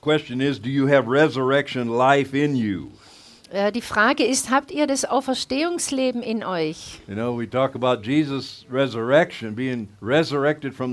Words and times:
question 0.00 0.40
is, 0.40 0.58
do 0.58 0.68
you 0.68 0.86
have 0.88 1.08
resurrection 1.08 1.88
life 1.88 2.34
in 2.34 2.56
you? 2.56 2.90
Äh, 3.52 3.72
die 3.72 3.80
Frage 3.80 4.24
ist, 4.24 4.50
habt 4.50 4.70
ihr 4.70 4.86
das 4.86 5.04
Auferstehungsleben 5.04 6.22
in 6.22 6.44
euch? 6.44 7.00
You 7.08 7.14
know, 7.14 7.36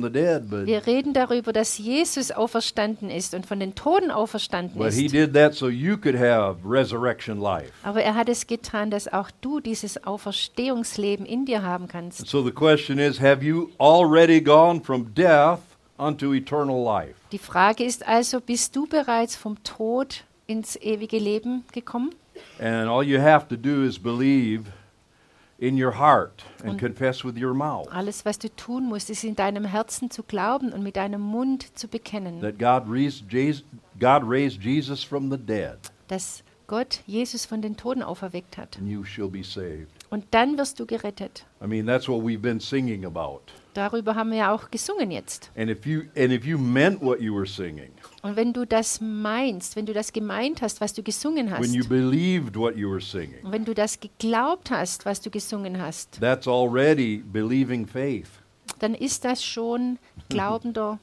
dead, 0.09 0.65
Wir 0.65 0.87
reden 0.87 1.13
darüber, 1.13 1.53
dass 1.53 1.77
Jesus 1.77 2.31
auferstanden 2.31 3.11
ist 3.11 3.35
und 3.35 3.45
von 3.45 3.59
den 3.59 3.75
Toten 3.75 4.09
auferstanden 4.09 4.81
ist. 4.81 4.97
so. 5.53 5.69
Aber 7.83 8.01
er 8.01 8.15
hat 8.15 8.27
es 8.27 8.47
getan, 8.47 8.89
dass 8.89 9.07
auch 9.07 9.29
du 9.41 9.59
dieses 9.59 10.03
Auferstehungsleben 10.03 11.27
in 11.27 11.45
dir 11.45 11.61
haben 11.61 11.87
kannst. 11.87 12.25
So 12.27 12.43
the 12.43 12.51
question 12.51 12.97
is, 12.97 13.21
have 13.21 13.45
you 13.45 13.69
already 13.77 14.41
gone 14.41 14.81
from 14.81 15.13
death 15.13 15.59
unto 15.97 16.33
eternal 16.33 16.83
life? 16.83 17.15
Die 17.31 17.37
Frage 17.39 17.83
ist 17.83 18.07
also, 18.07 18.39
bist 18.41 18.75
du 18.75 18.87
bereits 18.87 19.35
vom 19.35 19.61
Tod 19.63 20.23
ins 20.47 20.75
ewige 20.77 21.19
Leben 21.19 21.63
gekommen? 21.71 22.13
And 22.59 22.87
all 22.89 23.03
you 23.03 23.19
have 23.19 23.47
to 23.49 23.55
do 23.55 23.83
is 23.83 23.97
believe 23.99 24.65
in 25.59 25.81
your 25.81 25.97
heart 25.97 26.43
and 26.61 26.71
Und- 26.73 26.79
confess 26.79 27.23
with 27.25 27.35
your 27.35 27.53
mouth 27.53 27.87
Alles, 27.91 28.23
was 28.25 28.37
du 28.37 28.47
tun 28.55 28.85
musst, 28.85 29.09
ist 29.09 29.23
in 29.23 29.35
deinem 29.35 29.65
Herzen 29.65 30.11
zu 30.11 30.21
glauben 30.23 30.71
und 30.71 30.83
mit 30.83 30.95
deinem 30.97 31.21
Mund 31.21 31.75
zu 31.77 31.87
bekennen, 31.87 32.41
that 32.41 32.59
God 32.59 32.83
raised, 32.87 33.25
Jesus, 33.31 33.63
God 33.99 34.21
raised 34.23 34.61
Jesus 34.61 35.03
from 35.03 35.31
the 35.31 35.37
dead, 35.37 35.77
dass 36.07 36.43
Gott 36.67 36.99
Jesus 37.07 37.45
von 37.47 37.61
den 37.61 37.75
Toten 37.75 38.03
auferweckt 38.03 38.57
hat. 38.57 38.77
and 38.77 38.87
you 38.87 39.03
shall 39.03 39.29
be 39.29 39.41
saved. 39.43 39.87
Und 40.09 40.25
dann 40.31 40.57
wirst 40.57 40.79
du 40.79 40.85
gerettet. 40.85 41.45
I 41.61 41.67
mean, 41.67 41.85
that's 41.85 42.07
what 42.07 42.21
we've 42.23 42.39
been 42.41 42.59
singing 42.59 43.05
about. 43.05 43.41
Darüber 43.73 44.15
haben 44.15 44.31
wir 44.31 44.37
ja 44.39 44.55
auch 44.55 44.71
gesungen 44.71 45.11
jetzt. 45.11 45.51
And 45.55 45.69
if 45.69 45.85
you 45.85 46.03
and 46.17 46.31
if 46.31 46.45
you 46.45 46.57
meant 46.57 47.01
what 47.01 47.19
you 47.21 47.35
were 47.35 47.45
singing, 47.45 47.91
Und 48.23 48.35
wenn 48.35 48.51
du 48.51 48.65
das 48.65 48.99
meinst, 49.01 49.75
wenn 49.75 49.85
du 49.85 49.93
das 49.93 50.11
gemeint 50.13 50.61
hast, 50.63 50.81
was 50.81 50.93
du 50.93 51.03
gesungen 51.03 51.51
hast, 51.51 51.61
when 51.61 51.73
you 51.73 51.87
believed 51.87 52.55
what 52.55 52.75
you 52.75 52.89
were 52.89 53.01
singing, 53.01 53.43
und 53.43 53.51
wenn 53.51 53.65
du 53.65 53.75
das 53.75 53.99
geglaubt 53.99 54.71
hast, 54.71 55.05
was 55.05 55.21
du 55.21 55.29
gesungen 55.29 55.79
hast, 55.79 56.19
that's 56.19 56.47
already 56.47 57.17
believing 57.31 57.85
faith. 57.85 58.29
dann 58.79 58.95
ist 58.95 59.25
das 59.25 59.43
schon 59.43 59.99
glaubender 60.29 60.99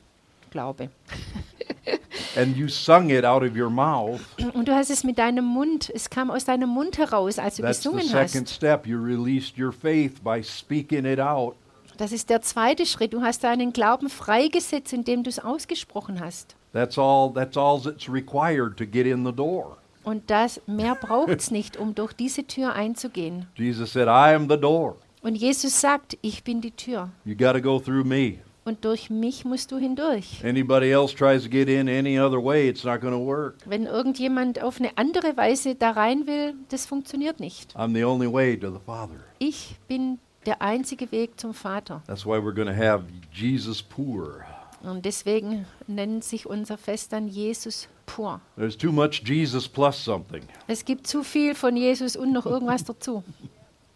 Glaube. 0.50 0.88
And 2.36 2.56
you 2.56 2.68
sung 2.68 3.10
it 3.10 3.24
out 3.24 3.42
of 3.42 3.56
your 3.56 3.70
mouth. 3.70 4.20
Und 4.54 4.68
du 4.68 4.74
hast 4.74 4.90
es 4.90 5.04
mit 5.04 5.18
deinem 5.18 5.44
Mund, 5.44 5.90
es 5.94 6.10
kam 6.10 6.30
aus 6.30 6.44
deinem 6.44 6.68
Mund 6.68 6.98
heraus, 6.98 7.38
als 7.38 7.56
du 7.56 7.62
That's 7.62 7.82
the 7.82 7.90
gesungen 7.90 8.08
second 8.08 8.46
hast. 8.46 8.54
step. 8.54 8.86
You 8.86 8.98
released 9.02 9.58
your 9.58 9.72
faith 9.72 10.22
by 10.22 10.42
speaking 10.42 11.04
it 11.04 11.20
out. 11.20 11.54
Das 11.96 12.10
ist 12.10 12.28
der 12.28 12.42
zweite 12.42 12.86
Schritt. 12.86 13.12
Du 13.12 13.22
hast 13.22 13.44
deinen 13.44 13.72
Glauben 13.72 14.08
freigesetzt, 14.10 14.92
indem 14.92 15.22
du 15.22 15.30
es 15.30 15.38
ausgesprochen 15.38 16.18
hast. 16.20 16.56
That's 16.72 16.98
all 16.98 17.32
that's 17.32 17.56
all 17.56 17.80
that's 17.80 18.08
required 18.08 18.76
to 18.78 18.84
get 18.84 19.06
in 19.06 19.24
the 19.24 19.32
door. 19.32 19.76
Und 20.02 20.28
das 20.30 20.60
mehr 20.66 20.96
braucht 20.96 21.30
es 21.30 21.50
nicht, 21.50 21.76
um 21.76 21.94
durch 21.94 22.12
diese 22.12 22.44
Tür 22.46 22.74
einzugehen. 22.74 23.46
Jesus 23.56 23.92
said, 23.92 24.06
I 24.06 24.34
am 24.34 24.48
the 24.50 24.58
door. 24.58 24.96
Und 25.22 25.36
Jesus 25.36 25.80
sagt, 25.80 26.18
ich 26.20 26.44
bin 26.44 26.60
die 26.60 26.72
Tür. 26.72 27.08
You 27.24 27.34
got 27.34 27.54
to 27.54 27.60
go 27.62 27.78
through 27.78 28.04
me. 28.04 28.38
Und 28.66 28.84
durch 28.86 29.10
mich 29.10 29.44
musst 29.44 29.72
du 29.72 29.78
hindurch. 29.78 30.42
Anybody 30.42 30.90
else 30.90 31.14
tries 31.14 31.42
to 31.42 31.50
get 31.50 31.68
in 31.68 31.86
any 31.86 32.18
other 32.18 32.42
way, 32.42 32.68
it's 32.68 32.82
not 32.82 33.00
going 33.00 33.12
to 33.12 33.22
work. 33.22 33.56
Wenn 33.66 33.84
irgendjemand 33.84 34.62
auf 34.62 34.80
eine 34.80 34.96
andere 34.96 35.36
Weise 35.36 35.74
da 35.74 35.90
rein 35.90 36.26
will, 36.26 36.54
das 36.70 36.86
funktioniert 36.86 37.40
nicht. 37.40 37.76
I'm 37.76 37.94
the 37.94 38.04
only 38.04 38.32
way 38.32 38.56
to 38.58 38.70
the 38.70 38.80
Father. 38.84 39.16
Ich 39.38 39.76
bin 39.86 40.18
der 40.46 40.62
einzige 40.62 41.12
Weg 41.12 41.38
zum 41.38 41.52
Vater. 41.52 42.02
That's 42.06 42.24
why 42.24 42.38
we're 42.38 42.54
going 42.54 42.68
to 42.68 42.74
have 42.74 43.04
Jesus 43.32 43.82
poor. 43.82 44.46
Und 44.82 45.04
deswegen 45.04 45.66
nennt 45.86 46.24
sich 46.24 46.46
unser 46.46 46.78
Fest 46.78 47.12
dann 47.12 47.28
Jesus 47.28 47.88
pur. 48.06 48.40
There's 48.56 48.76
too 48.76 48.92
much 48.92 49.22
Jesus 49.24 49.68
plus 49.68 50.02
something. 50.02 50.42
Es 50.66 50.84
gibt 50.84 51.06
zu 51.06 51.22
viel 51.22 51.54
von 51.54 51.76
Jesus 51.76 52.16
und 52.16 52.32
noch 52.32 52.46
irgendwas 52.46 52.84
dazu. 52.84 53.22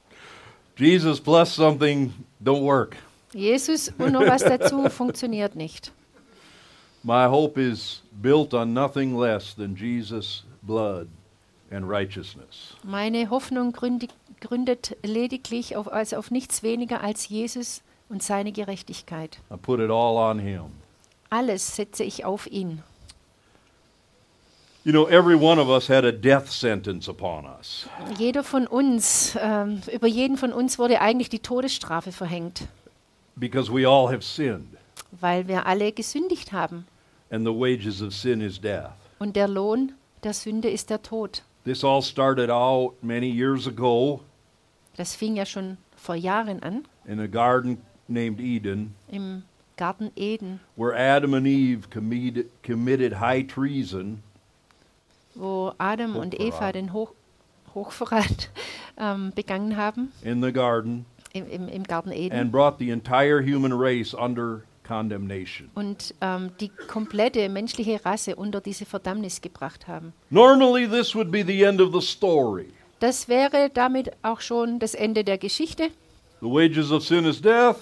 Jesus 0.77 1.21
plus 1.21 1.55
something 1.55 2.13
don't 2.43 2.63
work. 2.63 2.97
Jesus 3.33 3.93
und 3.99 4.13
noch 4.13 4.27
was 4.27 4.43
dazu 4.43 4.89
funktioniert 4.91 5.57
nicht. 5.57 5.93
My 7.03 7.27
hope 7.27 7.61
is 7.61 8.03
built 8.21 8.55
on 8.55 8.73
nothing 8.73 9.19
less 9.19 9.55
than 9.55 9.77
Jesus' 9.77 10.45
blood 10.63 11.09
and 11.71 11.89
righteousness. 11.89 12.75
Meine 12.83 13.31
Hoffnung 13.31 13.73
gründig, 13.73 14.11
gründet 14.41 14.97
lediglich 15.03 15.77
auf, 15.77 15.93
also 15.93 16.17
auf 16.17 16.31
nichts 16.31 16.63
weniger 16.63 17.03
als 17.03 17.29
Jesus 17.29 17.83
und 18.09 18.23
seine 18.23 18.53
Gerechtigkeit. 18.53 19.39
I 19.51 19.57
put 19.57 19.81
it 19.81 19.91
all 19.91 20.17
on 20.17 20.39
him. 20.39 20.73
Alles 21.31 21.77
setze 21.77 22.05
ich 22.05 22.25
auf 22.25 22.47
ihn. 22.47 22.83
You 24.85 24.93
know, 24.93 25.07
every 25.07 25.35
one 25.35 25.61
of 25.61 25.69
us 25.69 25.89
had 25.89 26.05
a 26.05 26.13
death 26.13 26.51
sentence 26.51 27.09
upon 27.09 27.45
us. 27.45 27.87
Jeder 28.17 28.43
von 28.43 28.67
uns, 28.67 29.37
ähm, 29.39 29.83
über 29.93 30.07
jeden 30.07 30.39
von 30.39 30.53
uns 30.53 30.79
wurde 30.79 31.01
eigentlich 31.03 31.29
die 31.29 31.41
Todesstrafe 31.41 32.11
verhängt, 32.11 32.63
because 33.39 33.71
we 33.73 33.87
all 33.87 34.09
have 34.09 34.23
sinned, 34.23 34.77
weil 35.13 35.47
wir 35.49 35.67
alle 35.67 35.93
gesündigt 35.93 36.53
haben. 36.53 36.87
and 37.31 37.45
the 37.47 37.53
wages 37.53 38.01
of 38.03 38.13
sin 38.15 38.41
is 38.41 38.59
death. 38.61 38.93
Und 39.19 39.37
der 39.37 39.49
Lohn 39.49 39.93
der 40.23 40.33
Sünde 40.33 40.69
ist 40.71 40.91
der 40.91 41.03
Tod. 41.03 41.43
This 41.65 41.85
all 41.85 42.03
started 42.03 42.51
out 42.51 42.95
many 43.03 43.29
years 43.31 43.67
ago 43.67 44.21
Das 44.97 45.15
fing 45.15 45.37
ja 45.37 45.45
schon 45.47 45.77
vor 45.97 46.15
Jahren 46.17 46.63
an 46.63 46.85
in 47.07 47.21
a 47.21 47.27
garden 47.27 47.79
named 48.09 48.41
Eden, 48.41 48.95
im 49.09 49.43
Garten 49.77 50.11
Eden, 50.17 50.61
where 50.77 50.93
Adam 50.97 51.35
and 51.35 51.47
Eve 51.47 51.89
committed, 51.91 52.47
committed 52.65 53.21
high 53.21 53.47
treason 53.47 54.23
wo 55.35 55.73
Adam 55.79 56.17
und 56.17 56.35
Eva 56.41 56.73
den 56.73 56.93
Hoch, 56.93 57.13
Hochverrat 57.75 58.51
ähm, 58.99 59.31
begangen 59.35 59.77
haben 59.77 60.11
in 60.23 60.43
the 60.43 60.53
garden 60.53 61.05
im, 61.47 61.69
im, 61.69 61.85
Garten 61.85 62.13
Eden. 62.13 62.39
and 62.39 62.53
brought 62.53 62.79
the 62.79 62.91
entire 62.91 63.43
human 63.43 63.73
race 63.73 64.15
under 64.15 64.63
condemnation. 64.87 65.71
und 65.75 66.15
ähm, 66.21 66.51
die 66.61 66.71
komplette 66.89 67.49
menschliche 67.49 68.05
Rasse 68.05 68.37
unter 68.37 68.61
diese 68.61 68.87
Verdammnis 68.87 69.41
gebracht 69.41 69.87
haben. 69.87 70.13
Normally, 70.31 70.89
this 70.89 71.15
would 71.15 71.31
be 71.31 71.45
the 71.45 71.63
end 71.63 71.81
of 71.81 71.93
the 71.93 72.01
story. 72.01 72.73
Das 73.01 73.29
wäre 73.29 73.71
damit 73.73 74.11
auch 74.23 74.41
schon 74.41 74.79
das 74.79 74.95
Ende 74.95 75.23
der 75.25 75.39
Geschichte. 75.39 75.91
The 76.41 76.47
wages 76.47 76.91
of 76.91 77.05
sin 77.05 77.25
is 77.27 77.41
death. 77.41 77.77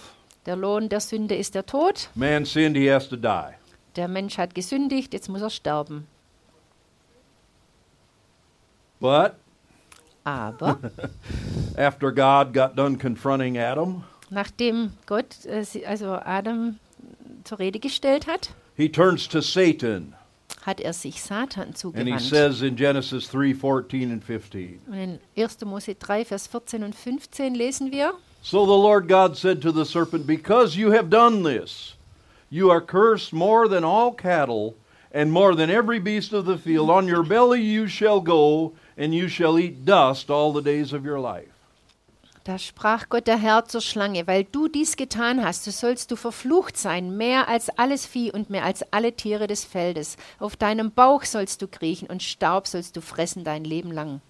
Der 0.47 0.56
Lohn 0.56 0.88
der 0.88 1.00
Sünde 1.00 1.34
ist 1.37 1.55
der 1.55 1.65
Tod. 1.67 2.09
Man 2.15 2.44
sinned, 2.44 2.77
he 2.77 2.91
has 2.91 3.09
to 3.09 3.17
die. 3.17 3.55
Der 3.97 4.09
Mensch 4.09 4.37
hat 4.38 4.55
gesündigt, 4.55 5.15
jetzt 5.15 5.28
muss 5.28 5.43
er 5.43 5.50
sterben. 5.50 6.06
But 9.00 9.34
Aber 10.26 10.78
after 11.78 12.10
God 12.10 12.53
got 12.53 12.75
done 12.75 12.98
confronting 12.98 13.56
Adam, 13.56 14.03
nachdem 14.28 14.92
Gott 15.06 15.44
äh, 15.47 15.64
also 15.87 16.14
Adam 16.14 16.78
zur 17.44 17.60
Rede 17.60 17.78
gestellt 17.78 18.26
hat, 18.26 18.50
he 18.76 18.88
turns 18.88 19.28
to 19.28 19.41
Satan 19.41 20.14
hat 20.62 20.81
er 20.81 20.92
sich 20.92 21.22
Satan 21.22 21.75
and 21.94 22.09
he 22.09 22.19
says 22.19 22.60
in 22.60 22.76
Genesis 22.76 23.28
3 23.28 23.54
14 23.54 24.10
and 24.10 24.25
15. 24.25 24.81
Und 24.88 24.94
in 24.94 25.20
1. 25.37 25.64
Mose 25.64 25.94
3, 25.94 26.25
Vers 26.25 26.48
14 26.48 26.82
und 26.82 26.94
15 26.94 27.54
lesen 27.54 27.93
wir, 27.93 28.14
So 28.43 28.66
the 28.66 28.72
Lord 28.72 29.08
God 29.08 29.37
said 29.37 29.60
to 29.62 29.70
the 29.70 29.84
serpent, 29.84 30.26
Because 30.26 30.76
you 30.76 30.91
have 30.91 31.08
done 31.08 31.44
this, 31.44 31.94
you 32.50 32.70
are 32.70 32.81
cursed 32.81 33.32
more 33.32 33.69
than 33.69 33.84
all 33.84 34.12
cattle 34.12 34.75
and 35.12 35.31
more 35.31 35.54
than 35.54 35.70
every 35.70 36.00
beast 36.00 36.32
of 36.32 36.47
the 36.47 36.58
field. 36.58 36.91
On 36.91 37.06
your 37.06 37.22
belly 37.22 37.60
you 37.60 37.87
shall 37.87 38.20
go, 38.20 38.72
and 38.97 39.12
you 39.12 39.29
shall 39.29 39.59
eat 39.59 39.84
dust 39.84 40.31
all 40.31 40.53
the 40.53 40.62
days 40.62 40.93
of 40.93 41.05
your 41.05 41.19
life. 41.21 41.51
Da 42.45 42.59
sprach 42.59 43.09
Gott 43.09 43.27
der 43.27 43.39
Herr 43.39 43.65
zur 43.65 43.81
Schlange, 43.81 44.29
weil 44.29 44.44
du 44.44 44.69
dies 44.69 44.97
getan 44.97 45.44
hast, 45.44 45.65
so 45.65 45.73
sollst 45.73 46.12
du 46.12 46.17
verflucht 46.17 46.76
sein, 46.76 47.17
mehr 47.17 47.49
als 47.49 47.70
alles 47.70 48.06
Vieh 48.06 48.31
und 48.31 48.50
mehr 48.50 48.65
als 48.65 48.85
alle 48.93 49.15
Tiere 49.15 49.49
des 49.49 49.65
Feldes. 49.65 50.17
Auf 50.38 50.55
deinem 50.55 50.93
Bauch 50.93 51.25
sollst 51.25 51.61
du 51.61 51.67
kriechen 51.67 52.09
und 52.09 52.23
Staub 52.23 52.69
sollst 52.69 52.97
du 52.97 53.00
fressen 53.00 53.43
dein 53.43 53.65
Leben 53.65 53.91
lang. 53.91 54.20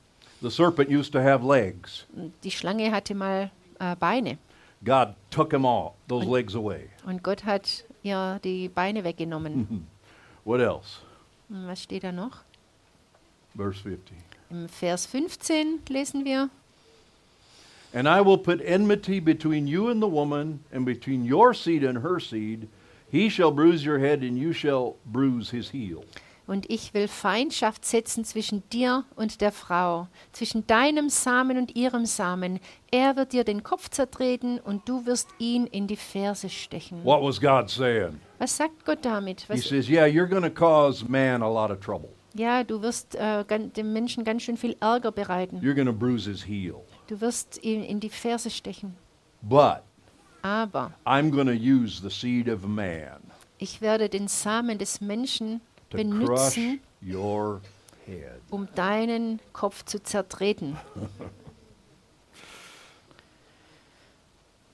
The 0.41 0.49
serpent 0.49 0.89
used 0.91 1.13
to 1.13 1.19
have 1.19 1.47
legs. 1.47 2.07
Und 2.15 2.33
die 2.43 2.51
Schlange 2.51 2.91
hatte 2.91 3.15
mal 3.15 3.51
äh, 3.79 3.95
Beine 3.97 4.39
God 4.85 5.15
took 5.31 5.53
him 5.53 5.67
all, 5.67 5.93
those 6.09 6.27
legs 6.27 6.55
away. 6.55 6.89
und 7.05 7.23
Gott 7.23 7.45
hat 7.45 7.85
ihr 8.03 8.41
die 8.45 8.69
Beine 8.69 9.05
weggenommen. 9.05 9.87
What 10.45 10.61
else? 10.61 11.01
Und 11.49 11.67
Was 11.67 11.83
steht 11.83 12.05
da 12.05 12.13
noch? 12.13 12.39
Verse 13.57 13.81
15. 13.83 14.17
Im 14.51 14.69
Vers 14.69 15.07
15 15.07 15.81
lesen 15.89 16.25
wir, 16.25 16.51
And 17.93 18.07
I 18.07 18.21
will 18.21 18.37
put 18.37 18.61
enmity 18.61 19.21
between 19.21 19.67
you 19.67 19.89
and 19.89 20.03
the 20.03 20.09
woman, 20.09 20.61
and 20.71 20.85
between 20.85 21.25
your 21.25 21.55
seed 21.55 21.83
and 21.83 22.03
her 22.03 22.21
seed. 22.21 22.69
He 23.11 23.31
shall 23.31 23.51
bruise 23.51 23.87
your 23.87 23.99
head, 23.99 24.23
and 24.23 24.37
you 24.37 24.53
shall 24.53 24.97
bruise 25.07 25.51
his 25.51 25.71
heel. 25.71 26.05
Und 26.47 26.71
ich 26.71 26.95
will 26.95 27.09
Feindschaft 27.09 27.85
setzen 27.85 28.25
zwischen 28.25 28.63
dir 28.71 29.05
und 29.17 29.41
der 29.41 29.51
Frau, 29.51 30.07
zwischen 30.33 30.67
deinem 30.67 31.09
Samen 31.09 31.57
und 31.57 31.75
ihrem 31.75 32.07
Samen. 32.07 32.61
Er 32.93 33.17
wird 33.17 33.33
dir 33.33 33.43
den 33.43 33.65
Kopf 33.65 33.89
zertreten 33.89 34.61
und 34.61 34.89
du 34.89 35.07
wirst 35.07 35.29
ihn 35.39 35.67
in 35.67 35.89
die 35.89 35.97
Ferse 35.97 36.49
stechen. 36.49 37.03
What 37.03 37.23
was 37.23 37.41
God 37.41 37.69
saying? 37.69 38.21
Was 38.39 38.57
sagt 38.57 38.85
Gott 38.85 39.05
damit? 39.05 39.47
He 39.49 39.55
Was, 39.55 39.65
says, 39.65 39.89
Yeah, 39.89 40.07
you're 40.07 40.29
going 40.29 40.43
to 40.43 40.51
cause 40.51 41.05
man 41.09 41.43
a 41.43 41.49
lot 41.49 41.71
of 41.71 41.81
trouble. 41.81 42.11
Ja, 42.37 42.65
du 42.65 42.83
wirst 42.83 43.15
äh, 43.15 43.45
dem 43.45 43.93
Menschen 43.93 44.25
ganz 44.25 44.43
schön 44.43 44.57
viel 44.57 44.77
Ärger 44.81 45.13
bereiten. 45.13 45.61
You're 45.61 45.75
to 45.87 45.93
bruise 45.93 46.29
his 46.29 46.47
heel. 46.47 46.83
Du 47.09 47.21
wirst 47.21 47.63
ihn 47.63 47.83
in 47.83 48.01
die 48.01 48.11
Ferse 48.11 48.51
stechen. 48.51 48.97
But 49.43 49.83
Aber 50.43 50.93
I'm 51.05 51.31
to 51.47 51.53
use 51.53 52.01
the 52.01 52.11
seed 52.11 52.49
of 52.49 52.67
man 52.67 53.27
ich 53.59 53.81
werde 53.81 54.09
den 54.09 54.29
Samen 54.29 54.79
des 54.79 55.01
Menschen 55.01 55.61
to 55.91 55.99
crush 55.99 56.09
benutzen, 56.55 56.81
your 57.03 57.61
head. 58.05 58.41
um 58.51 58.69
deinen 58.75 59.41
Kopf 59.53 59.85
zu 59.85 60.03
zertreten. 60.03 60.77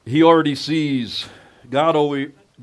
He 0.05 0.25
already 0.25 0.57
sees, 0.57 1.29
God, 1.71 1.95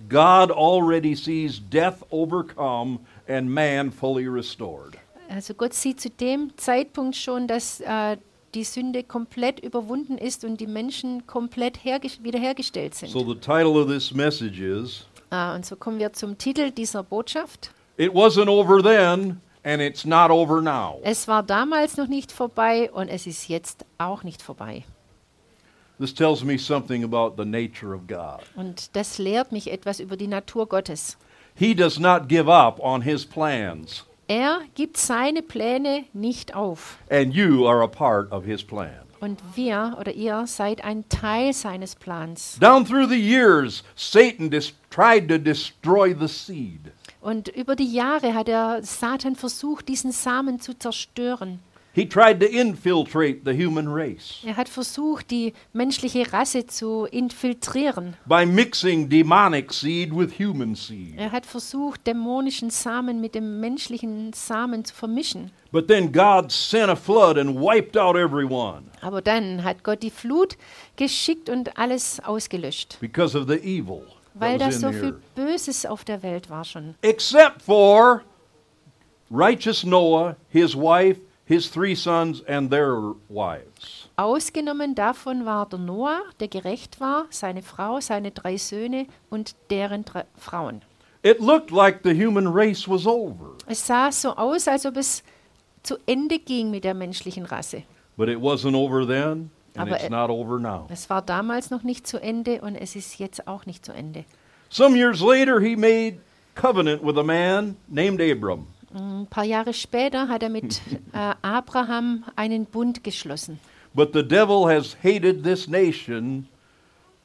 God 0.09 0.51
already 0.51 1.15
sees 1.15 1.59
death 1.59 2.03
overcome 2.11 2.99
and 3.29 3.49
man 3.49 3.91
fully 3.91 4.27
restored. 4.27 4.97
Also 5.29 5.53
Gott 5.53 5.73
sieht 5.73 6.01
zu 6.01 6.09
dem 6.09 6.51
Zeitpunkt 6.57 7.15
schon, 7.15 7.47
dass 7.47 7.79
äh, 7.81 8.17
die 8.55 8.63
Sünde 8.63 9.03
komplett 9.03 9.59
überwunden 9.59 10.17
ist 10.17 10.43
und 10.43 10.59
die 10.59 10.65
Menschen 10.67 11.27
komplett 11.27 11.77
herge- 11.83 12.23
wiederhergestellt 12.23 12.95
sind. 12.95 13.11
So 13.11 13.19
the 13.19 13.35
title 13.39 13.79
of 13.79 13.87
this 13.87 14.11
message 14.13 14.59
is 14.59 15.05
Ah, 15.31 15.53
und 15.53 15.63
so 15.63 15.75
kommen 15.75 15.99
wir 15.99 16.11
zum 16.13 16.39
Titel 16.39 16.71
dieser 16.71 17.03
Botschaft. 17.03 17.69
It 17.97 18.11
Wasn't 18.13 18.47
Over 18.49 18.81
Then 18.81 19.39
and 19.63 19.79
It's 19.81 20.03
Not 20.03 20.31
Over 20.31 20.59
Now. 20.61 20.99
Es 21.03 21.27
war 21.27 21.43
damals 21.43 21.97
noch 21.97 22.07
nicht 22.07 22.31
vorbei 22.31 22.89
und 22.91 23.09
es 23.09 23.27
ist 23.27 23.47
jetzt 23.47 23.85
auch 23.99 24.23
nicht 24.23 24.41
vorbei. 24.41 24.83
This 25.99 26.13
tells 26.15 26.43
me 26.43 26.57
something 26.57 27.03
about 27.03 27.35
the 27.37 27.47
nature 27.47 27.93
of 27.93 28.07
God. 28.07 28.39
Und 28.55 28.95
das 28.95 29.19
lehrt 29.19 29.51
mich 29.51 29.69
etwas 29.71 29.99
über 29.99 30.17
die 30.17 30.27
Natur 30.27 30.65
Gottes. 30.67 31.17
He 31.59 31.75
does 31.75 31.99
not 31.99 32.29
give 32.29 32.47
up 32.47 32.79
on 32.79 33.01
his 33.01 33.25
plans, 33.25 34.05
Er 34.27 34.61
gibt 34.75 34.95
seine 34.95 35.41
Pläne 35.41 36.05
nicht 36.13 36.55
auf. 36.55 36.97
and 37.09 37.33
you 37.33 37.67
are 37.67 37.83
a 37.83 37.87
part 37.87 38.31
of 38.31 38.45
his 38.45 38.63
plan. 38.63 38.93
Und 39.19 39.41
wir 39.55 39.97
oder 39.99 40.13
ihr 40.13 40.47
seid 40.47 40.81
ein 40.85 41.03
Teil 41.09 41.51
seines 41.51 41.95
Plans. 41.95 42.57
Down 42.61 42.85
through 42.85 43.09
the 43.09 43.19
years, 43.19 43.83
Satan 43.95 44.49
tried 44.89 45.27
to 45.27 45.37
destroy 45.37 46.15
the 46.17 46.27
seed. 46.29 46.93
Und 47.19 47.49
über 47.49 47.75
die 47.75 47.91
Jahre 47.91 48.33
hat 48.33 48.47
der 48.47 48.79
Satan 48.83 49.35
versucht, 49.35 49.89
diesen 49.89 50.13
Samen 50.13 50.61
zu 50.61 50.73
zerstören. 50.73 51.59
He 51.91 52.07
tried 52.07 52.39
to 52.39 52.45
infiltrate 52.45 53.41
the 53.45 53.51
human 53.51 53.87
race 53.87 54.43
Er 54.45 54.55
hat 54.57 54.69
versucht, 54.69 55.31
die 55.31 55.53
menschliche 55.73 56.31
Rasse 56.31 56.67
zu 56.67 57.05
infiltrieren. 57.09 58.15
by 58.27 58.45
mixing 58.45 59.09
demonic 59.09 59.73
seed 59.73 60.15
with 60.15 60.39
human 60.39 60.75
seed. 60.75 61.15
Er 61.17 61.31
hat 61.31 61.45
versucht, 61.45 62.05
dämonischen 62.05 62.69
Samen 62.69 63.19
mit 63.19 63.33
dem 63.33 63.59
menschlichen 63.59 64.33
Samen 64.33 64.85
zu 64.85 64.93
vermischen. 64.93 65.51
But 65.71 65.87
then 65.87 66.11
God 66.11 66.51
sent 66.51 66.89
a 66.89 66.95
flood 66.95 67.37
and 67.37 67.59
wiped 67.59 67.97
out 67.97 68.15
everyone 68.15 68.83
Aber 69.01 69.21
dann 69.21 69.63
hat 69.63 69.83
Gott 69.83 70.03
die 70.03 70.11
Flut 70.11 70.57
geschickt 70.95 71.49
und 71.49 71.77
alles 71.77 72.19
ausgelöscht, 72.19 72.97
because 72.99 73.37
of 73.37 73.47
the 73.47 73.57
evil 73.57 74.03
weil 74.35 74.57
da 74.57 74.71
so 74.71 74.91
viel. 74.91 75.19
Böses 75.35 75.85
auf 75.85 76.03
der 76.03 76.23
Welt 76.23 76.49
war 76.49 76.63
schon. 76.63 76.95
Except 77.01 77.61
for 77.61 78.21
righteous 79.31 79.83
Noah, 79.83 80.35
his 80.49 80.75
wife, 80.75 81.19
his 81.49 81.67
three 81.69 81.95
sons, 81.95 82.41
and 82.47 82.69
their 82.69 83.15
wives. 83.27 84.07
Ausgenommen 84.17 84.93
davon 84.95 85.45
war 85.45 85.67
der 85.67 85.79
Noah, 85.79 86.21
der 86.39 86.47
gerecht 86.47 86.99
war, 86.99 87.25
seine 87.31 87.63
Frau, 87.63 87.99
seine 87.99 88.29
drei 88.31 88.55
Söhne 88.57 89.07
und 89.31 89.55
deren 89.71 90.05
drei 90.05 90.25
Frauen. 90.37 90.81
It 91.23 91.39
looked 91.41 91.71
like 91.71 92.01
the 92.03 92.13
human 92.13 92.47
race 92.47 92.87
was 92.87 93.05
over, 93.07 93.55
Es 93.67 93.85
sah 93.85 94.11
so 94.11 94.35
aus, 94.35 94.67
als 94.67 94.85
ob 94.85 94.95
es 94.95 95.23
zu 95.83 95.97
Ende 96.05 96.37
ging 96.39 96.69
mit 96.71 96.83
der 96.83 96.93
menschlichen 96.93 97.45
Rasse. 97.45 97.83
but 98.15 98.29
it 98.29 98.37
wasn't 98.37 98.75
over 98.75 99.05
then, 99.07 99.49
and 99.75 99.87
Aber 99.89 99.95
it's 99.95 100.05
it- 100.05 100.11
not 100.11 100.29
over 100.29 100.59
now. 100.59 100.85
Es 100.89 101.09
war 101.09 101.21
damals 101.21 101.71
noch 101.71 101.83
nicht 101.83 102.05
zu 102.05 102.21
Ende 102.21 102.61
und 102.61 102.75
es 102.75 102.95
ist 102.95 103.17
jetzt 103.19 103.47
auch 103.47 103.65
nicht 103.65 103.83
zu 103.85 103.91
Ende. 103.91 104.23
Some 104.69 104.95
years 104.95 105.19
later, 105.21 105.59
he 105.59 105.75
made 105.75 106.19
covenant 106.55 107.03
with 107.03 107.17
a 107.17 107.23
man 107.23 107.75
named 107.87 108.21
Abram. 108.21 108.67
Ein 108.93 109.27
paar 109.29 109.43
Jahre 109.43 109.73
später 109.73 110.27
hat 110.27 110.43
er 110.43 110.49
mit 110.49 110.81
äh, 111.13 111.35
Abraham 111.41 112.23
einen 112.35 112.65
Bund 112.65 113.03
geschlossen. 113.03 113.59
But 113.93 114.13
the 114.13 114.23
devil 114.23 114.67
has 114.67 114.95
hated 115.03 115.43
this 115.43 115.67
nation 115.67 116.47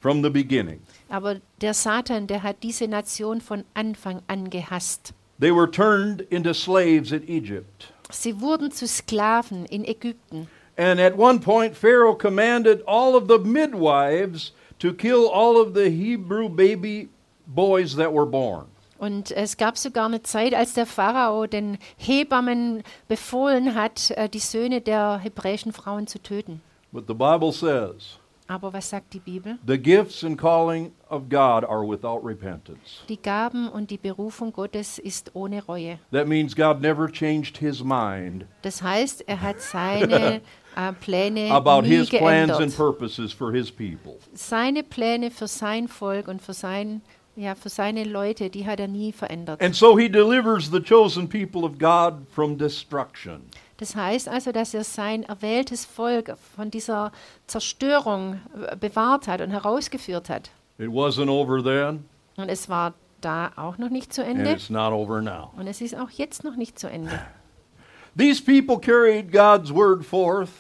from 0.01 0.23
the 0.23 0.31
beginning. 0.31 0.81
Aber 1.09 1.41
der 1.61 1.75
Satan, 1.75 2.27
der 2.27 2.43
hat 2.43 2.63
diese 2.63 2.89
Nation 2.89 3.41
von 3.41 3.65
Anfang 3.75 4.23
an 4.29 4.51
gehasst. 4.51 5.15
They 5.41 5.51
were 5.51 5.71
turned 5.71 6.21
into 6.31 6.53
slaves 6.55 7.13
in 7.13 7.29
Egypt. 7.29 7.93
Sie 8.11 8.41
wurden 8.41 8.71
zu 8.71 8.87
Sklaven 8.87 9.65
in 9.67 9.85
Ägypten. 9.85 10.49
And 10.77 11.01
at 11.01 11.17
one 11.17 11.39
point, 11.41 11.77
Pharaoh 11.77 12.15
commanded 12.15 12.83
all 12.87 13.17
of 13.17 13.29
the 13.29 13.39
midwives 13.39 14.53
to 14.81 14.93
kill 14.93 15.29
all 15.29 15.61
of 15.61 15.75
the 15.75 15.89
Hebrew 15.89 16.49
baby 16.49 17.09
boys 17.47 17.95
that 17.97 18.13
were 18.13 18.27
born. 18.27 18.67
Und 19.05 19.33
es 19.33 19.59
gab 19.59 19.77
sogar 19.77 20.07
eine 20.07 20.23
Zeit, 20.23 20.55
als 20.55 20.73
der 20.73 20.87
Pharao 20.87 21.47
den 21.47 21.77
Hebammen 21.99 22.83
befohlen 23.07 23.75
hat, 23.75 24.11
äh, 24.13 24.31
die 24.31 24.39
Söhne 24.39 24.81
der 24.81 25.19
hebräischen 25.19 25.75
Frauen 25.75 26.07
zu 26.07 26.19
töten. 26.23 26.63
But 26.91 27.05
the 27.07 27.13
Bible 27.13 27.53
says 27.53 28.19
Aber 28.47 28.73
was 28.73 28.89
sagt 28.89 29.13
die 29.13 29.19
Bibel? 29.21 29.59
the 29.67 29.77
gifts 29.77 30.25
and 30.25 30.39
calling 30.39 30.93
of 31.11 31.29
God 31.29 31.65
are 31.65 31.87
without 31.87 32.21
repentance. 32.27 33.03
Die 33.11 33.21
Gaben 33.21 33.69
und 33.69 33.91
die 33.91 33.99
Berufung 33.99 34.53
Gottes 34.55 34.99
ist 34.99 35.33
ohne 35.35 35.63
Reue. 35.63 35.99
That 36.11 36.27
means 36.27 36.57
God 36.57 36.81
never 36.81 37.07
changed 37.11 37.59
his 37.59 37.85
mind 37.85 38.47
Das 38.63 38.81
heißt, 38.83 39.29
er 39.29 39.43
hat 39.43 39.61
seine 39.61 40.41
äh, 40.77 40.93
Pläne 40.99 41.51
about 41.51 41.83
his 41.87 42.09
plans 42.09 42.53
and 42.53 42.59
geändert. 42.59 42.77
purposes 42.77 43.35
for 43.35 43.53
his 43.53 43.71
people. 43.71 44.17
Seine 44.33 44.83
Pläne 44.83 45.31
für 45.31 45.47
sein 45.47 45.89
Volk 45.89 46.27
und 46.29 46.41
für, 46.41 46.55
sein, 46.55 47.03
ja, 47.37 47.55
für 47.55 47.69
seine 47.69 48.05
Leute, 48.05 48.51
die 48.51 48.67
hat 48.67 48.81
er 48.81 48.89
nie 48.89 49.13
verändert. 49.13 49.61
And 49.63 49.75
so 49.75 49.99
he 49.99 50.09
delivers 50.09 50.71
the 50.71 50.81
chosen 50.81 51.29
people 51.29 51.65
of 51.65 51.79
God 51.79 52.27
from 52.33 52.57
destruction. 52.59 53.43
Das 53.79 53.97
heißt 53.97 54.29
also, 54.29 54.53
dass 54.53 54.73
er 54.73 54.85
sein 54.85 55.25
erwähltes 55.25 55.85
Volk 55.85 56.37
von 56.57 56.71
dieser 56.71 57.11
Zerstörung 57.49 58.41
äh, 58.71 58.77
bewahrt 58.77 59.27
hat 59.29 59.41
und 59.41 59.51
herausgeführt 59.51 60.29
hat. 60.31 60.51
It 60.79 60.89
wasn't 60.89 61.29
over 61.29 61.63
then, 61.63 62.05
Und 62.37 62.49
es 62.49 62.69
war 62.69 62.95
da 63.21 63.53
auch 63.57 63.79
noch 63.79 63.91
nicht 63.91 64.13
zu 64.13 64.23
and 64.25 64.39
Ende 64.39 64.53
it's 64.53 64.71
not 64.71 64.93
over 64.93 65.21
now. 65.23 65.51
und 65.57 65.67
es 65.67 65.81
ist 65.81 65.97
auch 65.97 66.11
jetzt 66.11 66.45
noch 66.45 66.57
nicht 66.57 66.79
zu 66.79 66.89
Ende. 66.89 67.19
These 68.17 68.43
people 68.43 68.79
carried 68.79 69.33
God's 69.33 69.73
word 69.75 70.05
forth 70.05 70.51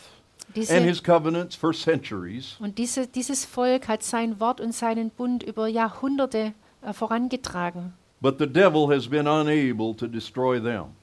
and 0.47 0.57
Diese, 0.57 0.81
his 0.81 1.03
covenants 1.03 1.55
for 1.55 1.73
centuries. 1.73 2.57
und 2.61 2.79
diese, 2.79 3.07
dieses 3.07 3.45
Volk 3.45 3.87
hat 3.89 4.03
sein 4.03 4.41
Wort 4.41 4.61
und 4.61 4.73
seinen 4.75 5.11
Bund 5.11 5.43
über 5.43 5.69
Jahrhunderte 5.69 6.53
vorangetragen. 6.93 7.93
But 8.21 8.39
the 8.39 8.47
devil 8.47 8.91
has 8.91 9.07
been 9.09 9.27
unable 9.27 9.95
to 9.95 10.07
destroy 10.07 10.61
them. 10.61 10.95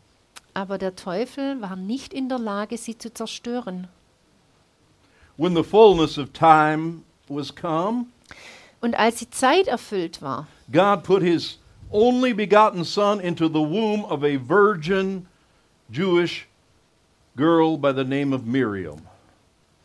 Aber 0.54 0.78
der 0.78 0.96
Teufel 0.96 1.62
war 1.62 1.76
nicht 1.76 2.14
in 2.14 2.28
der 2.30 2.40
Lage, 2.40 2.78
sie 2.78 2.98
zu 2.98 3.14
zerstören. 3.14 3.88
When 5.38 5.56
the 5.56 5.64
fullness 5.64 6.18
of 6.18 6.34
time 6.34 7.04
was 7.28 7.56
come, 7.56 8.08
Und 8.82 8.96
als 8.96 9.18
die 9.20 9.30
Zeit 9.30 9.68
erfüllt 9.68 10.22
war, 10.22 10.48
God 10.72 11.04
put 11.04 11.22
his 11.22 11.60
only 11.92 12.34
begotten 12.34 12.84
son 12.84 13.20
into 13.20 13.48
the 13.48 13.62
womb 13.62 14.04
of 14.06 14.24
a 14.24 14.38
virgin 14.38 15.28
Jewish 15.90 16.48
girl 17.38 17.78
by 17.78 17.94
the 17.94 18.04
name 18.04 18.34
of 18.34 18.46
Miriam. 18.46 19.02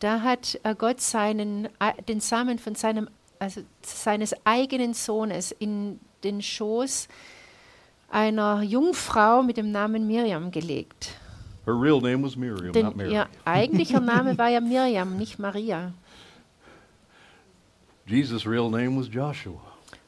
da 0.00 0.20
hat 0.20 0.58
äh, 0.62 0.74
Gott 0.74 1.00
seinen, 1.00 1.66
äh, 1.78 2.02
den 2.08 2.20
Samen 2.20 2.58
von 2.58 2.74
seinem, 2.74 3.08
also 3.38 3.62
seines 3.82 4.34
eigenen 4.44 4.94
Sohnes 4.94 5.52
in 5.52 6.00
den 6.24 6.42
Schoß 6.42 7.08
einer 8.10 8.62
Jungfrau 8.62 9.42
mit 9.42 9.56
dem 9.56 9.70
Namen 9.72 10.06
Miriam 10.06 10.50
gelegt. 10.50 11.10
Her 11.64 11.74
real 11.74 12.00
name 12.00 12.22
was 12.24 12.36
Miriam, 12.36 12.66
not 12.66 12.74
Denn 12.74 12.92
Mary. 12.96 13.12
ihr 13.12 13.28
eigentlicher 13.44 14.00
Name 14.00 14.38
war 14.38 14.48
ja 14.48 14.60
Miriam, 14.60 15.16
nicht 15.16 15.38
Maria. 15.40 15.92
Jesus' 18.06 18.46
real 18.46 18.70
name 18.70 18.96
was 19.00 19.08
Joshua, 19.12 19.60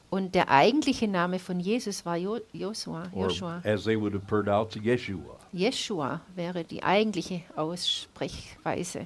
Und 0.09 0.33
der 0.33 0.49
eigentliche 0.49 1.07
Name 1.07 1.37
von 1.37 1.59
Jesus 1.59 2.05
war 2.05 2.15
jo 2.17 2.39
Joshua. 2.53 3.03
or 3.13 3.27
Joshua. 3.27 3.61
as 3.65 3.83
they 3.83 3.99
would 3.99 4.13
have 4.13 4.25
pronounced 4.25 4.81
Yeshua. 4.81 5.35
Jeshua 5.51 6.21
wäre 6.35 6.63
die 6.63 6.81
eigentliche 6.81 7.41
Aussprechweise. 7.55 9.05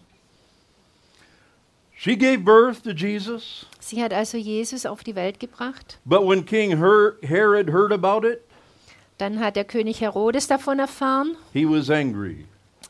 She 2.04 2.18
gave 2.18 2.44
birth 2.44 2.84
to 2.84 2.92
Jesus, 2.92 3.66
Sie 3.80 4.04
hat 4.04 4.12
also 4.14 4.38
Jesus 4.38 4.86
auf 4.86 5.04
die 5.06 5.16
Welt 5.16 5.40
gebracht. 5.40 6.00
but 6.04 6.28
when 6.28 6.44
King 6.46 6.78
Her- 6.80 7.14
Herod 7.22 7.70
heard 7.72 7.94
about 7.94 8.28
it, 8.28 8.42
Dann 9.20 9.40
hat 9.40 9.56
der 9.56 9.64
König 9.64 10.02
Herodes 10.02 10.48
davon 10.48 10.80
erfahren 10.80 11.38
he 11.54 11.66
was 11.66 11.90
angry. 11.90 12.46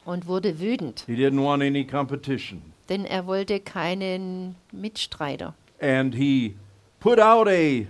und 0.05 0.25
wurde 0.25 0.59
wütend, 0.59 1.03
He 1.05 1.13
didn't 1.13 1.43
want 1.43 1.61
any 1.61 1.85
competition. 1.85 2.61
denn 2.89 3.05
er 3.05 3.27
wollte 3.27 3.59
keinen 3.59 4.55
Mitstreiter. 4.71 5.53
And 5.79 6.15
he 6.15 6.55
put 6.99 7.19
out 7.19 7.47
a 7.47 7.85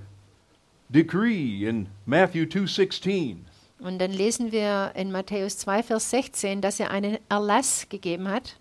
decree 0.90 1.66
in 1.66 1.88
Matthew 2.06 2.48
2:16. 2.48 3.46
Und 3.80 4.00
dann 4.00 4.12
lesen 4.12 4.52
wir 4.52 4.92
in 4.96 5.10
Matthäus 5.12 5.58
2, 5.58 5.84
Vers 5.84 6.10
16, 6.10 6.60
dass 6.60 6.80
er 6.82 6.92
einen 6.92 7.18
Erlass 7.30 7.88
gegeben 7.88 8.28
hat. 8.28 8.58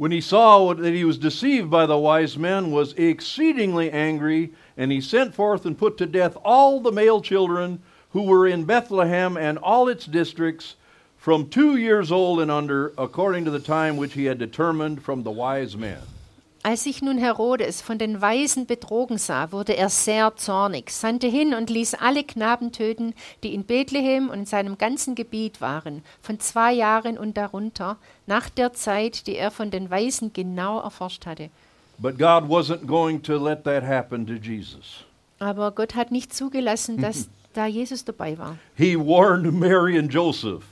When 0.00 0.12
he 0.12 0.22
saw 0.22 0.72
that 0.72 0.94
he 0.94 1.04
was 1.04 1.18
deceived 1.18 1.68
by 1.68 1.84
the 1.84 1.98
wise 1.98 2.38
men, 2.38 2.70
was 2.70 2.94
exceedingly 2.94 3.90
angry, 3.90 4.50
and 4.74 4.90
he 4.90 4.98
sent 4.98 5.34
forth 5.34 5.66
and 5.66 5.76
put 5.76 5.98
to 5.98 6.06
death 6.06 6.38
all 6.42 6.80
the 6.80 6.90
male 6.90 7.20
children 7.20 7.82
who 8.12 8.22
were 8.22 8.46
in 8.46 8.64
Bethlehem 8.64 9.36
and 9.36 9.58
all 9.58 9.88
its 9.88 10.06
districts, 10.06 10.76
from 11.18 11.50
two 11.50 11.76
years 11.76 12.10
old 12.10 12.40
and 12.40 12.50
under, 12.50 12.94
according 12.96 13.44
to 13.44 13.50
the 13.50 13.60
time 13.60 13.98
which 13.98 14.14
he 14.14 14.24
had 14.24 14.38
determined 14.38 15.02
from 15.02 15.22
the 15.22 15.30
wise 15.30 15.76
men. 15.76 16.00
Als 16.62 16.84
sich 16.84 17.00
nun 17.00 17.16
Herodes 17.16 17.80
von 17.80 17.96
den 17.96 18.20
Weisen 18.20 18.66
betrogen 18.66 19.16
sah, 19.16 19.50
wurde 19.50 19.78
er 19.78 19.88
sehr 19.88 20.36
zornig, 20.36 20.90
sandte 20.90 21.26
hin 21.26 21.54
und 21.54 21.70
ließ 21.70 21.94
alle 21.94 22.22
Knaben 22.22 22.70
töten, 22.70 23.14
die 23.42 23.54
in 23.54 23.64
Bethlehem 23.64 24.28
und 24.28 24.40
in 24.40 24.46
seinem 24.46 24.76
ganzen 24.76 25.14
Gebiet 25.14 25.62
waren, 25.62 26.02
von 26.20 26.38
zwei 26.38 26.74
Jahren 26.74 27.16
und 27.16 27.38
darunter, 27.38 27.96
nach 28.26 28.50
der 28.50 28.74
Zeit, 28.74 29.26
die 29.26 29.36
er 29.36 29.50
von 29.50 29.70
den 29.70 29.90
Weisen 29.90 30.34
genau 30.34 30.80
erforscht 30.80 31.24
hatte. 31.24 31.48
But 31.96 32.18
God 32.18 32.44
wasn't 32.44 32.86
going 32.86 33.22
to 33.22 33.38
let 33.42 33.64
that 33.64 33.82
happen 33.82 34.26
to 34.26 34.34
Jesus. 34.34 35.04
Aber 35.38 35.70
Gott 35.70 35.94
hat 35.94 36.10
nicht 36.10 36.34
zugelassen, 36.34 37.00
dass 37.00 37.30
da 37.54 37.64
Jesus 37.66 38.04
dabei 38.04 38.36
war. 38.36 38.58
He 38.76 38.96
warned 38.96 39.50
Mary 39.54 39.98
and 39.98 40.12
Joseph 40.12 40.64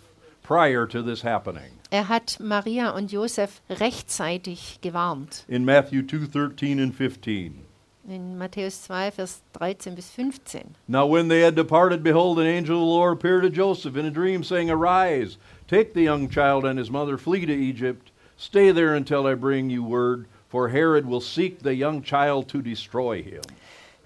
prior 0.42 0.86
to 0.86 1.02
this 1.02 1.24
happening. 1.24 1.77
Er 1.90 2.10
hat 2.10 2.38
Maria 2.38 2.90
und 2.90 3.10
Josef 3.10 3.62
rechtzeitig 3.70 4.80
gewarnt. 4.82 5.44
In 5.48 5.64
Matthew 5.64 6.02
2:13 6.02 6.82
and 6.82 6.94
15. 6.94 7.64
In 8.06 8.38
Matthäus 8.38 8.82
2, 8.84 9.10
Vers 9.10 9.40
13 9.54 9.94
bis 9.94 10.10
15. 10.10 10.74
Now, 10.86 11.06
when 11.06 11.28
they 11.28 11.40
had 11.40 11.54
departed, 11.54 12.02
behold, 12.02 12.38
an 12.38 12.46
angel 12.46 12.76
of 12.76 12.80
the 12.80 12.86
Lord 12.86 13.14
appeared 13.14 13.42
to 13.42 13.50
Joseph 13.50 13.96
in 13.96 14.04
a 14.04 14.10
dream, 14.10 14.44
saying, 14.44 14.70
Arise, 14.70 15.38
take 15.66 15.94
the 15.94 16.02
young 16.02 16.28
child 16.28 16.66
and 16.66 16.78
his 16.78 16.90
mother, 16.90 17.16
flee 17.16 17.46
to 17.46 17.54
Egypt, 17.54 18.10
stay 18.36 18.70
there 18.70 18.94
until 18.94 19.26
I 19.26 19.34
bring 19.34 19.70
you 19.70 19.82
word, 19.82 20.26
for 20.48 20.68
Herod 20.68 21.06
will 21.06 21.20
seek 21.22 21.60
the 21.60 21.74
young 21.74 22.02
child 22.02 22.48
to 22.48 22.62
destroy 22.62 23.22
him. 23.22 23.42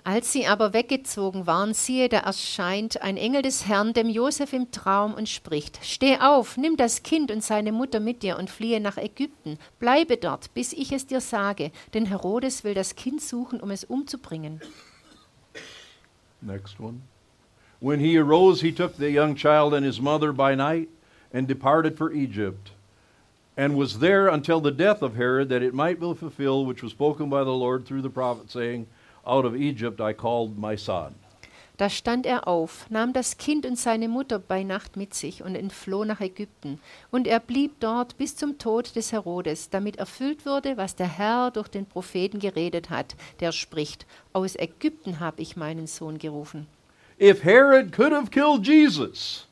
Als 0.04 0.32
sie 0.32 0.48
aber 0.48 0.72
weggezogen 0.72 1.46
waren, 1.46 1.74
siehe, 1.74 2.08
da 2.08 2.18
erscheint 2.18 3.02
ein 3.02 3.16
Engel 3.16 3.42
des 3.42 3.68
Herrn 3.68 3.92
dem 3.92 4.08
Josef 4.08 4.52
im 4.52 4.72
Traum 4.72 5.14
und 5.14 5.28
spricht: 5.28 5.78
Steh 5.84 6.18
auf, 6.18 6.56
nimm 6.56 6.76
das 6.76 7.04
Kind 7.04 7.30
und 7.30 7.44
seine 7.44 7.70
Mutter 7.70 8.00
mit 8.00 8.24
dir 8.24 8.36
und 8.36 8.50
fliehe 8.50 8.80
nach 8.80 8.96
Ägypten. 8.96 9.58
Bleibe 9.78 10.16
dort, 10.16 10.52
bis 10.54 10.72
ich 10.72 10.90
es 10.90 11.06
dir 11.06 11.20
sage, 11.20 11.70
denn 11.94 12.06
Herodes 12.06 12.64
will 12.64 12.74
das 12.74 12.96
Kind 12.96 13.22
suchen, 13.22 13.60
um 13.60 13.70
es 13.70 13.84
umzubringen. 13.84 14.60
Next 16.40 16.80
one. 16.80 17.02
When 17.78 18.00
he 18.00 18.18
arose, 18.18 18.60
he 18.60 18.72
took 18.72 18.96
the 18.96 19.08
young 19.08 19.36
child 19.36 19.72
and 19.72 19.86
his 19.86 20.00
mother 20.00 20.32
by 20.32 20.56
night 20.56 20.88
and 21.32 21.46
departed 21.46 21.96
for 21.96 22.12
Egypt, 22.12 22.72
and 23.56 23.76
was 23.76 24.00
there 24.00 24.26
until 24.28 24.60
the 24.60 24.72
death 24.72 25.00
of 25.02 25.14
Herod, 25.14 25.48
that 25.50 25.62
it 25.62 25.74
might 25.74 26.00
be 26.00 26.12
fulfilled 26.12 26.66
which 26.66 26.82
was 26.82 26.90
spoken 26.90 27.30
by 27.30 27.44
the 27.44 27.54
Lord 27.54 27.86
through 27.86 28.02
the 28.02 28.10
prophet, 28.10 28.50
saying, 28.50 28.88
Out 29.24 29.44
of 29.44 29.54
Egypt 29.54 30.00
I 30.00 30.12
called 30.12 30.58
my 30.58 30.76
son. 30.76 31.14
Da 31.78 31.88
stand 31.88 32.26
er 32.26 32.46
auf, 32.46 32.86
nahm 32.90 33.12
das 33.12 33.38
Kind 33.38 33.64
und 33.64 33.78
seine 33.78 34.06
Mutter 34.06 34.38
bei 34.38 34.62
Nacht 34.62 34.96
mit 34.96 35.14
sich 35.14 35.42
und 35.42 35.54
entfloh 35.54 36.04
nach 36.04 36.20
Ägypten. 36.20 36.78
Und 37.10 37.26
er 37.26 37.40
blieb 37.40 37.80
dort 37.80 38.16
bis 38.18 38.36
zum 38.36 38.58
Tod 38.58 38.94
des 38.94 39.10
Herodes, 39.10 39.70
damit 39.70 39.96
erfüllt 39.96 40.44
wurde, 40.44 40.76
was 40.76 40.94
der 40.96 41.08
Herr 41.08 41.50
durch 41.50 41.68
den 41.68 41.86
Propheten 41.86 42.40
geredet 42.40 42.90
hat, 42.90 43.16
der 43.40 43.52
spricht: 43.52 44.06
Aus 44.32 44.54
Ägypten 44.54 45.18
habe 45.18 45.40
ich 45.40 45.56
meinen 45.56 45.86
Sohn 45.86 46.18
gerufen. 46.18 46.66
If 47.20 47.42
Herod 47.42 47.90
could 47.92 48.12
have 48.12 48.30
killed 48.30 48.66
Jesus, 48.66 49.48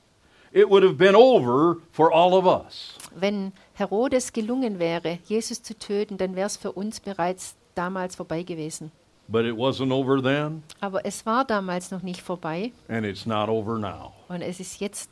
it 0.52 0.68
would 0.68 0.84
have 0.84 0.94
been 0.94 1.14
over 1.14 1.78
for 1.90 2.12
all 2.12 2.34
of 2.34 2.44
us. 2.44 2.96
Wenn 3.14 3.52
Herodes 3.74 4.32
gelungen 4.32 4.78
wäre, 4.78 5.18
Jesus 5.24 5.62
zu 5.62 5.76
töten, 5.76 6.18
dann 6.18 6.36
wäre 6.36 6.46
es 6.46 6.56
für 6.56 6.72
uns 6.72 7.00
bereits 7.00 7.56
damals 7.74 8.14
vorbei 8.14 8.42
gewesen. 8.42 8.92
But 9.30 9.44
it 9.44 9.56
wasn't 9.56 9.92
over 9.92 10.20
then, 10.20 10.64
Aber 10.80 11.06
es 11.06 11.24
war 11.24 11.44
damals 11.44 11.90
noch 11.92 12.02
nicht 12.02 12.20
vorbei 12.20 12.72
and 12.88 13.06
it's 13.06 13.26
not 13.26 13.48
over 13.48 13.78
now. 13.78 14.12
und 14.28 14.42
es 14.42 14.58
ist 14.58 14.80
jetzt 14.80 15.08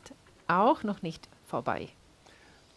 auch 0.47 0.83
noch 0.83 1.01
nicht 1.01 1.29
vorbei. 1.47 1.89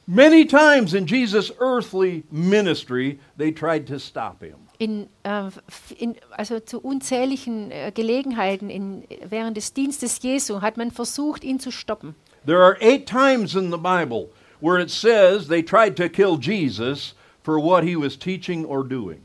Many 0.07 0.45
times 0.45 0.95
in 0.95 1.07
Jesus' 1.07 1.53
earthly 1.61 2.25
ministry, 2.31 3.19
they 3.39 3.53
tried 3.53 3.87
to 3.87 3.99
stop 3.99 4.43
him. 4.43 4.57
In, 4.79 5.09
äh, 5.23 5.51
in, 5.97 6.17
also 6.37 6.59
zu 6.61 6.81
unzähligen 6.81 7.71
äh, 7.71 7.93
Gelegenheiten 7.95 8.69
in, 8.69 9.05
während 9.29 9.57
des 9.57 9.73
Dienstes 9.73 10.21
Jesu 10.23 10.61
hat 10.61 10.77
man 10.77 10.91
versucht, 10.91 11.45
ihn 11.45 11.61
zu 11.61 11.71
stoppen. 11.71 12.15
There 12.47 12.63
are 12.63 12.77
eight 12.81 13.07
times 13.07 13.55
in 13.55 13.71
the 13.71 13.79
Bible 13.79 14.31
where 14.61 14.81
it 14.81 14.91
says 14.91 15.47
they 15.47 15.63
tried 15.63 15.97
to 15.97 16.09
kill 16.09 16.37
Jesus 16.37 17.15
for 17.45 17.59
what 17.61 17.85
he 17.85 17.97
was 17.97 18.17
teaching 18.19 18.65
or 18.65 18.83
doing. 18.85 19.21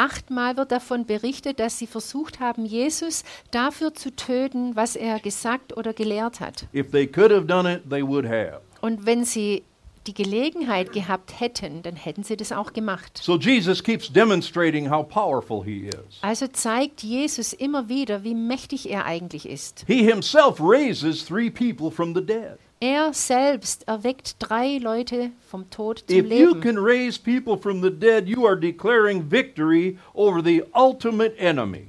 Achtmal 0.00 0.56
wird 0.56 0.72
davon 0.72 1.04
berichtet, 1.04 1.60
dass 1.60 1.78
sie 1.78 1.86
versucht 1.86 2.40
haben, 2.40 2.64
Jesus 2.64 3.22
dafür 3.50 3.92
zu 3.92 4.16
töten, 4.16 4.74
was 4.74 4.96
er 4.96 5.20
gesagt 5.20 5.76
oder 5.76 5.92
gelehrt 5.92 6.40
hat. 6.40 6.64
If 6.72 6.90
they 6.90 7.06
could 7.06 7.30
have 7.30 7.44
done 7.44 7.70
it, 7.70 7.82
they 7.90 8.02
would 8.02 8.24
have. 8.24 8.62
Und 8.80 9.04
wenn 9.04 9.26
sie 9.26 9.62
die 10.06 10.14
Gelegenheit 10.14 10.92
gehabt 10.92 11.38
hätten, 11.38 11.82
dann 11.82 11.96
hätten 11.96 12.22
sie 12.22 12.38
das 12.38 12.50
auch 12.50 12.72
gemacht. 12.72 13.20
So 13.22 13.36
Jesus 13.36 13.84
keeps 13.84 14.10
demonstrating 14.10 14.90
how 14.90 15.06
powerful 15.06 15.62
he 15.62 15.88
is. 15.88 16.18
Also 16.22 16.46
zeigt 16.46 17.02
Jesus 17.02 17.52
immer 17.52 17.90
wieder, 17.90 18.24
wie 18.24 18.34
mächtig 18.34 18.88
er 18.88 19.04
eigentlich 19.04 19.46
ist. 19.46 19.84
He 19.86 20.02
himself 20.02 20.58
raises 20.60 21.26
three 21.26 21.50
people 21.50 21.90
from 21.90 22.14
the 22.14 22.24
dead. 22.24 22.56
Er 22.82 23.12
selbst 23.12 23.86
erweckt 23.86 24.36
drei 24.38 24.78
Leute 24.78 25.32
vom 25.50 25.68
Tod 25.68 26.02
zum 26.08 26.16
If 26.16 26.24
you 26.24 26.54
Leben. 26.54 26.60
can 26.62 26.78
raise 26.78 27.18
people 27.20 27.58
from 27.58 27.82
the 27.82 27.90
dead, 27.90 28.26
you 28.26 28.46
are 28.46 28.58
declaring 28.58 29.30
victory 29.30 29.98
over 30.14 30.42
the 30.42 30.62
ultimate 30.74 31.36
enemy. 31.38 31.88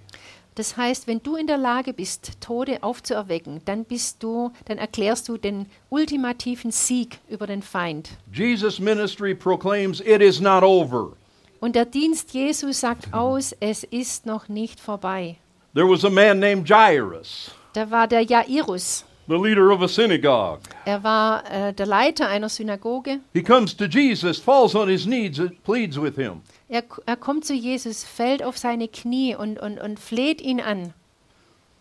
Das 0.55 0.75
heißt, 0.75 1.07
wenn 1.07 1.23
du 1.23 1.37
in 1.37 1.47
der 1.47 1.57
Lage 1.57 1.93
bist, 1.93 2.33
Tode 2.41 2.83
aufzuerwecken, 2.83 3.61
dann 3.63 3.85
bist 3.85 4.21
du, 4.21 4.51
dann 4.65 4.77
erklärst 4.77 5.29
du 5.29 5.37
den 5.37 5.67
ultimativen 5.89 6.71
Sieg 6.71 7.19
über 7.29 7.47
den 7.47 7.61
Feind. 7.61 8.09
Jesus' 8.33 8.77
ministry 8.81 9.33
proclaims 9.33 10.01
it 10.01 10.21
is 10.21 10.41
not 10.41 10.61
over. 10.61 11.13
Und 11.61 11.77
der 11.77 11.85
Dienst 11.85 12.33
Jesu 12.33 12.73
sagt 12.73 13.13
aus, 13.13 13.55
es 13.61 13.85
ist 13.85 14.25
noch 14.25 14.49
nicht 14.49 14.81
vorbei. 14.81 15.37
There 15.73 15.87
was 15.89 16.03
a 16.03 16.09
man 16.09 16.39
named 16.39 16.67
Jairus, 16.67 17.51
Da 17.71 17.89
war 17.89 18.09
der 18.09 18.23
Jairus. 18.23 19.05
The 19.31 19.37
leader 19.37 19.71
of 19.71 19.81
a 19.81 19.87
synagogue. 19.87 20.59
Er 20.85 21.03
war 21.03 21.43
äh, 21.49 21.73
der 21.73 21.85
Leiter 21.85 22.27
einer 22.27 22.49
Synagoge. 22.49 23.21
He 23.33 23.41
comes 23.41 23.75
to 23.75 23.85
Jesus, 23.85 24.37
falls 24.39 24.75
on 24.75 24.87
his 24.89 25.05
knees, 25.05 25.39
and 25.39 25.63
pleads 25.63 25.99
with 25.99 26.15
him. 26.15 26.41
Er, 26.69 26.83
er 27.05 27.15
kommt 27.15 27.45
zu 27.45 27.53
Jesus, 27.53 28.03
fällt 28.03 28.43
auf 28.43 28.57
seine 28.57 28.87
Knie 28.87 29.35
und, 29.35 29.57
und, 29.59 29.79
und 29.79 29.99
fleht 29.99 30.41
ihn 30.41 30.59
an. 30.59 30.93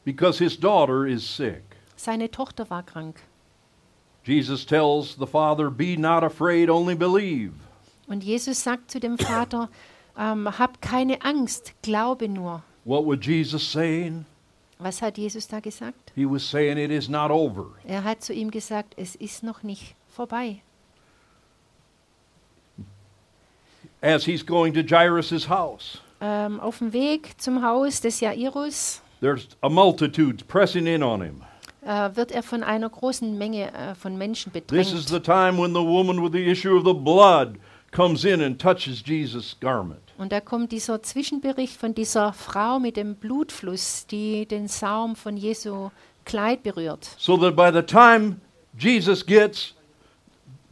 because 0.04 0.38
his 0.38 0.56
daughter 0.56 1.06
is 1.06 1.24
sick. 1.24 1.62
Seine 1.96 2.30
Tochter 2.30 2.68
war 2.70 2.82
krank. 2.82 3.20
Jesus 4.24 4.64
tells 4.64 5.16
the 5.16 5.26
father, 5.26 5.70
Be 5.70 5.96
not 5.96 6.22
afraid, 6.24 6.70
only 6.70 6.94
believe. 6.94 7.52
Und 8.08 8.24
Jesus 8.24 8.62
sagt 8.62 8.90
zu 8.90 8.98
dem 9.00 9.18
Vater, 9.18 9.68
ähm, 10.18 10.58
hab 10.58 10.80
keine 10.82 11.22
Angst, 11.22 11.74
glaube 11.82 12.28
nur. 12.28 12.62
What 12.84 13.04
would 13.04 13.24
Jesus 13.24 13.62
saying? 13.62 14.24
Was 14.82 15.02
hat 15.02 15.18
Jesus 15.18 15.46
da 15.46 15.60
gesagt? 15.60 16.12
He 16.14 16.24
was 16.24 16.42
saying 16.48 16.78
it 16.78 16.90
is 16.90 17.08
not 17.08 17.30
over. 17.30 17.66
Er 17.84 18.02
hat 18.02 18.22
zu 18.22 18.32
ihm 18.32 18.50
gesagt, 18.50 18.94
es 18.96 19.14
ist 19.14 19.42
noch 19.42 19.62
nicht 19.62 19.94
vorbei. 20.08 20.62
As 24.02 24.24
he's 24.24 24.42
going 24.44 24.72
to 24.74 24.80
Jairus' 24.82 25.48
house, 25.48 25.98
Ähm, 26.22 26.60
auf 26.60 26.78
dem 26.78 26.92
Weg 26.92 27.34
zum 27.40 27.62
Haus 27.62 28.00
des 28.00 28.20
Jairus 28.20 29.00
there's 29.20 29.48
a 29.62 29.68
multitude 29.70 30.44
pressing 30.48 30.86
in 30.86 31.02
on 31.02 31.22
him. 31.22 31.42
äh, 31.82 32.10
wird 32.14 32.30
er 32.32 32.42
von 32.42 32.62
einer 32.62 32.88
großen 32.90 33.36
Menge 33.38 33.72
äh, 33.72 33.94
von 33.94 34.16
Menschen 34.18 34.52
This 34.52 34.92
is 34.92 35.06
bedrängt. 35.06 35.08
the 35.08 35.20
time 35.20 35.58
when 35.58 35.72
the 35.72 35.80
woman 35.86 36.22
with 36.22 36.32
the 36.32 36.44
issue 36.50 36.76
of 36.76 36.84
the 36.84 36.92
blood 36.94 37.58
comes 37.90 38.24
in 38.24 38.40
and 38.42 38.58
touches 38.60 39.02
Jesus' 39.06 39.56
garment. 39.60 40.00
Und 40.20 40.32
da 40.32 40.40
kommt 40.42 40.70
dieser 40.70 41.02
Zwischenbericht 41.02 41.78
von 41.78 41.94
dieser 41.94 42.34
Frau 42.34 42.78
mit 42.78 42.98
dem 42.98 43.14
Blutfluss, 43.14 44.06
die 44.06 44.44
den 44.44 44.68
Saum 44.68 45.16
von 45.16 45.38
Jesu 45.38 45.90
Kleid 46.26 46.62
berührt. 46.62 47.08
So 47.16 47.38
that 47.38 47.56
by 47.56 47.70
the 47.72 47.82
time 47.82 48.36
Jesus 48.78 49.24
gets 49.24 49.74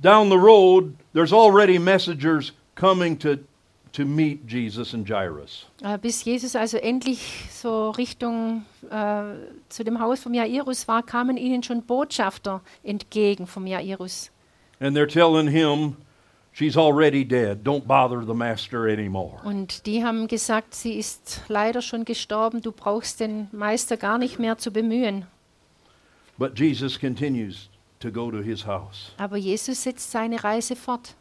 down 0.03 0.29
the 0.29 0.37
road, 0.37 0.93
there's 1.15 1.33
already 1.33 1.79
messengers 1.79 2.53
coming 2.75 3.19
to, 3.21 3.37
to 3.93 4.05
meet 4.05 4.41
Jesus 4.47 4.93
and 4.93 5.09
Jairus. 5.09 5.65
Äh, 5.83 5.97
bis 5.97 6.23
Jesus 6.27 6.55
also 6.55 6.77
endlich 6.77 7.47
so 7.51 7.89
Richtung 7.93 8.67
äh, 8.91 9.23
zu 9.71 9.83
dem 9.83 9.99
Haus 9.99 10.21
vom 10.21 10.35
Jairus 10.35 10.87
war, 10.89 11.03
kamen 11.03 11.39
ihnen 11.39 11.63
schon 11.63 11.83
Botschafter 11.85 12.61
entgegen 12.83 13.47
vom 13.47 13.67
Jairus. 13.67 14.31
And 14.79 14.95
they're 14.95 15.11
telling 15.11 15.49
him, 15.49 15.97
She's 16.59 16.77
already 16.77 17.23
dead. 17.23 17.63
Don't 17.63 17.87
bother 17.87 18.25
the 18.25 18.35
master 18.35 18.89
anymore. 18.89 19.39
Und 19.45 19.87
die 19.87 20.05
haben 20.05 20.27
gesagt, 20.27 20.75
sie 20.75 20.99
ist 20.99 21.43
leider 21.47 21.83
schon 21.83 22.05
gestorben, 22.05 22.63
du 22.63 22.73
brauchst 22.73 23.21
den 23.21 23.47
Meister 23.53 23.97
gar 23.97 24.19
nicht 24.19 24.41
mehr 24.41 24.59
zu 24.59 24.73
bemühen. 24.73 25.27
But 26.37 26.59
Jesus 26.59 26.99
continues 26.99 27.69
to 28.01 28.11
go 28.11 28.33
to 28.33 28.39
his 28.39 28.67
house. 28.67 29.13
Aber 29.19 29.37
Jesus 29.37 29.85
setzt 29.85 30.11
seine 30.11 30.43
Reise 30.43 30.75
fort. 30.75 31.15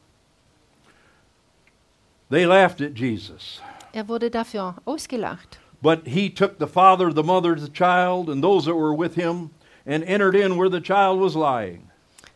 They 2.32 2.46
laughed 2.46 2.82
at 2.82 2.98
Jesus. 2.98 3.62
Er 3.94 4.08
wurde 4.08 4.32
dafür 4.32 4.78
ausgelacht. 4.86 5.60
But 5.84 6.08
he 6.08 6.32
took 6.32 6.58
the 6.58 6.66
father, 6.66 7.14
the 7.14 7.22
mother, 7.22 7.56
the 7.56 7.70
child, 7.72 8.28
and 8.28 8.44
those 8.44 8.66
that 8.66 8.76
were 8.76 8.98
with 8.98 9.14
him, 9.14 9.52
and 9.86 10.04
entered 10.04 10.34
in 10.34 10.58
where 10.58 10.72
the 10.72 10.82
child 10.82 11.20
was 11.20 11.36
lying. 11.36 11.87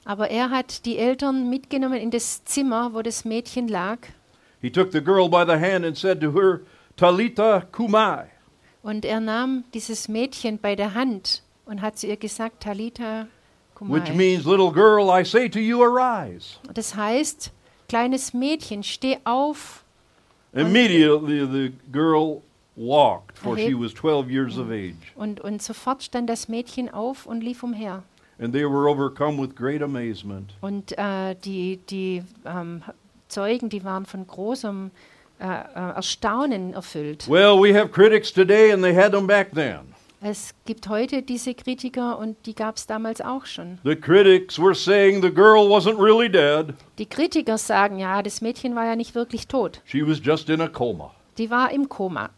Aber 0.05 0.29
er 0.29 0.49
hat 0.49 0.85
die 0.85 0.97
Eltern 0.97 1.49
mitgenommen 1.49 1.99
in 1.99 2.11
das 2.11 2.43
Zimmer, 2.45 2.93
wo 2.93 3.01
das 3.01 3.23
Mädchen 3.25 3.67
lag. 3.67 3.99
He 4.61 4.69
took 4.69 4.91
the 4.91 5.01
girl 5.01 5.27
by 5.29 5.43
the 5.45 5.59
hand 5.59 5.85
and 5.85 5.97
said 5.97 6.21
to 6.21 6.33
her, 6.33 6.61
Talitha 6.95 7.61
kumai, 7.71 8.25
Und 8.83 9.05
er 9.05 9.19
nahm 9.19 9.63
dieses 9.73 10.07
Mädchen 10.07 10.57
bei 10.59 10.75
der 10.75 10.93
Hand 10.95 11.43
und 11.65 11.81
hat 11.81 11.97
zu 11.99 12.07
ihr 12.07 12.17
gesagt, 12.17 12.63
Talita 12.63 13.27
which 13.79 14.03
Kumai. 14.05 14.13
means, 14.15 14.45
Little 14.45 14.71
girl, 14.71 15.09
I 15.09 15.23
say 15.23 15.47
to 15.49 15.59
you, 15.59 15.81
arise. 15.83 16.57
Das 16.73 16.95
heißt, 16.95 17.51
kleines 17.87 18.33
Mädchen, 18.33 18.83
steh 18.83 19.17
auf. 19.23 19.83
Immediately 20.53 21.45
the 21.47 21.73
girl 21.91 22.41
walked, 22.75 23.37
for 23.37 23.57
she 23.57 23.73
was 23.73 23.93
12 23.93 24.29
years 24.29 24.57
of 24.57 24.69
age. 24.69 24.95
Und, 25.15 25.39
und 25.39 25.61
sofort 25.61 26.03
stand 26.03 26.29
das 26.29 26.47
Mädchen 26.47 26.89
auf 26.89 27.25
und 27.25 27.41
lief 27.41 27.63
umher. 27.63 28.03
And 28.41 28.51
they 28.53 28.65
were 28.65 28.89
overcome 28.89 29.37
with 29.41 29.55
great 29.55 29.81
amazement. 29.83 30.53
Und 30.61 30.97
äh, 30.97 31.35
die, 31.45 31.77
die 31.89 32.23
ähm, 32.45 32.81
Zeugen, 33.27 33.69
die 33.69 33.83
waren 33.83 34.05
von 34.05 34.25
großem 34.25 34.89
äh, 35.39 35.45
äh, 35.45 35.93
Erstaunen 35.95 36.73
erfüllt. 36.73 37.29
Well, 37.29 37.57
we 37.61 37.73
have 37.77 37.89
critics 37.91 38.33
today, 38.33 38.71
and 38.71 38.81
they 38.83 38.95
had 38.95 39.11
them 39.11 39.27
back 39.27 39.51
then. 39.53 39.93
Es 40.23 40.53
gibt 40.65 40.87
heute 40.87 41.23
diese 41.23 41.53
Kritiker 41.55 42.19
und 42.19 42.35
die 42.45 42.53
gab 42.53 42.77
es 42.77 42.85
damals 42.85 43.21
auch 43.21 43.45
schon. 43.47 43.79
The 43.83 43.95
critics 43.95 44.59
were 44.59 44.75
saying 44.75 45.21
the 45.23 45.31
girl 45.33 45.67
wasn't 45.67 45.99
really 45.99 46.29
dead, 46.29 46.75
Die 46.99 47.07
Kritiker 47.07 47.57
sagen, 47.57 47.97
ja, 47.97 48.21
das 48.21 48.39
Mädchen 48.41 48.75
war 48.75 48.85
ja 48.85 48.95
nicht 48.95 49.15
wirklich 49.15 49.47
tot. 49.47 49.81
she 49.85 50.05
was 50.07 50.19
just 50.23 50.49
in 50.49 50.61
a 50.61 50.67
coma. 50.67 51.11
Die 51.39 51.49
war 51.49 51.71
im 51.71 51.89
Koma. 51.89 52.29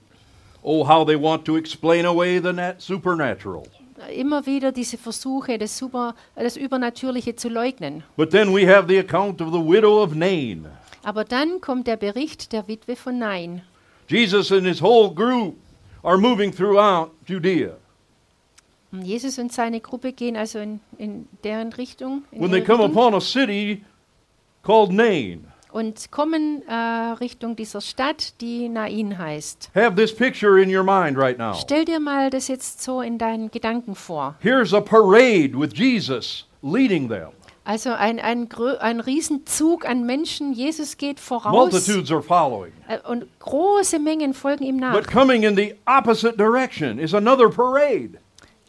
Oh, 0.62 0.88
how 0.88 1.05
they 1.05 1.22
want 1.22 1.43
to 1.45 1.57
explain 1.57 2.05
away 2.05 2.39
the 2.39 2.53
nat- 2.53 2.81
supernatural. 2.81 3.63
Immer 4.15 4.45
wieder 4.45 4.71
diese 4.71 4.97
Versuche, 4.97 5.57
das, 5.57 5.77
Super, 5.77 6.15
das 6.35 6.57
Übernatürliche 6.57 7.35
zu 7.35 7.50
leugnen. 7.50 8.03
But 8.17 8.31
then 8.31 8.53
we 8.55 8.67
have 8.67 8.88
the 8.88 9.00
account 9.00 9.41
of 9.41 9.51
the 9.53 9.59
widow 9.59 10.01
of 10.03 10.15
Nain. 10.15 10.65
Aber 11.03 11.23
dann 11.25 11.59
kommt 11.62 11.88
der 11.88 11.97
Bericht 11.97 12.53
der 12.53 12.67
Witwe 12.67 12.95
von 12.95 13.17
Nein. 13.19 13.62
Jesus 14.07 14.51
and 14.51 14.65
his 14.65 14.81
whole 14.81 15.13
group 15.13 15.55
are 16.03 16.17
moving 16.17 16.51
throughout 16.53 17.12
Judea. 17.27 17.77
Und 18.91 19.01
Jesus 19.03 19.39
und 19.39 19.51
seine 19.51 19.79
Gruppe 19.79 20.13
gehen 20.13 20.38
also 20.38 20.59
in, 20.59 20.79
in 20.97 21.27
deren 21.43 21.73
Richtung. 21.73 22.23
In 22.31 22.41
When 22.41 22.51
they 22.51 22.62
come 22.62 22.83
Richtung. 22.83 22.91
upon 22.97 23.15
a 23.15 23.21
city 23.21 23.83
called 24.62 24.91
Nain, 24.91 25.45
und 25.74 26.12
kommen 26.12 26.62
äh, 26.68 26.74
Richtung 27.20 27.56
dieser 27.56 27.82
Stadt, 27.82 28.39
die 28.42 28.70
Nain 28.70 29.18
heißt. 29.18 29.72
have 29.75 29.96
this 29.96 30.15
picture 30.15 30.62
in 30.62 30.74
your 30.74 30.84
mind 30.84 31.18
right 31.18 31.38
now. 31.38 31.53
Stell 31.56 31.84
dir 31.84 32.00
mal 32.00 32.30
das 32.30 32.48
jetzt 32.48 32.84
so 32.84 33.01
in 33.01 33.18
deinen 33.18 33.50
Gedanken 33.51 33.96
vor. 33.96 34.36
Here's 34.39 34.74
a 34.74 34.80
parade 34.82 35.60
with 35.60 35.72
Jesus 35.74 36.46
leading 36.62 37.10
them. 37.10 37.30
Also 37.65 37.92
ein, 37.92 38.20
ein, 38.20 38.50
ein 38.82 39.00
Riesenzug 39.00 39.88
an 39.88 40.06
Menschen, 40.06 40.51
Jesus 40.51 40.98
geht 40.98 41.20
voraus 41.20 41.72
Multitudes 41.72 42.12
are 42.12 42.22
following. 42.22 42.74
äh, 42.89 43.00
und 43.10 43.25
große 43.39 44.00
Mengen 44.00 44.34
folgen 44.34 44.65
ihm 44.65 44.77
nach. 44.77 44.94
But 44.94 45.08
coming 45.08 45.44
in 45.44 45.56
the 45.56 45.74
opposite 45.86 46.38
direction 46.38 47.00
is 47.00 47.13
another 47.13 47.50
parade. 47.50 48.20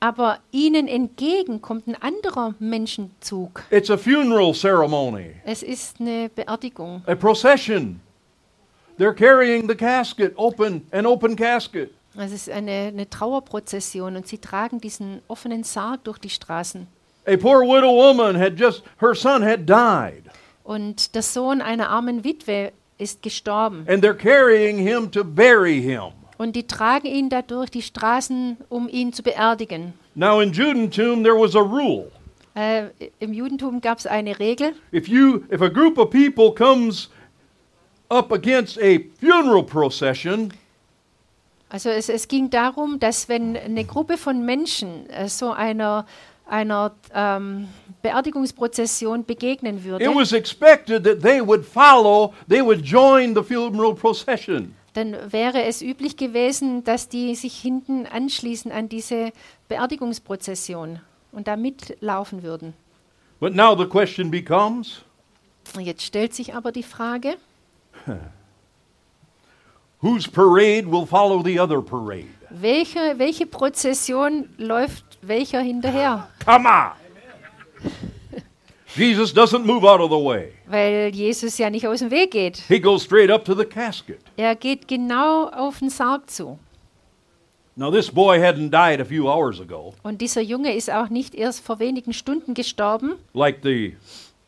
Aber 0.05 0.39
ihnen 0.53 0.87
entgegen 0.87 1.63
kommt 1.63 1.87
ein 1.87 1.95
anderer 1.95 2.55
Menschenzug. 2.59 3.63
It's 3.71 3.89
a 3.91 3.97
funeral 3.97 4.53
ceremony, 4.53 5.31
Es 5.47 5.63
ist 5.63 5.99
eine 5.99 6.29
Beerdigung. 6.29 7.03
a 7.07 7.15
procession. 7.15 8.01
They're 8.99 9.15
carrying 9.15 9.67
the 9.67 9.75
casket, 9.75 10.35
open, 10.37 10.87
an 10.93 11.07
open 11.07 11.35
casket. 11.37 11.91
Es 12.19 12.33
ist 12.33 12.51
eine, 12.51 12.89
eine 12.93 13.09
Trauerprozession 13.09 14.15
und 14.17 14.29
sie 14.29 14.37
tragen 14.37 14.79
diesen 14.79 15.23
offenen 15.27 15.65
Sarg 15.65 16.05
durch 16.05 16.19
die 16.19 16.29
Straßen. 16.29 16.87
A 17.27 17.37
poor 17.39 17.63
widow 17.63 17.89
woman 17.97 18.37
had 18.39 18.61
just, 18.61 18.83
her 19.01 19.15
son 19.15 19.43
had 19.43 19.61
died, 19.67 20.25
Und 20.65 21.15
der 21.15 21.23
Sohn 21.23 21.63
einer 21.63 21.89
armen 21.89 22.25
Witwe 22.25 22.73
ist 22.99 23.23
gestorben. 23.23 23.87
and 23.89 24.05
they're 24.05 24.13
carrying 24.13 24.77
him 24.77 25.11
to 25.11 25.25
bury 25.25 25.81
him. 25.81 26.13
Und 26.37 26.57
die 26.57 26.67
tragen 26.67 27.07
ihn 27.07 27.29
da 27.29 27.43
durch 27.43 27.71
die 27.71 27.83
Straßen, 27.83 28.57
um 28.69 28.89
ihn 28.89 29.13
zu 29.13 29.23
beerdigen. 29.23 29.95
Now, 30.15 30.41
in 30.41 30.53
Judentum, 30.53 31.23
there 31.23 31.39
was 31.39 31.55
a 31.55 31.61
rule. 31.61 32.11
Äh, 32.55 32.91
Im 33.19 33.33
Judentum 33.33 33.81
gab 33.81 33.99
es 33.99 34.07
eine 34.07 34.39
Regel. 34.39 34.75
If 34.93 35.09
you, 35.09 35.43
if 35.53 35.61
a 35.61 35.69
group 35.69 35.99
of 35.99 36.11
people 36.11 36.53
comes 36.53 37.11
up 38.09 38.33
against 38.33 38.79
a 38.79 39.01
funeral 39.21 39.63
procession, 39.65 40.53
Also 41.75 41.89
es, 41.89 42.09
es 42.09 42.29
ging 42.29 42.51
darum, 42.51 43.01
dass 43.01 43.29
wenn 43.29 43.57
eine 43.57 43.85
Gruppe 43.85 44.17
von 44.17 44.45
Menschen 44.45 45.11
äh, 45.11 45.29
so 45.29 45.51
einer, 45.51 46.07
einer 46.47 46.93
ähm, 47.13 47.67
Beerdigungsprozession 48.01 49.25
begegnen 49.25 49.83
würde, 49.83 50.05
it 50.05 50.15
was 50.15 50.33
expected 50.33 51.03
that 51.03 51.21
they 51.21 51.45
would 51.45 51.65
follow, 51.65 52.33
they 52.49 52.63
would 52.63 52.85
join 52.85 53.35
the 53.35 53.43
funeral 53.43 53.93
procession. 53.93 54.77
Dann 54.95 55.33
wäre 55.33 55.63
es 55.65 55.83
üblich 55.83 56.17
gewesen, 56.17 56.85
dass 56.85 57.09
die 57.09 57.35
sich 57.35 57.57
hinten 57.61 58.07
anschließen 58.07 58.73
an 58.73 58.89
diese 58.89 59.33
Beerdigungsprozession 59.69 61.01
und 61.33 61.49
da 61.49 61.57
mitlaufen 61.57 62.43
würden. 62.43 62.75
But 63.41 63.55
now 63.55 63.77
the 63.77 63.87
question 63.87 64.31
becomes 64.31 65.03
Jetzt 65.79 66.03
stellt 66.03 66.35
sich 66.35 66.55
aber 66.55 66.73
die 66.73 66.83
Frage, 66.83 67.37
whose 70.01 70.31
parade 70.31 70.91
will 70.91 71.07
follow 71.07 71.43
the 71.43 71.59
other 71.59 71.83
parade? 71.83 72.29
welche, 72.51 73.19
welche 73.19 73.47
Prozession 73.47 74.49
läuft 74.59 75.05
welcher 75.23 75.61
hinterher? 75.61 76.29
Come 76.45 76.69
on! 76.69 76.93
Jesus 78.97 79.33
doesn't 79.35 79.65
move 79.65 79.85
out 79.85 80.01
of 80.01 80.11
the 80.11 80.17
way. 80.25 80.53
Weil 80.67 81.11
Jesus 81.15 81.59
ja 81.59 81.69
nicht 81.71 81.87
aus 81.87 81.99
dem 82.01 82.11
Weg 82.11 82.31
geht. 82.31 82.59
He 82.69 82.79
goes 82.81 83.03
straight 83.03 83.31
up 83.31 83.45
to 83.45 83.55
the 83.55 83.65
casket. 83.65 84.21
Er 84.37 84.55
geht 84.55 84.87
genau 84.89 85.49
auf 85.49 85.79
den 85.81 85.91
Sarg 85.91 86.31
zu. 86.31 86.59
Now, 87.77 87.91
this 87.91 88.09
boy 88.09 88.39
hadn't 88.39 88.71
died 88.71 89.01
a 89.01 89.05
few 89.05 89.27
hours 89.29 89.61
ago, 89.61 89.95
Und 90.05 90.21
dieser 90.21 90.41
Junge 90.43 90.77
ist 90.77 90.89
auch 90.93 91.09
nicht 91.09 91.35
erst 91.35 91.65
vor 91.67 91.81
wenigen 91.81 92.13
Stunden 92.13 92.55
gestorben, 92.55 93.15
like 93.33 93.59
the 93.65 93.97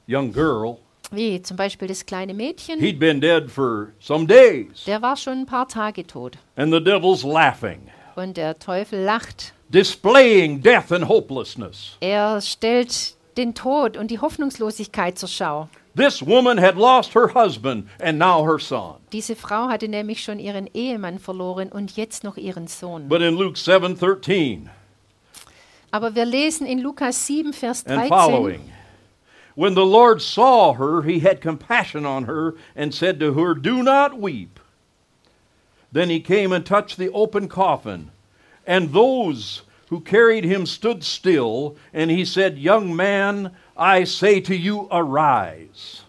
young 0.07 0.33
girl. 0.33 0.77
wie 1.11 1.43
zum 1.43 1.57
Beispiel 1.57 1.89
das 1.89 2.07
kleine 2.07 2.35
Mädchen. 2.35 2.79
He'd 2.79 3.01
been 3.01 3.21
dead 3.21 3.51
for 3.51 3.89
some 3.99 4.27
days. 4.27 4.85
Der 4.87 5.03
war 5.03 5.17
schon 5.17 5.39
ein 5.41 5.47
paar 5.47 5.67
Tage 5.67 6.07
tot. 6.07 6.39
And 6.55 6.73
the 6.73 6.79
devil's 6.81 7.25
laughing, 7.25 7.89
Und 8.15 8.37
der 8.37 8.57
Teufel 8.61 9.03
lacht. 9.03 9.53
displaying 9.71 10.63
death 10.63 10.93
and 10.93 11.09
hopelessness. 11.09 11.97
Er 12.01 12.41
stellt 12.41 13.16
den 13.37 13.55
Tod 13.55 13.97
und 13.97 14.11
die 14.11 14.19
Hoffnungslosigkeit 14.19 15.19
zur 15.19 15.29
Schau. 15.29 15.69
This 15.95 16.21
woman 16.21 16.59
had 16.59 16.77
lost 16.77 17.15
her 17.15 17.33
husband 17.35 17.89
and 18.01 18.19
now 18.19 18.45
her 18.45 18.59
son. 18.59 18.97
Diese 19.13 19.35
Frau 19.35 19.69
hatte 19.69 19.89
nämlich 19.89 20.23
schon 20.23 20.39
ihren 20.39 20.69
Ehemann 20.75 21.19
verloren 21.19 21.71
und 21.73 21.97
jetzt 21.97 22.23
noch 22.23 22.37
ihren 22.37 22.67
Sohn. 22.67 23.09
But 23.09 23.23
in 23.23 23.35
Luke 23.37 23.57
7:13 23.57 24.69
Aber 25.91 26.15
wir 26.15 26.27
lesen 26.27 26.67
in 26.67 26.81
Lukas 26.81 27.27
7, 27.27 27.53
Vers 27.55 27.87
and 27.87 28.01
13. 28.01 28.09
following, 28.09 28.73
when 29.55 29.75
the 29.75 29.87
Lord 29.87 30.21
saw 30.21 30.75
her, 30.75 31.03
he 31.03 31.21
had 31.21 31.41
compassion 31.41 32.05
on 32.05 32.27
her 32.27 32.55
and 32.75 32.93
said 32.93 33.19
to 33.21 33.33
her, 33.33 33.55
"Do 33.55 33.83
not 33.83 34.21
weep." 34.21 34.61
Then 35.91 36.11
he 36.11 36.21
came 36.21 36.53
and 36.53 36.67
touched 36.67 36.99
the 36.99 37.11
open 37.11 37.49
coffin, 37.49 38.11
and 38.67 38.93
those 38.93 39.63
who 39.91 40.01
carried 40.01 40.45
him 40.45 40.67
stood 40.67 41.03
still, 41.05 41.77
and 41.93 42.11
he 42.11 42.25
said, 42.25 42.59
"Young 42.59 42.95
man, 42.95 43.51
I 43.79 44.05
say 44.05 44.41
to 44.41 44.53
you, 44.53 44.89
arise." 44.91 46.03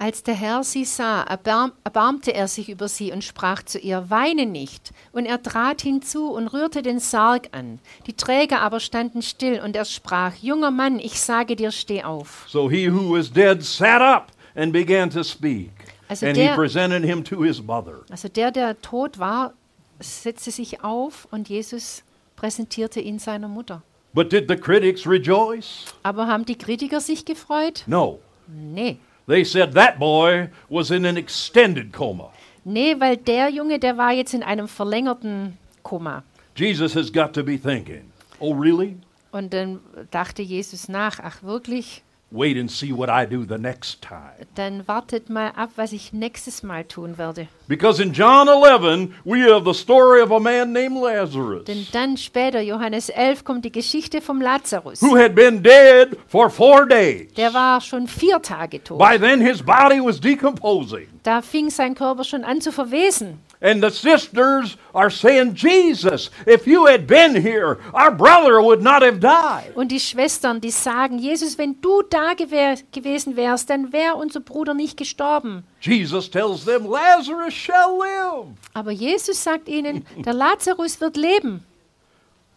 Als 0.00 0.22
der 0.22 0.34
Herr 0.34 0.62
sie 0.62 0.84
sah, 0.84 1.22
erbarm, 1.24 1.72
erbarmte 1.82 2.32
er 2.32 2.46
sich 2.46 2.68
über 2.68 2.86
sie 2.86 3.10
und 3.10 3.24
sprach 3.24 3.64
zu 3.64 3.80
ihr, 3.80 4.04
weine 4.10 4.46
nicht. 4.46 4.92
Und 5.10 5.26
er 5.26 5.42
trat 5.42 5.82
hinzu 5.82 6.30
und 6.30 6.46
rührte 6.46 6.82
den 6.82 7.00
Sarg 7.00 7.48
an. 7.50 7.80
Die 8.06 8.12
Träger 8.12 8.60
aber 8.60 8.78
standen 8.78 9.22
still, 9.22 9.60
und 9.60 9.74
er 9.74 9.84
sprach, 9.84 10.34
junger 10.40 10.70
Mann, 10.70 11.00
ich 11.00 11.20
sage 11.20 11.56
dir, 11.56 11.72
steh 11.72 12.04
auf. 12.04 12.46
So 12.48 12.70
he 12.70 12.88
who 12.88 13.10
was 13.18 13.28
dead 13.32 13.64
sat 13.64 14.00
up 14.00 14.28
and 14.54 14.72
began 14.72 15.10
to 15.10 15.24
speak, 15.24 15.72
Also 16.08 16.26
and 16.26 16.36
he 16.36 16.44
der- 16.44 16.54
presented 16.54 17.02
him 17.04 17.24
to 17.24 17.42
his 17.42 17.60
mother. 17.60 18.02
Also 18.08 18.28
der, 18.28 18.52
der 18.52 18.80
tot 18.80 19.18
war, 19.18 19.52
setzte 19.98 20.52
sich 20.52 20.84
auf 20.84 21.26
und 21.32 21.48
Jesus 21.48 22.04
präsentierte 22.38 23.00
ihn 23.00 23.18
seiner 23.18 23.48
Mutter. 23.48 23.82
But 24.14 24.32
did 24.32 24.48
the 24.48 24.56
critics 24.56 25.06
rejoice? 25.06 25.84
Aber 26.04 26.28
haben 26.28 26.44
die 26.44 26.56
Kritiker 26.56 27.00
sich 27.00 27.24
gefreut? 27.24 27.82
No. 27.86 28.20
Nee. 28.46 28.98
They 29.26 29.44
said 29.44 29.74
that 29.74 29.98
boy 29.98 30.48
was 30.70 30.90
in 30.90 31.04
an 31.04 31.16
extended 31.16 31.92
coma. 31.92 32.30
Nee, 32.64 32.94
weil 32.98 33.16
der 33.16 33.48
Junge, 33.50 33.78
der 33.78 33.98
war 33.98 34.12
jetzt 34.12 34.34
in 34.34 34.42
einem 34.42 34.68
verlängerten 34.68 35.58
Koma. 35.82 36.22
Jesus 36.54 36.94
has 36.94 37.12
got 37.12 37.32
to 37.32 37.42
be 37.42 37.58
thinking, 37.58 38.10
oh, 38.38 38.52
really? 38.52 38.96
Und 39.32 39.52
dann 39.52 39.80
dachte 40.10 40.42
Jesus 40.42 40.88
nach, 40.88 41.18
ach 41.20 41.42
wirklich, 41.42 42.02
Wait 42.30 42.58
and 42.58 42.70
see 42.70 42.92
what 42.92 43.08
I 43.08 43.24
do 43.26 43.42
the 43.46 43.56
next 43.56 44.02
time. 44.02 44.46
dann 44.54 44.86
wartet 44.86 45.30
mal 45.30 45.50
ab, 45.56 45.70
was 45.76 45.92
ich 45.92 46.12
nächstes 46.12 46.62
Mal 46.62 46.84
tun 46.84 47.16
werde. 47.16 47.48
Because 47.68 48.02
in 48.02 48.12
John 48.12 48.48
11, 48.48 49.14
we 49.24 49.50
have 49.50 49.64
the 49.64 49.72
story 49.72 50.20
of 50.20 50.30
a 50.30 50.38
man 50.38 50.72
named 50.74 51.02
Lazarus 51.02 51.64
Denn 51.64 51.86
dann 51.92 52.18
später, 52.18 52.60
Johannes 52.60 53.08
11, 53.08 53.44
kommt 53.44 53.64
die 53.64 53.72
Geschichte 53.72 54.20
vom 54.20 54.42
Lazarus. 54.42 55.00
who 55.00 55.16
had 55.16 55.34
been 55.34 55.62
dead 55.62 56.18
for 56.26 56.50
four 56.50 56.86
days. 56.86 57.32
Der 57.34 57.54
war 57.54 57.80
schon 57.80 58.06
vier 58.06 58.42
Tage 58.42 58.84
tot. 58.84 58.98
By 58.98 59.18
then, 59.18 59.40
his 59.40 59.62
body 59.62 59.98
was 59.98 60.20
decomposing. 60.20 61.06
Da 61.22 61.40
fing 61.40 61.70
sein 61.70 61.94
Körper 61.94 62.24
schon 62.24 62.44
an 62.44 62.60
zu 62.60 62.72
verwesen. 62.72 63.38
And 63.60 63.82
the 63.82 63.90
sisters 63.90 64.76
are 64.94 65.10
saying, 65.10 65.54
Jesus, 65.54 66.30
if 66.46 66.66
you 66.66 66.86
had 66.86 67.08
been 67.08 67.34
here, 67.34 67.78
our 67.92 68.12
brother 68.12 68.62
would 68.62 68.82
not 68.82 69.02
have 69.02 69.18
died. 69.18 69.74
Und 69.74 69.90
die 69.90 69.98
Schwestern, 69.98 70.60
die 70.60 70.70
sagen, 70.70 71.18
Jesus, 71.18 71.58
wenn 71.58 71.80
du 71.80 72.02
da 72.02 72.34
gewesen 72.34 73.36
wärst, 73.36 73.68
dann 73.68 73.92
wäre 73.92 74.14
unser 74.14 74.40
Bruder 74.40 74.74
nicht 74.74 74.96
gestorben. 74.96 75.64
Jesus 75.80 76.30
tells 76.30 76.64
them, 76.64 76.86
Lazarus 76.86 77.52
shall 77.52 77.98
live. 77.98 78.54
Aber 78.74 78.92
Jesus 78.92 79.42
sagt 79.42 79.68
ihnen, 79.68 80.06
der 80.24 80.34
Lazarus 80.34 81.00
wird 81.00 81.16
leben. 81.16 81.64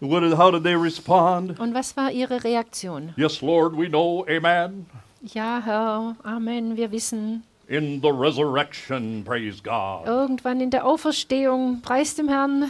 What 0.01 0.23
how 0.35 0.51
did 0.51 0.63
they 0.63 0.75
respond? 0.75 1.59
Und 1.59 1.75
was 1.75 1.95
war 1.95 2.11
ihre 2.11 2.43
Reaktion? 2.43 3.13
Yes, 3.17 3.41
Lord, 3.41 3.77
we 3.77 3.87
know. 3.87 4.25
Amen. 4.27 4.87
Ja, 5.21 5.61
Herr, 5.63 6.15
Amen, 6.23 6.75
wir 6.75 6.91
wissen, 6.91 7.43
In 7.71 8.01
the 8.01 8.11
resurrection, 8.11 9.23
praise 9.23 9.61
God. 9.63 10.05
irgendwann 10.05 10.59
in 10.59 10.71
der 10.71 10.85
Auferstehung, 10.85 11.81
preis 11.81 12.15
dem 12.15 12.27
Herrn. 12.27 12.69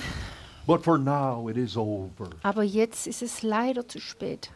But 0.68 0.84
for 0.84 1.00
now, 1.00 1.50
it 1.50 1.58
is 1.58 1.76
over. 1.76 2.30
Aber 2.44 2.62
jetzt 2.62 3.08
ist 3.08 3.24
es 3.24 3.42
leider 3.42 3.88
zu 3.88 4.00
spät. 4.00 4.52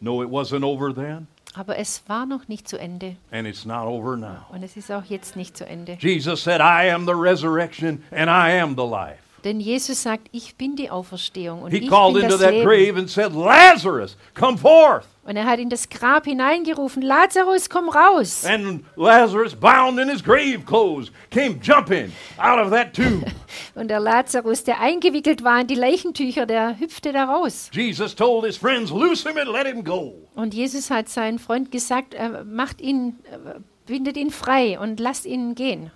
No, 0.00 0.22
it 0.22 0.28
wasn't 0.30 0.62
over 0.64 0.92
then, 0.94 1.26
Aber 1.54 1.76
es 1.76 2.02
war 2.06 2.24
noch 2.24 2.46
nicht 2.46 2.68
zu 2.68 2.78
Ende. 2.78 3.16
and 3.32 3.48
it's 3.48 3.64
not 3.64 3.86
over 3.88 4.16
now. 4.16 4.46
Und 4.52 4.62
es 4.62 4.76
ist 4.76 4.92
auch 4.92 5.04
jetzt 5.06 5.34
nicht 5.34 5.56
zu 5.56 5.66
Ende. 5.66 5.96
Jesus 6.00 6.40
said, 6.44 6.60
I 6.60 6.88
am 6.92 7.04
the 7.04 7.14
resurrection 7.14 8.04
and 8.12 8.30
I 8.30 8.60
am 8.60 8.76
the 8.76 8.86
life. 8.86 9.21
Denn 9.44 9.58
Jesus 9.58 10.02
sagt, 10.02 10.28
ich 10.32 10.56
bin 10.56 10.76
die 10.76 10.90
Auferstehung 10.90 11.62
und 11.62 11.72
He 11.72 11.78
ich 11.78 11.88
called 11.88 12.14
bin 12.14 12.24
into 12.24 12.36
das 12.36 12.44
that 12.44 12.52
Leben. 12.52 12.64
grave 12.68 12.98
and 12.98 13.10
said, 13.10 13.32
Lazarus, 13.34 14.16
come 14.34 14.56
forth. 14.56 15.06
Und 15.24 15.36
er 15.36 15.46
hat 15.46 15.58
in 15.60 15.68
das 15.68 15.88
Grab 15.88 16.24
hineingerufen, 16.24 17.00
Lazarus, 17.02 17.70
komm 17.70 17.88
raus. 17.88 18.44
And 18.44 18.84
Lazarus, 18.96 19.54
bound 19.54 19.98
in 20.00 20.08
his 20.08 20.22
grave 20.22 20.64
clothes, 20.66 21.12
came 21.30 21.60
jumping 21.62 22.12
out 22.38 22.58
of 22.58 22.70
that 22.72 22.92
tomb. 22.92 23.24
Und 23.74 23.88
der 23.88 24.00
Lazarus, 24.00 24.64
der 24.64 24.80
eingewickelt 24.80 25.44
war 25.44 25.60
in 25.60 25.66
die 25.66 25.74
Leichentücher, 25.74 26.46
der 26.46 26.78
hüpfte 26.78 27.12
da 27.12 27.24
raus. 27.24 27.70
Jesus 27.72 28.14
told 28.14 28.44
his 28.44 28.56
friends, 28.56 28.90
Loose 28.90 29.28
him 29.28 29.38
and 29.38 29.48
let 29.50 29.66
him 29.66 29.84
go. 29.84 30.14
Und 30.34 30.54
Jesus 30.54 30.90
hat 30.90 31.08
seinen 31.08 31.38
Freund 31.38 31.70
gesagt, 31.70 32.14
äh, 32.14 32.44
macht 32.44 32.80
ihn, 32.80 33.16
äh, 33.30 33.60
bindet 33.86 34.16
ihn 34.16 34.30
frei 34.30 34.78
und 34.78 34.98
lasst 35.00 35.24
ihn 35.26 35.54
gehen. 35.54 35.90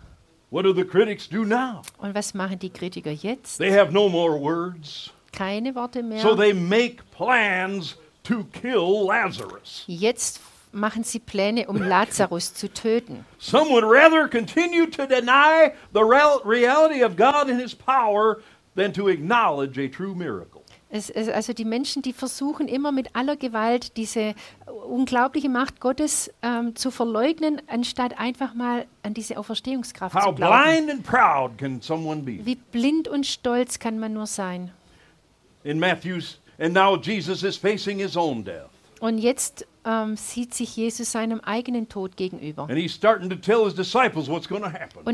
What 0.50 0.62
do 0.64 0.72
the 0.72 0.84
critics 0.84 1.28
do 1.28 1.44
now? 1.44 1.82
Und 1.98 2.14
was 2.14 2.32
machen 2.34 2.58
die 2.58 2.70
Kritiker 2.70 3.10
jetzt? 3.10 3.58
They 3.58 3.72
have 3.72 3.92
no 3.92 4.08
more 4.08 4.38
words. 4.40 5.10
Keine 5.32 5.74
Worte 5.74 6.02
mehr. 6.02 6.20
So 6.20 6.34
they 6.36 6.52
make 6.54 7.02
plans 7.10 7.96
to 8.22 8.44
kill 8.52 9.06
Lazarus. 9.06 9.84
Jetzt 9.86 10.40
machen 10.72 11.02
sie 11.04 11.18
Pläne, 11.18 11.66
um 11.66 11.76
Lazarus 11.82 12.54
zu 12.54 12.68
töten. 12.72 13.24
Some 13.38 13.70
would 13.70 13.84
rather 13.84 14.28
continue 14.28 14.86
to 14.86 15.06
deny 15.06 15.72
the 15.92 16.02
real- 16.02 16.40
reality 16.44 17.02
of 17.02 17.16
God 17.16 17.48
and 17.50 17.60
his 17.60 17.74
power 17.74 18.38
than 18.76 18.92
to 18.92 19.08
acknowledge 19.08 19.78
a 19.78 19.88
true 19.88 20.14
miracle. 20.14 20.62
Also 21.34 21.52
die 21.52 21.64
Menschen, 21.64 22.00
die 22.02 22.12
versuchen 22.12 22.68
immer 22.68 22.92
mit 22.92 23.16
aller 23.16 23.36
Gewalt 23.36 23.96
diese 23.96 24.34
unglaubliche 24.86 25.48
Macht 25.48 25.80
Gottes 25.80 26.30
ähm, 26.42 26.76
zu 26.76 26.90
verleugnen, 26.90 27.60
anstatt 27.66 28.18
einfach 28.18 28.54
mal 28.54 28.86
an 29.02 29.14
diese 29.14 29.38
Auferstehungskraft 29.38 30.14
How 30.14 30.26
zu 30.26 30.34
glauben. 30.34 30.62
blind 30.62 30.90
and 30.90 31.02
proud 31.04 31.58
can 31.58 31.80
someone 31.80 32.22
be? 32.22 32.44
Wie 32.44 32.56
blind 32.56 33.08
und 33.08 33.26
stolz 33.26 33.78
kann 33.78 33.98
man 33.98 34.12
nur 34.12 34.26
sein. 34.26 34.70
In 35.64 35.78
Matthew's, 35.78 36.38
and 36.58 36.74
now 36.74 36.96
Jesus 36.96 37.42
is 37.42 37.56
facing 37.56 37.98
his 37.98 38.16
own 38.16 38.44
death. 38.44 38.68
Und 39.00 39.18
jetzt 39.18 39.66
ähm, 39.84 40.16
sieht 40.16 40.54
sich 40.54 40.76
Jesus 40.76 41.12
seinem 41.12 41.40
eigenen 41.40 41.88
Tod 41.88 42.16
gegenüber. 42.16 42.64
Und 42.64 42.76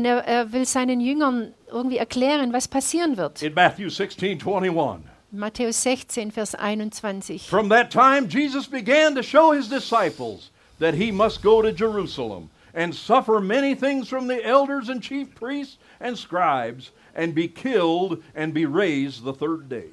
er, 0.05 0.25
er 0.25 0.53
will 0.53 0.65
seinen 0.65 1.01
Jüngern 1.01 1.53
irgendwie 1.69 1.97
erklären, 1.97 2.53
was 2.53 2.67
passieren 2.67 3.17
wird. 3.17 3.41
In 3.41 3.53
Matthew 3.53 3.89
16 3.89 4.41
21. 4.41 5.12
Matthäus 5.33 5.81
16, 5.81 6.29
Vers 6.29 6.53
21. 6.53 7.39
From 7.49 7.69
that 7.69 7.89
time, 7.89 8.27
Jesus 8.27 8.67
began 8.67 9.15
to 9.15 9.23
show 9.23 9.51
his 9.51 9.67
disciples 9.67 10.51
that 10.77 10.93
he 10.93 11.11
must 11.11 11.41
go 11.41 11.59
to 11.63 11.73
Jerusalem 11.73 12.51
and 12.75 12.93
suffer 12.93 13.39
many 13.39 13.73
things 13.73 14.07
from 14.07 14.27
the 14.27 14.45
elders 14.45 14.89
and 14.89 15.01
chief 15.01 15.33
priests 15.33 15.77
and 15.99 16.15
scribes 16.15 16.91
and 17.15 17.33
be 17.33 17.47
killed 17.47 18.21
and 18.35 18.53
be 18.53 18.67
raised 18.67 19.23
the 19.23 19.33
third 19.33 19.69
day. 19.69 19.89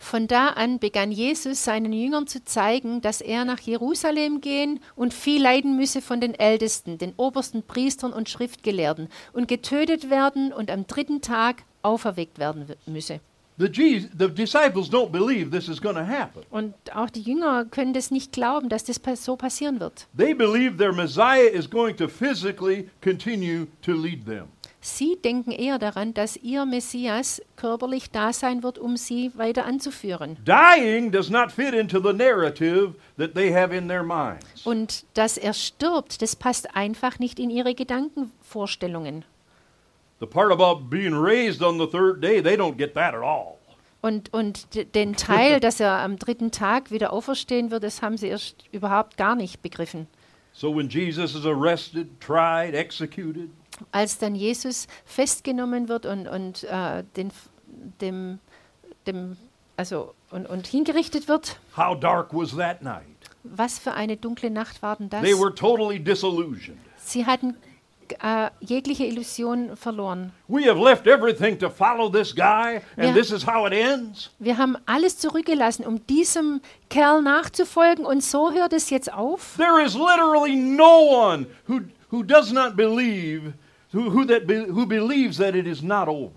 Von 0.00 0.26
da 0.26 0.48
an 0.56 0.78
begann 0.78 1.12
Jesus 1.12 1.62
seinen 1.62 1.92
Jüngern 1.92 2.26
zu 2.26 2.44
zeigen, 2.44 3.00
dass 3.00 3.20
er 3.20 3.44
nach 3.44 3.60
Jerusalem 3.60 4.40
gehen 4.40 4.80
und 4.96 5.14
viel 5.14 5.40
leiden 5.40 5.76
müsse 5.76 6.02
von 6.02 6.20
den 6.20 6.34
Ältesten, 6.34 6.98
den 6.98 7.12
obersten 7.16 7.62
Priestern 7.62 8.12
und 8.12 8.28
Schriftgelehrten 8.28 9.08
und 9.32 9.46
getötet 9.46 10.10
werden 10.10 10.52
und 10.52 10.68
am 10.68 10.88
dritten 10.88 11.20
Tag 11.20 11.62
auferweckt 11.82 12.40
werden 12.40 12.66
müsse. 12.86 13.20
The, 13.60 13.68
Je- 13.68 14.08
the 14.18 14.28
disciples 14.28 14.88
don't 14.88 15.12
believe 15.12 15.50
this 15.50 15.68
is 15.68 15.80
going 15.82 15.96
to 15.96 16.06
happen. 16.06 16.42
Und 16.50 16.74
auch 16.94 17.10
die 17.10 17.20
Jünger 17.20 17.66
können 17.66 17.92
das 17.92 18.10
nicht 18.10 18.32
glauben, 18.32 18.70
dass 18.70 18.84
das 18.84 18.98
so 19.22 19.36
passieren 19.36 19.80
wird. 19.80 20.06
They 20.16 20.32
believe 20.32 20.78
their 20.78 20.94
Messiah 20.94 21.46
is 21.52 21.68
going 21.68 21.94
to 21.98 22.08
physically 22.08 22.88
continue 23.02 23.66
to 23.82 23.92
lead 23.92 24.24
them. 24.24 24.46
Sie 24.82 25.18
denken 25.22 25.50
eher 25.50 25.78
daran, 25.78 26.14
dass 26.14 26.38
ihr 26.38 26.64
Messias 26.64 27.42
körperlich 27.56 28.10
da 28.10 28.32
sein 28.32 28.62
wird, 28.62 28.78
um 28.78 28.96
sie 28.96 29.30
weiter 29.36 29.66
anzuführen. 29.66 30.38
Dying 30.46 31.12
does 31.12 31.28
not 31.28 31.52
fit 31.52 31.74
into 31.74 32.00
the 32.00 32.14
narrative 32.16 32.94
that 33.18 33.34
they 33.34 33.52
have 33.52 33.76
in 33.76 33.88
their 33.88 34.02
minds. 34.02 34.64
Und 34.64 35.04
dass 35.12 35.36
er 35.36 35.52
stirbt, 35.52 36.22
das 36.22 36.34
passt 36.34 36.74
einfach 36.74 37.18
nicht 37.18 37.38
in 37.38 37.50
ihre 37.50 37.74
Gedankenvorstellungen. 37.74 39.26
The 40.20 40.26
part 40.26 40.52
about 40.52 40.90
being 40.90 41.14
raised 41.14 41.62
on 41.62 41.78
the 41.78 41.86
third 41.86 42.20
day, 42.22 42.42
they 42.42 42.56
don't 42.56 42.76
get 42.76 42.94
that 42.94 43.14
at 43.14 43.22
all. 43.22 43.58
Und, 44.02 44.32
und 44.32 44.66
den 44.94 45.14
Teil, 45.14 45.60
dass 45.60 45.80
er 45.80 45.98
am 45.98 46.18
dritten 46.18 46.50
Tag 46.50 46.90
wieder 46.90 47.12
auferstehen 47.12 47.70
wird, 47.70 47.82
das 47.84 48.02
haben 48.02 48.16
sie 48.16 48.28
erst 48.28 48.64
überhaupt 48.72 49.16
gar 49.16 49.34
nicht 49.34 49.62
begriffen. 49.62 50.06
So 50.52 50.74
when 50.74 50.88
Jesus 50.88 51.34
is 51.34 51.46
arrested, 51.46 52.20
tried, 52.20 52.74
executed, 52.74 53.50
Als 53.92 54.18
dann 54.18 54.34
Jesus 54.34 54.88
festgenommen 55.06 55.88
wird 55.88 56.04
und, 56.04 56.28
und 56.28 56.64
äh, 56.64 57.02
den, 57.16 57.32
dem, 58.00 58.40
dem, 59.06 59.38
also, 59.76 60.14
und, 60.30 60.46
und 60.46 60.66
hingerichtet 60.66 61.28
wird, 61.28 61.58
how 61.76 61.98
dark 61.98 62.34
was 62.34 62.54
that 62.56 62.82
night? 62.82 63.04
was 63.42 63.78
für 63.78 63.94
eine 63.94 64.16
dunkle 64.16 64.50
Nacht 64.50 64.82
war 64.82 64.96
denn 64.96 65.08
das? 65.08 65.22
They 65.22 65.38
were 65.38 65.54
totally 65.54 65.98
disillusioned. 65.98 66.78
Sie 66.98 67.24
hatten 67.24 67.56
äh, 68.22 68.50
jegliche 68.60 69.04
Illusion 69.06 69.76
verloren. 69.76 70.32
We 70.48 70.68
have 70.68 70.78
left 70.82 71.06
everything 71.06 71.58
to 71.58 71.70
follow 71.70 72.08
this 72.10 72.34
guy, 72.34 72.80
and 72.96 73.06
Yeah. 73.06 73.14
this 73.14 73.30
is 73.30 73.46
how 73.46 73.66
it 73.66 73.72
ends. 73.72 74.30
Wir 74.38 74.58
haben 74.58 74.76
alles 74.86 75.18
zurückgelassen, 75.18 75.84
um 75.86 76.04
diesem 76.06 76.60
Kerl 76.88 77.22
nachzufolgen 77.22 78.04
und 78.04 78.22
so 78.22 78.52
hört 78.52 78.72
es 78.72 78.90
jetzt 78.90 79.12
auf. 79.12 79.54
There 79.56 79.82
is 79.84 79.94
literally 79.94 80.56
no 80.56 81.00
one 81.10 81.46
who, 81.68 81.80
who 82.10 82.22
does 82.22 82.52
not 82.52 82.76
believe, 82.76 83.52
who, 83.92 84.12
who, 84.12 84.24
that 84.26 84.46
be, 84.46 84.66
who 84.68 84.86
believes 84.86 85.36
that 85.38 85.54
it 85.54 85.66
is 85.66 85.82
not 85.82 86.08
over. 86.08 86.32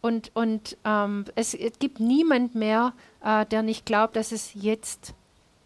Und, 0.00 0.30
und 0.34 0.76
ähm, 0.84 1.24
es, 1.34 1.54
es 1.54 1.78
gibt 1.80 1.98
niemand 1.98 2.54
mehr, 2.54 2.92
äh, 3.24 3.44
der 3.46 3.62
nicht 3.62 3.84
glaubt, 3.84 4.14
dass 4.14 4.30
es 4.30 4.50
jetzt 4.54 5.12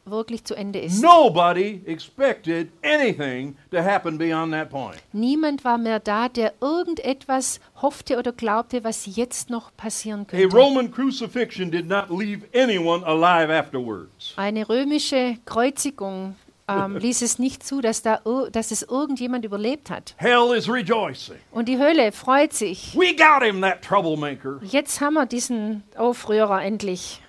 wirklich 0.04 0.44
zu 0.44 0.54
Ende 0.54 0.80
ist. 0.80 1.02
Nobody 1.02 1.82
expected 1.86 2.68
anything 2.82 3.56
to 3.70 3.78
happen 3.78 4.18
beyond 4.18 4.52
that 4.52 4.70
point. 4.70 5.02
Niemand 5.12 5.64
war 5.64 5.78
mehr 5.78 6.00
da, 6.00 6.28
der 6.28 6.54
irgendetwas 6.60 7.60
hoffte 7.80 8.18
oder 8.18 8.32
glaubte, 8.32 8.84
was 8.84 9.16
jetzt 9.16 9.50
noch 9.50 9.74
passieren 9.76 10.22
A 10.22 10.24
könnte. 10.24 10.56
Roman 10.56 10.90
crucifixion 10.90 11.70
did 11.70 11.88
not 11.88 12.10
leave 12.10 12.46
anyone 12.54 13.04
alive 13.06 13.52
afterwards. 13.52 14.34
Eine 14.36 14.68
römische 14.68 15.36
Kreuzigung 15.44 16.34
ähm, 16.68 16.96
ließ 17.00 17.22
es 17.22 17.38
nicht 17.38 17.64
zu, 17.64 17.80
dass, 17.80 18.02
da, 18.02 18.20
dass 18.50 18.70
es 18.70 18.82
irgendjemand 18.82 19.44
überlebt 19.44 19.90
hat. 19.90 20.14
Hell 20.16 20.54
is 20.56 20.68
rejoicing. 20.68 21.36
Und 21.50 21.68
die 21.68 21.78
Hölle 21.78 22.12
freut 22.12 22.52
sich. 22.52 22.94
We 22.94 23.14
got 23.14 23.42
him, 23.42 23.60
that 23.62 23.82
troublemaker. 23.82 24.60
Jetzt 24.62 25.00
haben 25.00 25.14
wir 25.14 25.26
diesen 25.26 25.82
Aufrührer 25.96 26.62
endlich. 26.62 27.21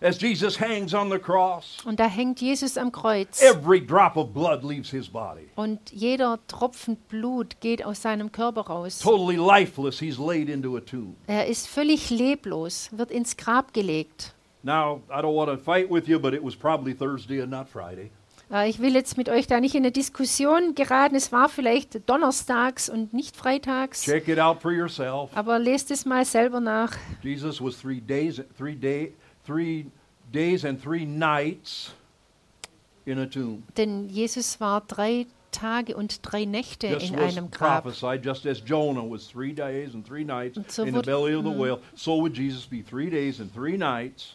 As 0.00 0.20
Jesus 0.20 0.60
hangs 0.60 0.94
on 0.94 1.10
the 1.10 1.18
cross, 1.18 1.78
Und 1.84 1.98
da 2.00 2.06
hängt 2.06 2.40
Jesus 2.40 2.76
am 2.78 2.92
Kreuz. 2.92 3.42
every 3.42 3.84
drop 3.84 4.16
of 4.16 4.32
blood 4.32 4.62
leaves 4.62 4.90
his 4.90 5.08
body. 5.08 5.48
Und 5.56 5.80
jeder 5.92 6.38
Tropfen 6.48 6.96
Blut 7.08 7.60
geht 7.60 7.84
aus 7.84 8.02
seinem 8.02 8.30
Körper 8.32 8.62
raus. 8.62 8.98
Totally 9.00 9.36
lifeless, 9.36 9.98
he's 9.98 10.18
laid 10.18 10.48
into 10.48 10.76
a 10.76 10.80
tomb. 10.80 11.16
Er 11.26 11.46
ist 11.46 11.66
völlig 11.68 12.10
leblos, 12.10 12.88
wird 12.92 13.10
ins 13.10 13.36
Grab 13.36 13.72
gelegt. 13.74 14.34
Now, 14.62 15.02
I 15.08 15.20
don't 15.22 15.34
want 15.36 15.50
to 15.50 15.56
fight 15.56 15.90
with 15.90 16.08
you, 16.08 16.18
but 16.18 16.34
it 16.34 16.42
was 16.42 16.54
probably 16.56 16.92
Thursday 16.94 17.40
and 17.40 17.50
not 17.50 17.68
Friday. 17.68 18.10
Äh, 18.50 18.68
Ich 18.70 18.80
will 18.80 18.94
jetzt 18.94 19.16
mit 19.16 19.28
euch 19.28 19.46
da 19.46 19.60
nicht 19.60 19.74
in 19.74 19.82
eine 19.82 19.92
Diskussion 19.92 20.74
geraten. 20.74 21.14
Es 21.14 21.30
war 21.32 21.48
vielleicht 21.48 22.08
donnerstags 22.08 22.88
und 22.88 23.12
nicht 23.12 23.36
freitags. 23.36 24.02
Check 24.02 24.26
it 24.28 24.38
out 24.40 24.60
for 24.62 24.72
yourself. 24.72 25.30
Aber 25.34 25.58
lest 25.58 25.90
es 25.90 26.04
mal 26.06 26.24
selber 26.24 26.58
nach. 26.60 26.92
Jesus 27.22 27.60
was 27.62 27.78
three 27.80 28.00
days, 28.00 28.42
three 28.56 28.74
day, 28.74 29.14
three 29.48 29.86
days 30.30 30.64
and 30.64 30.80
three 30.80 31.06
nights 31.06 31.92
in 33.06 33.18
a 33.18 33.26
tomb. 33.26 33.62
Denn 33.76 34.08
Jesus 34.10 34.60
war 34.60 34.82
drei 34.86 35.26
Tage 35.50 35.96
und 35.96 36.20
drei 36.22 36.44
Nächte 36.44 36.88
This 36.88 37.08
in 37.08 37.16
was 37.16 37.32
einem 37.32 37.50
Grab. 37.50 37.82
prophesied 37.82 38.22
just 38.22 38.44
as 38.44 38.60
Jonah 38.60 39.02
was 39.02 39.26
three 39.26 39.54
days 39.54 39.94
and 39.94 40.06
three 40.06 40.22
nights 40.22 40.58
so 40.68 40.84
in 40.84 40.92
the 40.92 41.00
belly 41.00 41.32
of 41.32 41.44
the 41.44 41.50
mhm. 41.50 41.58
whale. 41.58 41.80
So 41.94 42.18
would 42.18 42.34
Jesus 42.34 42.66
be 42.66 42.82
three 42.82 43.08
days 43.08 43.40
and 43.40 43.50
three 43.50 43.78
nights 43.78 44.34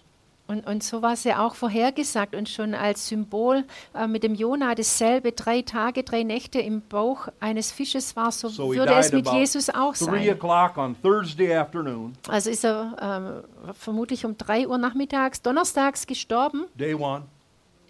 Und, 0.53 0.67
und 0.67 0.83
so 0.83 1.01
war 1.01 1.13
es 1.13 1.23
ja 1.23 1.43
auch 1.43 1.55
vorhergesagt 1.55 2.35
und 2.35 2.47
schon 2.47 2.75
als 2.75 3.07
Symbol 3.07 3.63
äh, 3.95 4.05
mit 4.05 4.21
dem 4.21 4.35
Jona 4.35 4.75
dasselbe, 4.75 5.31
drei 5.31 5.63
Tage, 5.63 6.03
drei 6.03 6.21
Nächte 6.21 6.59
im 6.59 6.81
Bauch 6.81 7.27
eines 7.39 7.71
Fisches 7.71 8.15
war, 8.15 8.31
so, 8.31 8.49
So 8.49 8.71
würde 8.71 8.93
es 8.93 9.11
mit 9.11 9.27
Jesus 9.31 9.71
auch 9.71 9.95
three 9.95 10.27
sein. 10.27 10.37
o'clock 10.37 10.77
on 10.77 10.95
Thursday 11.01 11.55
afternoon, 11.55 12.13
Also 12.27 12.51
ist 12.51 12.63
er 12.63 13.43
ähm, 13.65 13.73
vermutlich 13.73 14.25
um 14.25 14.37
drei 14.37 14.67
Uhr 14.67 14.77
nachmittags, 14.77 15.41
donnerstags 15.41 16.05
gestorben, 16.05 16.65
day 16.75 16.93
one, 16.93 17.23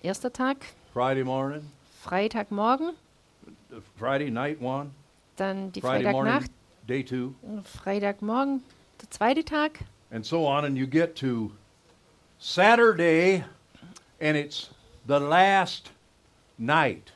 erster 0.02 0.32
Tag, 0.32 0.56
Friday 0.94 1.26
morning, 1.26 1.70
Freitagmorgen, 2.02 2.92
Friday 3.98 4.32
night 4.32 4.62
one, 4.62 4.92
dann 5.36 5.74
die 5.74 5.82
Friday 5.82 6.14
morning, 6.14 6.32
Freitagnacht, 6.32 6.52
day 6.88 7.04
two, 7.04 7.34
Freitagmorgen, 7.66 8.64
der 9.02 9.12
zweite 9.12 9.44
Tag. 9.44 9.80
And 10.12 10.26
so 10.26 10.48
on, 10.48 10.64
and 10.64 10.78
you 10.78 10.88
get 10.88 11.16
to 11.18 11.52
Saturday, 12.46 13.42
and 14.20 14.36
it's 14.36 14.70
the 15.08 15.18
last 15.18 15.92
night. 16.60 17.14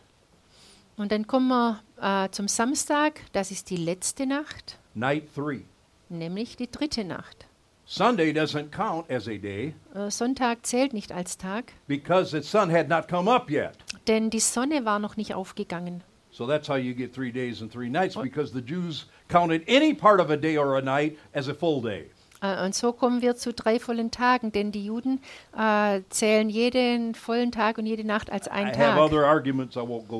und 0.95 1.11
dann 1.11 1.27
kommen 1.27 1.49
wir 1.49 1.81
äh, 2.01 2.29
zum 2.31 2.47
Samstag, 2.47 3.19
das 3.33 3.51
ist 3.51 3.69
die 3.69 3.75
letzte 3.75 4.25
Nacht, 4.25 4.77
Night 4.95 5.27
three. 5.35 5.63
nämlich 6.07 6.55
die 6.55 6.71
dritte 6.71 7.03
Nacht. 7.03 7.45
Sunday 7.85 8.31
doesn't 8.31 8.71
count 8.71 9.11
as 9.11 9.27
a 9.27 9.35
day 9.37 9.73
Äh, 9.93 10.09
Sonntag 10.09 10.65
zählt 10.65 10.93
nicht 10.93 11.11
als 11.11 11.37
Tag, 11.37 11.73
because 11.87 12.31
the 12.31 12.41
sun 12.41 12.71
had 12.71 12.87
not 12.87 13.09
come 13.09 13.29
up 13.29 13.49
yet. 13.51 13.73
denn 14.07 14.29
die 14.29 14.39
Sonne 14.39 14.85
war 14.85 14.97
noch 14.97 15.17
nicht 15.17 15.33
aufgegangen. 15.33 16.03
So 16.31 16.47
that's 16.47 16.69
how 16.69 16.77
you 16.77 16.93
get 16.95 17.13
three 17.13 17.33
days 17.33 17.61
and 17.61 17.69
three 17.69 17.89
nights 17.89 18.15
because 18.15 18.53
the 18.53 18.61
Jews 18.61 19.07
counted 19.27 19.63
any 19.67 19.93
part 19.93 20.21
of 20.21 20.29
a 20.29 20.37
day 20.37 20.57
or 20.57 20.77
a 20.77 20.81
night 20.81 21.17
as 21.33 21.49
a 21.49 21.53
full 21.53 21.81
day. 21.81 22.11
Äh, 22.41 22.65
Und 22.65 22.75
so 22.75 22.93
kommen 22.93 23.21
wir 23.21 23.35
zu 23.35 23.53
drei 23.53 23.79
vollen 23.79 24.11
Tagen, 24.11 24.51
denn 24.51 24.71
die 24.71 24.85
Juden 24.85 25.21
äh, 25.57 26.01
zählen 26.09 26.49
jeden 26.49 27.15
vollen 27.15 27.51
Tag 27.51 27.77
und 27.77 27.85
jede 27.85 28.03
Nacht 28.03 28.31
als 28.31 28.47
einen 28.47 28.73
Tag. 28.73 28.97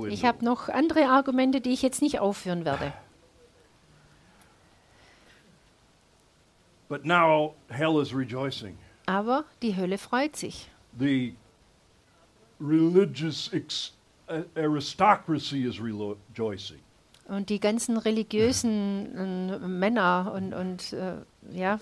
Ich 0.10 0.26
habe 0.26 0.44
noch 0.44 0.70
andere 0.70 1.06
Argumente, 1.06 1.62
die 1.62 1.72
ich 1.72 1.82
jetzt 1.82 2.02
nicht 2.02 2.20
aufführen 2.20 2.66
werde. 2.66 2.94
But 6.90 7.06
now 7.06 7.54
hell 7.70 8.02
is 8.02 8.14
rejoicing. 8.14 8.78
Aber 9.06 9.44
die 9.62 9.76
Hölle 9.76 9.98
freut 9.98 10.36
sich. 10.36 10.70
The 10.98 11.34
religious 12.60 13.52
uh, 14.30 14.44
aristocracy 14.56 15.66
is 15.66 15.80
rejoicing. 15.80 16.80
Und 17.28 17.50
die 17.50 17.60
ganzen 17.60 17.98
religiösen 17.98 19.50
äh, 19.62 19.68
Männer 19.68 20.32
und, 20.34 20.54
und 20.54 20.94
äh, 20.94 21.16
ja, 21.54 21.80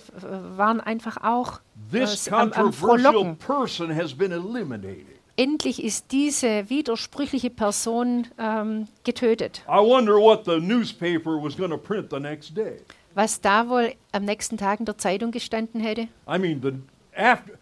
waren 0.57 0.79
einfach 0.81 1.17
auch 1.23 1.59
This 1.91 2.27
äh, 2.27 2.31
am, 2.31 2.51
am 2.53 2.73
Frohlocken. 2.73 3.37
person 3.37 3.95
has 3.95 4.13
been 4.13 4.31
eliminated. 4.31 5.05
Endlich 5.37 5.83
ist 5.83 6.11
diese 6.11 6.69
widersprüchliche 6.69 7.49
Person 7.49 8.27
ähm, 8.37 8.87
getötet. 9.03 9.63
I 9.67 9.79
wonder 9.79 10.13
what 10.15 10.45
the 10.45 10.59
newspaper 10.59 11.31
was 11.31 11.57
going 11.57 11.71
to 11.71 11.77
print 11.77 12.09
the 12.09 12.19
next 12.19 12.55
day. 12.55 12.77
Was 13.15 13.41
da 13.41 13.67
wohl 13.67 13.93
am 14.13 14.23
nächsten 14.23 14.57
Tag 14.57 14.79
in 14.79 14.85
der 14.85 14.97
Zeitung 14.97 15.31
gestanden 15.31 15.81
hätte, 15.81 16.07
I 16.27 16.37
mean, 16.39 16.61
the 16.61 16.73
after 17.17 17.53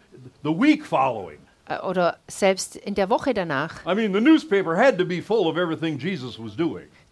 the 0.42 0.50
week 0.50 0.84
following. 0.86 1.38
äh, 1.66 1.78
oder 1.80 2.18
selbst 2.28 2.76
in 2.76 2.94
der 2.94 3.10
Woche 3.10 3.34
danach. 3.34 3.84
I 3.86 3.94
mean, 3.94 4.12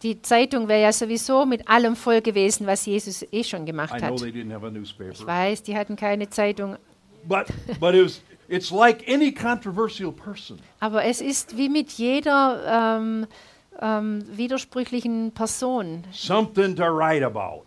Die 0.02 0.20
Zeitung 0.20 0.66
wäre 0.68 0.82
ja 0.82 0.92
sowieso 0.92 1.46
mit 1.46 1.68
allem 1.68 1.94
voll 1.94 2.20
gewesen, 2.20 2.66
was 2.66 2.86
Jesus 2.86 3.24
eh 3.30 3.44
schon 3.44 3.62
I 3.62 3.66
gemacht 3.66 3.96
know 3.98 4.06
hat. 4.08 4.16
they 4.18 4.30
didn't 4.32 4.52
have 4.52 4.64
a 4.64 4.68
Ich 4.68 4.74
newspaper, 4.74 5.26
weiß, 5.26 5.62
die 5.62 5.76
hatten 5.76 5.94
keine 5.96 6.28
Zeitung, 6.28 6.76
but 7.24 7.46
but 7.78 7.94
it 7.94 8.04
was, 8.04 8.20
it's 8.48 8.70
like 8.72 9.08
any 9.08 9.32
controversial 9.32 10.10
person. 10.12 10.58
aber 10.80 11.04
es 11.04 11.20
ist 11.20 11.56
wie 11.56 11.68
mit 11.68 11.92
jeder 11.92 12.96
ähm, 12.98 13.26
ähm, 13.80 14.24
widersprüchlichen 14.36 15.32
Person. 15.32 16.04
Something 16.10 16.74
to 16.76 16.84
write 16.84 17.24
about. 17.24 17.64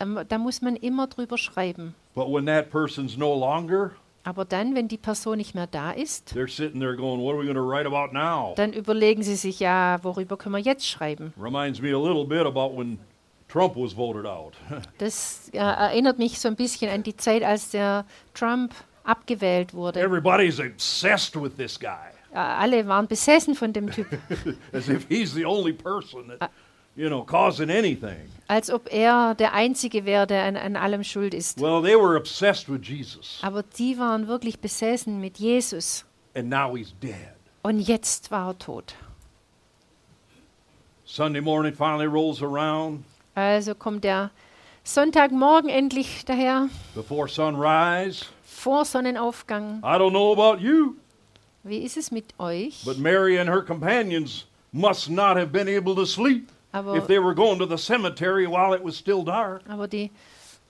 Ähm, 0.00 0.20
da 0.28 0.38
muss 0.38 0.62
man 0.62 0.76
immer 0.76 1.06
drüber 1.06 1.36
schreiben. 1.38 1.94
But 2.14 2.28
when 2.28 2.46
that 2.46 2.70
person's 2.70 3.16
no 3.18 3.34
longer, 3.34 3.90
Aber 4.24 4.44
dann, 4.46 4.74
wenn 4.74 4.88
die 4.88 4.96
Person 4.96 5.36
nicht 5.36 5.54
mehr 5.54 5.66
da 5.66 5.90
ist, 5.90 6.32
they're 6.34 6.48
sitting 6.48 6.80
there 6.80 6.96
going, 6.96 7.20
"What 7.20 7.34
are 7.34 7.38
we 7.38 7.44
going 7.44 7.56
to 7.56 7.62
write 7.62 7.86
about 7.86 8.12
now?" 8.14 8.54
dann 8.56 8.72
überlegen 8.72 9.22
sie 9.22 9.36
sich, 9.36 9.60
ja, 9.60 9.98
worüber 10.02 10.36
können 10.36 10.54
wir 10.54 10.62
jetzt 10.62 10.86
schreiben? 10.88 11.32
Reminds 11.40 11.80
me 11.82 11.94
a 11.94 11.98
little 11.98 12.24
bit 12.24 12.46
about 12.46 12.74
when 12.76 12.98
Trump 13.48 13.76
was 13.76 13.92
voted 13.94 14.24
out. 14.26 14.54
Das 14.98 15.50
äh, 15.52 15.58
erinnert 15.58 16.18
mich 16.18 16.40
so 16.40 16.48
ein 16.48 16.56
bisschen 16.56 16.90
an 16.90 17.02
die 17.02 17.16
Zeit, 17.16 17.42
als 17.42 17.70
der 17.70 18.06
Trump 18.32 18.74
abgewählt 19.04 19.74
wurde. 19.74 20.00
Everybody's 20.00 20.58
obsessed 20.58 21.36
with 21.36 21.54
this 21.56 21.78
guy, 21.78 22.10
Äh, 22.32 22.38
alle 22.38 22.86
waren 22.88 23.06
besessen 23.06 23.54
von 23.54 23.72
dem 23.72 23.90
Typ, 23.90 24.06
you 26.96 27.08
know, 27.08 27.22
causing 27.24 27.70
anything. 27.70 28.30
als 28.48 28.70
ob 28.70 28.92
er 28.92 29.34
der 29.34 29.52
Einzige 29.54 30.04
wäre, 30.04 30.26
der 30.26 30.44
an, 30.44 30.56
an 30.56 30.76
allem 30.76 31.02
schuld 31.04 31.32
ist. 31.34 31.60
Well, 31.60 31.82
they 31.82 31.96
were 31.96 32.16
obsessed 32.16 32.68
with 32.68 32.82
Jesus, 32.86 33.38
Aber 33.42 33.62
die 33.62 33.98
waren 33.98 34.28
wirklich 34.28 34.58
besessen 34.60 35.20
mit 35.20 35.38
Jesus. 35.38 36.04
and 36.34 36.48
now 36.50 36.74
he's 36.76 36.92
dead. 37.00 37.34
Und 37.62 37.80
jetzt 37.80 38.30
war 38.30 38.48
er 38.50 38.58
tot. 38.58 38.94
Sunday 41.06 41.40
morning 41.40 41.72
finally 41.74 42.06
rolls 42.06 42.42
around 42.42 43.04
Also 43.34 43.74
kommt 43.74 44.04
der 44.04 44.30
Sonntagmorgen 44.84 45.70
endlich 45.70 46.24
daher, 46.24 46.68
before 46.94 47.28
sunrise. 47.28 48.26
vor 48.44 48.84
Sonnenaufgang. 48.84 49.78
I 49.82 49.96
don't 49.98 50.10
know 50.10 50.32
about 50.32 50.60
you, 50.62 50.96
Wie 51.62 51.78
ist 51.78 51.96
es 51.96 52.10
mit 52.10 52.34
euch? 52.38 52.82
but 52.84 52.98
Mary 52.98 53.38
and 53.38 53.48
her 53.48 53.62
companions 53.62 54.46
must 54.72 55.08
not 55.10 55.36
have 55.36 55.46
been 55.52 55.68
able 55.68 55.94
to 55.94 56.04
sleep 56.04 56.48
Aber, 56.74 56.96
if 56.96 57.06
they 57.06 57.18
were 57.22 57.34
going 57.34 57.58
to 57.60 57.66
the 57.66 57.78
cemetery 57.78 58.46
while 58.46 58.74
it 58.74 58.84
was 58.84 58.96
still 58.98 59.24
dark. 59.24 59.62
aber 59.68 59.86
die 59.88 60.10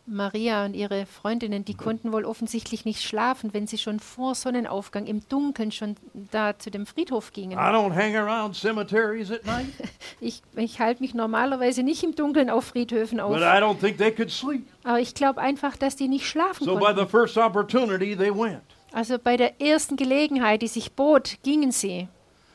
Maria 0.07 0.67
und 0.67 0.75
ihre 0.75 1.07
Freundinnen, 1.07 1.65
die 1.65 1.73
konnten 1.75 2.13
wohl 2.13 2.27
offensichtlich 2.27 2.85
nicht 2.85 3.03
schlafen, 3.03 3.55
wenn 3.55 3.67
sie 3.67 3.79
schon 3.79 4.01
vor 4.01 4.35
Sonnenaufgang 4.35 5.07
im 5.07 5.27
Dunkeln 5.31 5.73
schon 5.73 5.97
da 6.31 6.59
zu 6.59 6.71
dem 6.71 6.85
Friedhof 6.85 7.33
gingen. 7.33 7.53
I 7.59 7.73
don't 7.73 7.95
hang 7.95 8.15
around 8.15 8.55
cemeteries 8.55 9.31
at 9.31 9.47
night, 9.47 9.65
Ich, 10.21 10.43
ich 10.57 10.79
halte 10.79 11.03
mich 11.03 11.15
normalerweise 11.15 11.83
nicht 11.83 12.03
im 12.05 12.15
Dunkeln 12.15 12.51
auf 12.51 12.67
Friedhöfen 12.67 13.19
auf, 13.19 13.33
but 13.33 13.41
I 13.41 13.57
don't 13.63 13.79
think 13.81 13.97
they 13.97 14.13
could 14.13 14.31
sleep. 14.31 14.67
aber 14.85 15.01
ich 15.01 15.15
glaube 15.15 15.41
einfach, 15.41 15.75
dass 15.79 15.97
die 15.97 16.09
nicht 16.09 16.27
schlafen 16.29 16.67
So 16.67 16.75
by 16.75 16.81
konnten. 16.81 17.01
the 17.01 17.07
first 17.07 17.39
opportunity, 17.39 18.15
they 18.15 18.31
went. 18.31 18.61
Also 18.93 19.19
bei 19.19 19.39
der 19.39 19.59
ersten 19.59 19.97
Gelegenheit, 19.97 20.61
die 20.61 20.69
sich 20.69 20.93
bot, 20.93 21.39
gingen 21.43 21.73
sie. 21.73 22.09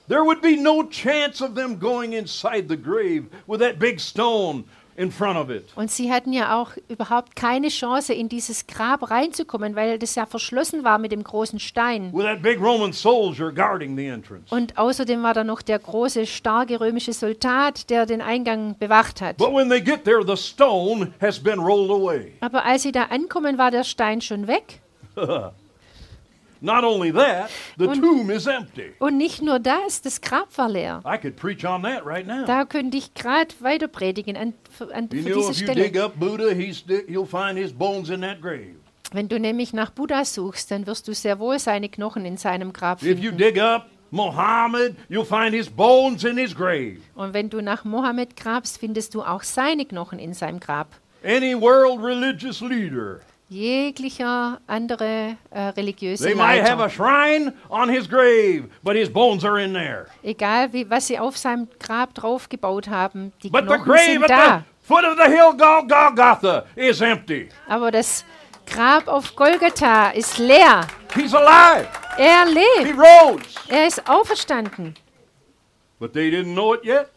There 0.09 0.23
would 0.23 0.41
be 0.41 0.55
no 0.55 0.81
chance 0.89 1.39
of 1.39 1.53
them 1.53 1.79
going 1.79 2.13
inside 2.13 2.67
the 2.67 2.75
grave 2.75 3.25
with 3.45 3.59
that 3.59 3.77
big 3.77 3.99
stone 3.99 4.63
in 4.97 5.11
front 5.11 5.37
of 5.37 5.51
it. 5.51 5.69
Und 5.75 5.91
sie 5.91 6.11
hatten 6.11 6.33
ja 6.33 6.59
auch 6.59 6.71
überhaupt 6.87 7.35
keine 7.35 7.67
Chance, 7.67 8.15
in 8.15 8.27
dieses 8.27 8.65
Grab 8.65 9.11
reinzukommen, 9.11 9.75
weil 9.75 9.99
das 9.99 10.15
ja 10.15 10.25
verschlossen 10.25 10.83
war 10.83 10.97
mit 10.97 11.11
dem 11.11 11.23
großen 11.23 11.59
Stein. 11.59 12.11
With 12.11 12.23
that 12.25 12.41
big 12.41 12.59
Roman 12.59 12.91
soldier 12.91 13.51
guarding 13.51 13.95
the 13.95 14.07
entrance. 14.07 14.45
Und 14.49 14.79
außerdem 14.79 15.21
war 15.21 15.35
da 15.35 15.43
noch 15.43 15.61
der 15.61 15.77
große, 15.77 16.25
starke 16.25 16.79
römische 16.79 17.13
Soldat, 17.13 17.91
der 17.91 18.07
den 18.07 18.21
Eingang 18.21 18.79
bewacht 18.79 19.21
hat. 19.21 19.37
But 19.37 19.53
when 19.53 19.69
they 19.69 19.79
get 19.79 20.05
there, 20.05 20.25
the 20.25 20.35
stone 20.35 21.13
has 21.21 21.39
been 21.39 21.59
rolled 21.59 21.91
away. 21.91 22.33
Aber 22.41 22.65
als 22.65 22.81
sie 22.81 22.91
da 22.91 23.03
ankommen, 23.03 23.59
war 23.59 23.69
der 23.69 23.83
Stein 23.83 24.21
schon 24.21 24.47
weg. 24.47 24.81
Not 26.61 26.83
only 26.83 27.11
that, 27.13 27.49
the 27.77 27.85
Und- 27.87 28.01
tomb 28.01 28.29
is 28.29 28.45
empty. 28.45 28.93
Und 28.99 29.17
nicht 29.17 29.41
nur 29.41 29.59
das, 29.59 30.01
das 30.01 30.19
Grab 30.19 30.49
war 30.57 30.67
leer. 30.69 31.01
I 31.05 31.17
could 31.17 31.35
preach 31.37 31.63
on 31.65 31.83
that 31.83 32.05
right 32.05 32.27
now. 32.27 32.45
Da 32.45 32.65
könnte 32.65 32.97
ich 32.97 33.13
gerade 33.13 33.53
weiter 33.59 33.87
predigen 33.87 34.35
an, 34.35 34.53
an, 34.93 35.09
You 35.11 35.21
know, 35.23 35.35
diese 35.35 35.51
if 35.51 35.57
you 35.61 35.65
Stelle. 35.67 35.75
dig 35.75 35.97
up 35.97 36.19
Buddha, 36.19 36.49
he's, 36.49 36.83
you'll 37.07 37.25
find 37.25 37.57
his 37.57 37.71
bones 37.71 38.09
in 38.09 38.21
that 38.21 38.41
grave. 38.41 38.75
Wenn 39.11 39.27
du 39.29 39.39
nämlich 39.39 39.73
nach 39.73 39.89
Buddha 39.91 40.23
suchst, 40.25 40.69
dann 40.69 40.85
wirst 40.85 41.07
du 41.07 41.13
sehr 41.13 41.39
wohl 41.39 41.57
seine 41.59 41.89
Knochen 41.89 42.25
in 42.25 42.37
seinem 42.37 42.73
Grab 42.73 43.01
If 43.01 43.17
you 43.19 43.29
finden. 43.31 43.37
dig 43.37 43.59
up 43.59 43.87
Muhammad, 44.11 44.95
you'll 45.09 45.23
find 45.25 45.53
his 45.53 45.69
bones 45.69 46.23
in 46.23 46.37
his 46.37 46.53
grave. 46.55 46.97
Und 47.15 47.33
wenn 47.33 47.49
du 47.49 47.61
nach 47.61 47.85
Mohammed 47.85 48.35
grabst, 48.35 48.77
findest 48.79 49.15
du 49.15 49.21
auch 49.21 49.43
seine 49.43 49.85
Knochen 49.85 50.19
in 50.19 50.33
seinem 50.33 50.59
Grab. 50.59 50.87
Any 51.23 51.53
world 51.59 52.01
religious 52.03 52.59
leader, 52.61 53.19
Jeglicher 53.49 54.61
andere 54.67 55.35
äh, 55.49 55.59
religiöse 55.75 56.23
they 56.23 56.35
might 56.35 56.61
have 56.61 56.79
a 56.81 56.85
Leiter. 56.85 56.89
shrine 56.89 57.53
on 57.69 57.89
his 57.89 58.07
grave, 58.07 58.69
but 58.83 58.95
his 58.95 59.09
bones 59.11 59.43
are 59.43 59.59
in 59.61 59.73
there. 59.73 60.05
Egal, 60.23 60.71
wie, 60.71 60.87
was 60.89 61.07
sie 61.07 61.17
auf 61.17 61.35
seinem 61.37 61.67
Grab 61.79 62.13
draufgebaut 62.13 62.87
haben, 62.89 63.33
die 63.43 63.49
But 63.49 63.61
the 63.67 63.75
Knochen 63.75 63.85
grave 63.85 64.05
sind 64.13 64.23
at 64.23 64.29
da. 64.29 64.57
the 64.59 64.63
foot 64.87 65.03
of 65.03 65.17
the 65.17 65.31
hill 65.31 65.51
Gol- 65.57 65.87
Golgotha 65.87 66.65
is 66.75 67.01
empty. 67.01 67.49
Aber 67.67 67.91
das 67.91 68.23
Grab 68.67 69.07
auf 69.07 69.35
Golgatha 69.35 70.11
ist 70.11 70.37
leer. 70.37 70.85
He's 71.15 71.33
alive. 71.33 71.87
Er 72.19 72.45
He 72.45 72.53
lebt. 72.85 72.97
rose. 72.99 73.41
Er 73.67 73.87
ist 73.87 74.07
auferstanden. 74.07 74.93
But 75.99 76.13
they 76.13 76.29
didn't 76.29 76.53
know 76.53 76.75
it 76.75 76.85
yet. 76.85 77.07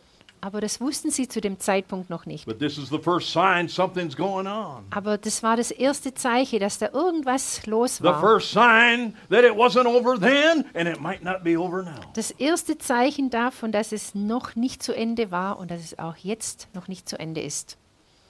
Aber 0.44 0.60
das 0.60 0.80
wussten 0.80 1.12
sie 1.12 1.28
zu 1.28 1.40
dem 1.40 1.60
Zeitpunkt 1.60 2.10
noch 2.10 2.26
nicht. 2.26 2.46
But 2.46 2.58
this 2.58 2.76
is 2.76 2.88
the 2.88 2.98
first 2.98 3.30
sign 3.32 3.68
something's 3.68 4.16
going 4.16 4.48
on. 4.48 4.84
Aber 4.90 5.16
das 5.16 5.44
war 5.44 5.56
das 5.56 5.70
erste 5.70 6.14
Zeichen, 6.14 6.58
dass 6.58 6.78
da 6.78 6.88
irgendwas 6.92 7.64
los 7.66 7.98
The 7.98 8.04
war. 8.04 8.20
first 8.20 8.50
sign 8.50 9.14
that 9.30 9.44
it 9.44 9.52
wasn't 9.52 9.86
over 9.86 10.18
then 10.18 10.64
and 10.74 10.88
it 10.88 11.00
might 11.00 11.22
not 11.22 11.44
be 11.44 11.56
over 11.56 11.84
now. 11.84 12.00
Das 12.14 12.32
erste 12.32 12.76
Zeichen 12.76 13.30
davon, 13.30 13.70
dass 13.70 13.92
es 13.92 14.16
noch 14.16 14.56
nicht 14.56 14.82
zu 14.82 14.92
Ende 14.96 15.30
war 15.30 15.58
und 15.60 15.70
dass 15.70 15.80
es 15.80 15.98
auch 16.00 16.16
jetzt 16.16 16.66
noch 16.74 16.88
nicht 16.88 17.08
zu 17.08 17.18
Ende 17.20 17.40
ist. 17.40 17.78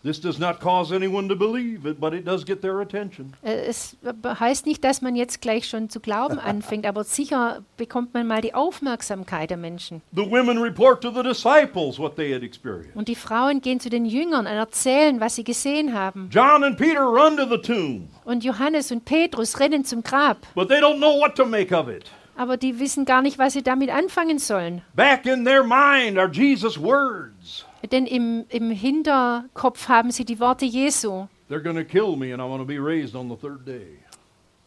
This 0.05 0.21
does 0.21 0.41
not 0.41 0.59
cause 0.59 0.93
anyone 0.93 1.29
to 1.29 1.37
believe 1.37 1.89
it, 1.89 2.01
but 2.01 2.13
it 2.13 2.27
does 2.27 2.45
get 2.45 2.61
their 2.61 2.81
attention. 2.81 3.35
Äh, 3.45 3.67
Es 3.69 3.97
heißt 4.25 4.67
nicht, 4.67 4.83
dass 4.83 5.01
man 5.01 5.15
jetzt 5.15 5.41
gleich 5.41 5.69
schon 5.69 5.91
zu 5.91 6.01
glauben 6.01 6.39
anfängt, 6.41 6.87
aber 6.87 7.05
sicher 7.05 7.63
bekommt 7.77 8.13
man 8.13 8.27
mal 8.27 8.41
die 8.41 8.53
Aufmerksamkeit 8.53 9.51
der 9.51 9.57
Menschen. 9.59 10.03
The 10.13 10.29
women 10.29 10.59
report 10.59 11.03
to 11.03 11.11
the 11.13 11.23
disciples 11.23 12.01
what 12.01 12.17
they 12.17 12.35
had 12.35 12.43
experienced. 12.43 12.97
Und 12.97 13.07
die 13.07 13.15
Frauen 13.15 13.61
gehen 13.61 13.79
zu 13.79 13.91
den 13.91 14.05
Jüngern 14.05 14.47
und 14.47 14.53
erzählen, 14.53 15.21
was 15.21 15.37
sie 15.37 15.45
gesehen 15.45 15.95
haben. 15.95 16.29
John 16.33 16.65
and 16.65 16.77
Peter 16.77 17.03
run 17.03 17.37
to 17.37 17.47
the 17.49 17.59
tomb, 17.63 18.09
Und 18.25 18.43
Johannes 18.43 18.91
und 18.91 19.05
Petrus 19.05 19.61
rennen 19.61 19.85
zum 19.85 20.03
Grab, 20.03 20.39
but 20.57 20.69
they 20.69 20.81
don't 20.81 20.97
know 20.99 21.21
what 21.21 21.37
to 21.37 21.45
make 21.47 21.73
of 21.73 21.89
it. 21.89 22.07
aber 22.37 22.57
die 22.57 22.81
wissen 22.81 23.05
gar 23.05 23.23
nicht, 23.23 23.39
was 23.39 23.53
sie 23.53 23.63
damit 23.63 23.91
anfangen 23.91 24.41
sollen. 24.41 24.83
Back 24.97 25.27
in 25.27 25.45
their 25.45 25.63
mind 25.63 26.19
are 26.19 26.29
Jesus' 26.29 26.77
words. 26.77 27.65
Denn 27.91 28.07
im, 28.07 28.45
im 28.49 28.71
Hinterkopf 28.71 29.89
haben 29.89 30.11
sie 30.11 30.25
die 30.25 30.39
Worte 30.39 30.65
Jesu. 30.65 31.27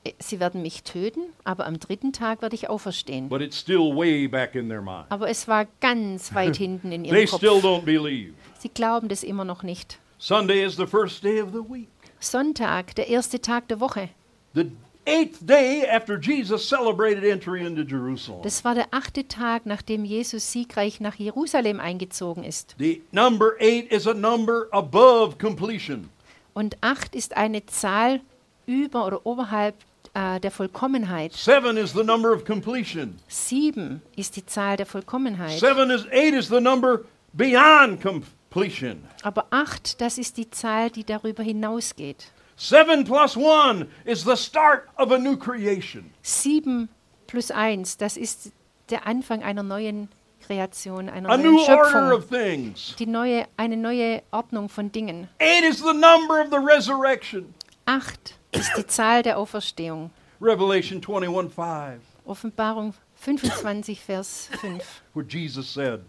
Äh, 0.03 0.11
Sie 0.19 0.39
werden 0.39 0.61
mich 0.61 0.83
töten, 0.83 1.21
aber 1.43 1.65
am 1.65 1.79
dritten 1.79 2.13
Tag 2.13 2.41
werde 2.41 2.55
ich 2.55 2.69
auferstehen. 2.69 3.29
But 3.29 3.41
it's 3.41 3.57
still 3.59 3.95
way 3.95 4.27
back 4.27 4.55
in 4.55 4.69
their 4.69 4.81
mind. 4.81 5.05
Aber 5.09 5.29
es 5.29 5.47
war 5.47 5.65
ganz 5.81 6.33
weit 6.35 6.57
hinten 6.57 6.91
in 6.91 7.03
They 7.03 7.11
ihrem 7.23 7.27
still 7.27 7.49
Kopf. 7.61 7.63
don't 7.65 7.81
believe. 7.85 8.33
Sie 8.59 8.69
glauben 8.69 9.07
das 9.07 9.23
immer 9.23 9.45
noch 9.45 9.63
nicht. 9.63 9.99
Sunday 10.17 10.63
is 10.65 10.75
the 10.75 10.85
first 10.87 11.23
day 11.23 11.41
of 11.41 11.49
the 11.51 11.59
week. 11.59 11.87
Sonntag, 12.19 12.95
der 12.95 13.07
erste 13.07 13.39
Tag 13.41 13.67
der 13.67 13.79
Woche. 13.79 14.09
The 14.53 14.71
eighth 15.05 15.45
day 15.45 15.85
after 15.87 16.19
Jesus 16.19 16.67
celebrated 16.67 17.23
entry 17.23 17.65
into 17.65 17.83
Jerusalem. 17.83 18.41
Das 18.43 18.63
war 18.63 18.75
der 18.75 18.87
achte 18.91 19.27
Tag, 19.27 19.65
nachdem 19.65 20.05
Jesus 20.05 20.51
siegreich 20.51 20.99
nach 20.99 21.15
Jerusalem 21.15 21.79
eingezogen 21.79 22.43
ist. 22.43 22.75
The 22.77 23.01
number 23.11 23.53
eight 23.59 23.91
is 23.91 24.07
a 24.07 24.13
number 24.13 24.67
above 24.71 25.37
completion. 25.37 26.09
Und 26.53 26.77
acht 26.81 27.15
ist 27.15 27.35
eine 27.35 27.65
Zahl 27.65 28.21
über 28.65 29.05
oder 29.05 29.25
oberhalb 29.25 29.75
äh, 30.13 30.39
der 30.39 30.51
Vollkommenheit. 30.51 31.33
Seven 31.33 31.77
is 31.77 31.91
the 31.93 32.03
number 32.03 32.33
of 32.33 32.45
completion. 32.45 33.19
Sieben 33.27 34.01
ist 34.15 34.35
die 34.35 34.45
Zahl 34.45 34.77
der 34.77 34.85
Vollkommenheit. 34.85 35.59
Seven 35.59 35.89
is 35.89 36.05
eight 36.11 36.33
is 36.33 36.47
the 36.47 36.61
number 36.61 37.01
beyond 37.33 38.01
completion. 38.01 39.03
Aber 39.23 39.45
acht, 39.49 39.99
das 40.01 40.17
ist 40.17 40.37
die 40.37 40.49
Zahl, 40.49 40.89
die 40.89 41.03
darüber 41.03 41.43
hinausgeht. 41.43 42.31
Seven 42.57 43.03
plus 43.03 43.35
one 43.35 43.87
is 44.05 44.23
the 44.23 44.35
start 44.35 44.87
of 44.97 45.11
a 45.11 45.17
new 45.17 45.35
creation. 45.37 46.11
Sieben 46.21 46.89
plus 47.27 47.51
eins, 47.51 47.97
das 47.97 48.15
ist 48.17 48.51
der 48.89 49.05
Anfang 49.05 49.43
einer 49.43 49.63
neuen 49.63 50.09
Kreation, 50.45 51.09
einer 51.09 51.29
A 51.29 51.37
neuen 51.37 51.51
new 51.53 51.59
order 51.61 51.85
Schöpfung. 51.85 52.11
of 52.13 52.29
things. 52.29 52.95
Die 52.97 53.07
neue, 53.07 53.45
eine 53.57 53.75
neue 53.75 54.21
Ordnung 54.31 54.69
von 54.69 54.91
Dingen. 54.91 55.27
Eight 55.39 55.63
is 55.63 55.79
the 55.79 55.93
number 55.93 56.39
of 56.41 56.49
the 56.51 56.57
resurrection. 56.57 57.53
Acht 57.85 58.35
ist 58.51 58.71
die 58.77 58.85
Zahl 58.87 59.21
der 59.23 59.37
Auferstehung. 59.37 60.11
Revelation 60.41 61.01
21 61.01 61.53
5, 61.55 62.01
Offenbarung 62.25 62.93
25, 63.15 63.99
Vers 64.01 64.49
5. 64.61 65.01
where 65.13 65.25
Jesus 65.27 65.73
said, 65.73 66.01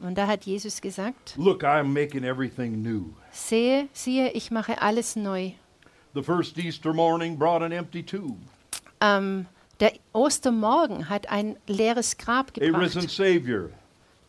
Und 0.00 0.16
da 0.16 0.26
hat 0.26 0.44
Jesus 0.44 0.80
gesagt, 0.80 1.34
Look, 1.36 1.62
I'm 1.62 1.92
making 1.92 2.24
everything 2.24 2.82
new. 2.82 3.14
sehe, 3.30 3.88
siehe, 3.92 4.30
ich 4.32 4.50
mache 4.50 4.80
alles 4.82 5.14
neu. 5.16 5.52
The 6.14 6.22
first 6.22 6.56
Easter 6.58 6.92
morning 6.92 7.36
brought 7.36 7.62
an 7.62 7.72
empty 7.72 8.02
tomb. 8.02 8.38
Ähm, 9.00 9.46
der 9.80 9.94
Ostermorgen 10.12 11.08
hat 11.08 11.28
ein 11.28 11.56
leeres 11.66 12.16
Grab 12.16 12.52
A 12.56 12.78
risen. 12.78 13.08
Savior. 13.08 13.70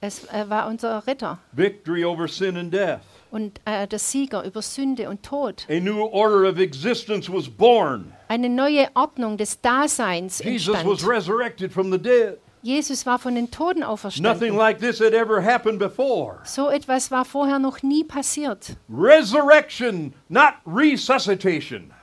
Es 0.01 0.25
äh, 0.25 0.49
war 0.49 0.67
unser 0.67 1.05
Retter 1.05 1.37
Victory 1.51 2.03
over 2.03 2.27
sin 2.27 2.57
and 2.57 2.73
death. 2.73 3.01
und 3.29 3.59
äh, 3.65 3.87
der 3.87 3.99
Sieger 3.99 4.43
über 4.43 4.61
Sünde 4.61 5.09
und 5.09 5.21
Tod. 5.21 5.67
A 5.69 5.79
new 5.79 6.05
order 6.05 6.49
of 6.49 6.57
existence 6.57 7.31
was 7.31 7.47
born. 7.47 8.13
Eine 8.29 8.49
neue 8.49 8.87
Ordnung 8.95 9.37
des 9.37 9.61
Daseins 9.61 10.39
Jesus 10.43 10.83
was 10.83 11.07
resurrected 11.07 11.71
from 11.71 11.91
the 11.91 11.99
dead. 11.99 12.39
Jesus 12.65 13.05
war 13.05 13.19
von 13.19 13.35
den 13.35 13.51
Toten 13.51 13.81
Nothing 13.81 13.83
auferstanden. 13.83 14.57
like 14.57 14.79
this 14.79 14.99
had 14.99 15.13
ever 15.13 15.39
happened 15.39 15.77
before. 15.77 16.39
So 16.45 16.69
etwas 16.71 17.11
war 17.11 17.23
vorher 17.23 17.59
noch 17.59 17.83
nie 17.83 18.03
passiert. 18.03 18.75
Resurrection, 18.89 20.15
not 20.29 20.55
resuscitation. 20.65 21.93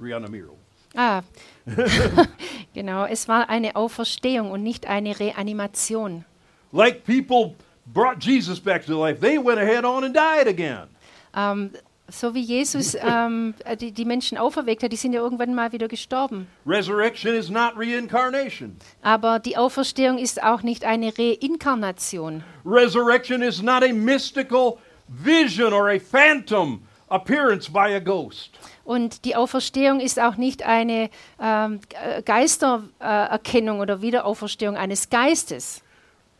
Reanimiro. 0.00 0.56
Ah, 0.96 1.22
genau, 2.74 3.04
es 3.04 3.28
war 3.28 3.48
eine 3.48 3.76
Auferstehung 3.76 4.50
und 4.50 4.64
nicht 4.64 4.86
eine 4.86 5.20
Reanimation. 5.20 6.24
Like 6.72 7.04
people 7.04 7.54
brought 7.86 8.18
Jesus 8.20 8.58
back 8.58 8.84
to 8.86 9.00
life, 9.00 9.20
they 9.20 9.38
went 9.38 9.60
ahead 9.60 9.84
on 9.84 10.02
and 10.02 10.12
died 10.12 10.48
again. 10.48 10.88
Ähm, 11.36 11.70
so 12.10 12.34
wie 12.34 12.40
Jesus 12.42 12.94
ähm, 13.00 13.54
die, 13.80 13.92
die 13.92 14.04
Menschen 14.04 14.38
auferweckt 14.38 14.82
hat, 14.82 14.92
die 14.92 14.96
sind 14.96 15.12
ja 15.12 15.20
irgendwann 15.20 15.54
mal 15.54 15.72
wieder 15.72 15.88
gestorben. 15.88 16.46
Resurrection 16.66 17.34
is 17.34 17.48
not 17.50 17.72
reincarnation. 17.76 18.76
Aber 19.02 19.38
die 19.38 19.56
Auferstehung 19.56 20.18
ist 20.18 20.42
auch 20.42 20.62
nicht 20.62 20.84
eine 20.84 21.12
Reinkarnation. 21.16 22.42
Resurrection 22.64 23.42
is 23.42 23.62
not 23.62 23.82
a 23.82 23.92
mystical 23.92 24.78
vision 25.08 25.72
or 25.72 25.88
a 25.90 25.98
phantom 25.98 26.82
appearance 27.08 27.68
by 27.70 27.94
a 27.94 27.98
ghost. 27.98 28.50
Und 28.84 29.24
die 29.24 29.36
Auferstehung 29.36 30.00
ist 30.00 30.18
auch 30.20 30.36
nicht 30.36 30.62
eine 30.64 31.10
ähm, 31.40 31.80
Ge- 31.88 32.22
Geistererkennung 32.24 33.80
oder 33.80 34.02
Wiederauferstehung 34.02 34.76
eines 34.76 35.10
Geistes. 35.10 35.82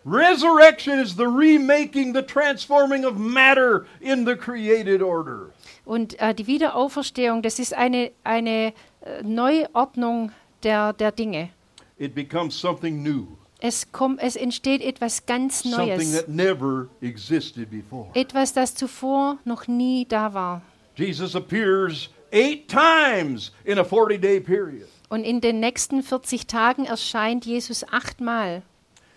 Resurrection 0.07 0.99
is 0.99 1.15
the 1.17 1.27
remaking, 1.27 2.15
the 2.15 2.23
transforming 2.23 3.05
of 3.05 3.19
matter 3.19 3.85
in 4.01 4.25
the 4.25 4.35
created 4.35 5.03
order. 5.03 5.51
Und 5.91 6.21
äh, 6.21 6.37
die 6.37 6.47
Wiederauferstehung, 6.47 7.43
das 7.43 7.59
ist 7.59 7.75
eine, 7.75 8.13
eine 8.23 8.73
äh, 9.01 9.25
Neuordnung 9.25 10.31
der, 10.63 10.93
der 10.93 11.11
Dinge. 11.11 11.51
It 11.99 12.15
becomes 12.15 12.55
something 12.55 13.03
new, 13.03 13.27
Es, 13.59 13.91
kommt, 13.91 14.23
es 14.23 14.37
entsteht 14.37 14.83
etwas 14.83 15.27
ganz 15.27 15.65
something 15.65 15.89
Neues. 15.89 16.13
that 16.13 16.29
never 16.29 16.87
existed 17.03 17.69
before. 17.73 18.07
Etwas, 18.15 18.53
das 18.53 18.77
zuvor 18.77 19.39
noch 19.45 19.67
nie 19.67 20.07
da 20.09 20.33
war. 20.33 20.63
Jesus 20.95 21.35
appears 21.35 22.09
eight 22.31 22.69
times 22.69 23.51
in 23.65 23.77
a 23.77 23.85
40 23.85 24.21
day 24.21 24.39
period. 24.39 24.87
Und 25.09 25.25
in 25.25 25.41
den 25.41 25.59
nächsten 25.59 26.05
40 26.05 26.47
Tagen 26.47 26.85
erscheint 26.85 27.45
Jesus 27.45 27.85
achtmal. 27.91 28.63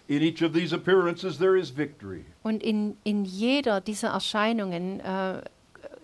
In 0.08 0.24
each 0.24 0.42
of 0.44 0.54
these 0.54 0.74
appearances, 0.74 1.38
there 1.38 1.56
is 1.56 1.78
victory. 1.78 2.26
Und 2.42 2.64
in, 2.64 2.98
in 3.04 3.26
jeder 3.26 3.80
dieser 3.80 4.10
Erscheinungen 4.10 5.02
äh, 5.02 5.44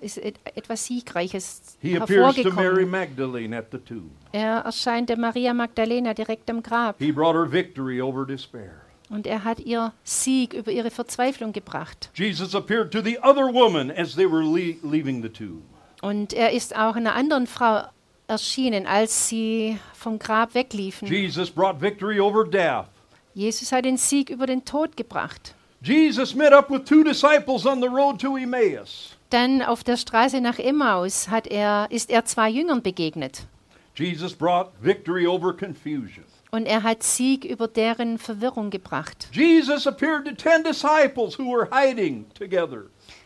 ist 0.02 0.18
et, 0.18 0.36
etwas 0.56 0.86
Siegreiches 0.86 1.78
He 1.82 1.95
appears 1.97 2.36
to 2.36 2.52
Mary 2.52 2.84
hervorgekommen. 2.84 2.89
Magdalene 2.89 3.58
at 3.58 3.66
the 3.72 3.78
tomb. 3.78 4.12
Er 4.32 4.60
erscheint 4.66 5.10
der 5.10 5.18
Maria 5.18 5.54
Magdalena 5.54 6.14
direkt 6.14 6.50
am 6.50 6.62
Grab. 6.64 6.95
He 7.00 7.12
brought 7.12 7.36
her 7.36 7.52
victory 7.52 8.02
over 8.02 8.26
despair. 8.26 8.82
Und 9.10 9.26
er 9.26 9.43
hat 9.43 9.60
ihr 9.60 9.91
Sieg 10.04 10.54
über 10.54 10.72
ihre 10.72 10.91
Verzweiflung 10.91 11.52
gebracht. 11.52 12.12
Jesus 12.14 12.54
appeared 12.54 12.91
to 12.91 13.02
the 13.02 13.18
other 13.24 13.52
woman 13.52 13.89
as 13.91 14.14
they 14.16 14.30
were 14.30 14.43
le- 14.43 14.78
leaving 14.84 15.22
the 15.24 15.30
tomb. 15.30 15.64
Und 16.02 16.34
er 16.34 16.52
ist 16.52 16.76
auch 16.76 16.95
einer 16.95 17.16
anderen 17.16 17.47
Frau 17.47 17.82
erschienen, 18.28 18.86
als 18.86 19.28
sie 19.28 19.80
vom 19.93 20.20
Grab 20.20 20.54
wegliefen. 20.54 21.08
Jesus 21.08 21.50
brought 21.50 21.82
victory 21.82 22.20
over 22.20 22.45
death. 22.45 22.86
Jesus 23.34 23.72
hat 23.72 23.86
den 23.86 23.97
Sieg 23.97 24.30
über 24.30 24.45
den 24.45 24.64
Tod 24.64 24.95
gebracht. 24.95 25.56
Jesus 25.82 26.36
met 26.36 26.52
up 26.52 26.70
with 26.70 26.84
two 26.86 27.04
disciples 27.04 27.66
on 27.66 27.82
the 27.82 27.88
road 27.88 28.20
to 28.20 28.36
Emmaus. 28.38 29.16
Dann 29.30 29.62
auf 29.62 29.84
der 29.84 29.98
Straße 29.98 30.42
nach 30.42 30.58
Emmaus 30.58 31.30
hat 31.30 31.46
er, 31.48 31.88
ist 31.92 32.10
er 32.10 32.26
zwei 32.26 32.50
Jüngern 32.50 32.82
begegnet. 32.82 33.48
Jesus 33.96 34.34
brought 34.34 34.72
victory 34.82 35.28
over 35.28 35.56
confusion. 35.56 36.24
Und 36.52 36.66
er 36.66 36.82
hat 36.82 37.04
Sieg 37.04 37.46
über 37.46 37.68
deren 37.68 38.18
Verwirrung 38.18 38.72
gebracht. 38.72 39.30
Jesus 39.32 39.86
appeared 39.86 40.26
to 40.26 40.32
ten 40.32 40.64
disciples 40.64 41.38
who 41.38 41.44
were 41.46 41.70
hiding 41.72 42.26
together. 42.34 42.86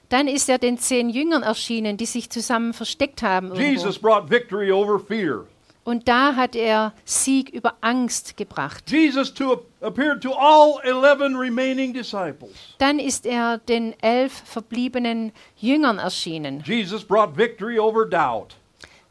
Dann 0.10 0.28
ist 0.28 0.50
er 0.50 0.58
den 0.58 0.78
zehn 0.78 1.10
Jüngern 1.10 1.42
erschienen, 1.42 1.96
die 1.96 2.06
sich 2.06 2.30
zusammen 2.30 2.74
versteckt 2.74 3.24
haben. 3.24 3.48
Irgendwo. 3.48 3.64
Jesus 3.64 3.98
brought 3.98 4.30
victory 4.30 4.72
over 4.72 5.00
fear. 5.00 5.46
Und 5.84 6.08
da 6.08 6.36
hat 6.36 6.56
er 6.56 6.94
Sieg 7.04 7.50
über 7.50 7.76
Angst 7.82 8.38
gebracht. 8.38 8.90
Jesus 8.90 9.34
to, 9.34 9.66
appeared 9.82 10.22
to 10.22 10.32
all 10.34 10.80
11 10.84 11.38
remaining 11.38 11.94
disciples. 11.94 12.52
Dann 12.78 13.00
ist 13.00 13.26
er 13.26 13.58
den 13.58 13.94
elf 14.02 14.44
verbliebenen 14.46 15.34
Jüngern 15.58 16.00
erschienen. 16.00 16.64
Jesus 16.66 17.04
brought 17.04 17.38
victory 17.38 17.78
over 17.80 18.06
doubt. 18.06 18.56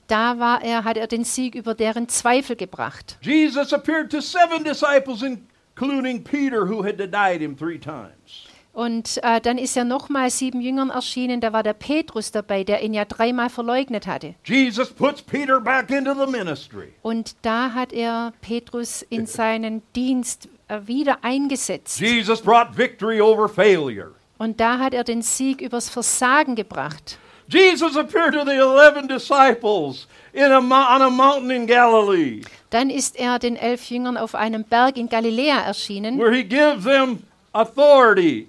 Da 0.06 0.38
war 0.38 0.62
er, 0.62 0.84
hat 0.84 0.96
er 0.96 1.06
den 1.06 1.24
Sieg 1.24 1.54
über 1.54 1.74
deren 1.74 2.08
Zweifel 2.08 2.56
gebracht. 2.56 3.18
Jesus 3.20 3.72
appeared 3.72 4.10
to 4.10 4.20
seven 4.20 4.64
disciples, 4.64 5.22
including 5.22 6.24
Peter, 6.24 6.68
who 6.68 6.84
had 6.84 6.98
denied 6.98 7.40
him 7.40 7.56
three 7.56 7.78
times. 7.78 8.46
Und 8.72 9.18
äh, 9.22 9.40
dann 9.40 9.58
ist 9.58 9.76
er 9.76 9.84
nochmal 9.84 10.30
sieben 10.30 10.60
Jüngern 10.62 10.88
erschienen. 10.90 11.40
Da 11.42 11.52
war 11.52 11.62
der 11.62 11.74
Petrus 11.74 12.30
dabei, 12.32 12.64
der 12.64 12.82
ihn 12.82 12.94
ja 12.94 13.04
dreimal 13.04 13.50
verleugnet 13.50 14.06
hatte. 14.06 14.34
Jesus 14.44 14.90
puts 14.90 15.20
Peter 15.20 15.60
back 15.60 15.90
into 15.90 16.14
the 16.14 16.30
ministry. 16.30 16.88
Und 17.02 17.34
da 17.42 17.72
hat 17.74 17.92
er 17.92 18.32
Petrus 18.40 19.02
in 19.02 19.26
seinen 19.26 19.82
Dienst 19.94 20.48
äh, 20.68 20.78
wieder 20.86 21.18
eingesetzt. 21.22 22.00
Jesus 22.00 22.40
brought 22.40 22.76
victory 22.78 23.20
over 23.20 23.46
failure. 23.48 24.12
Und 24.38 24.58
da 24.58 24.78
hat 24.78 24.94
er 24.94 25.04
den 25.04 25.20
Sieg 25.22 25.60
übers 25.60 25.90
Versagen 25.90 26.54
gebracht. 26.56 27.18
Jesus 27.48 27.96
appeared 27.98 28.32
to 28.32 28.44
the 28.46 28.52
11 28.56 29.06
disciples 29.08 30.08
in 30.32 30.50
a, 30.50 30.58
on 30.58 31.02
a 31.02 31.10
mountain 31.10 31.50
in 31.50 31.66
Galilee, 31.66 32.40
Dann 32.70 32.88
ist 32.88 33.16
er 33.16 33.38
den 33.38 33.56
elf 33.56 33.90
Jüngern 33.90 34.16
auf 34.16 34.34
einem 34.34 34.64
Berg 34.64 34.96
in 34.96 35.10
Galiläa 35.10 35.60
erschienen. 35.60 36.18
where 36.18 36.32
he 36.34 36.42
gives 36.42 36.84
them 36.84 37.18
authority 37.52 38.48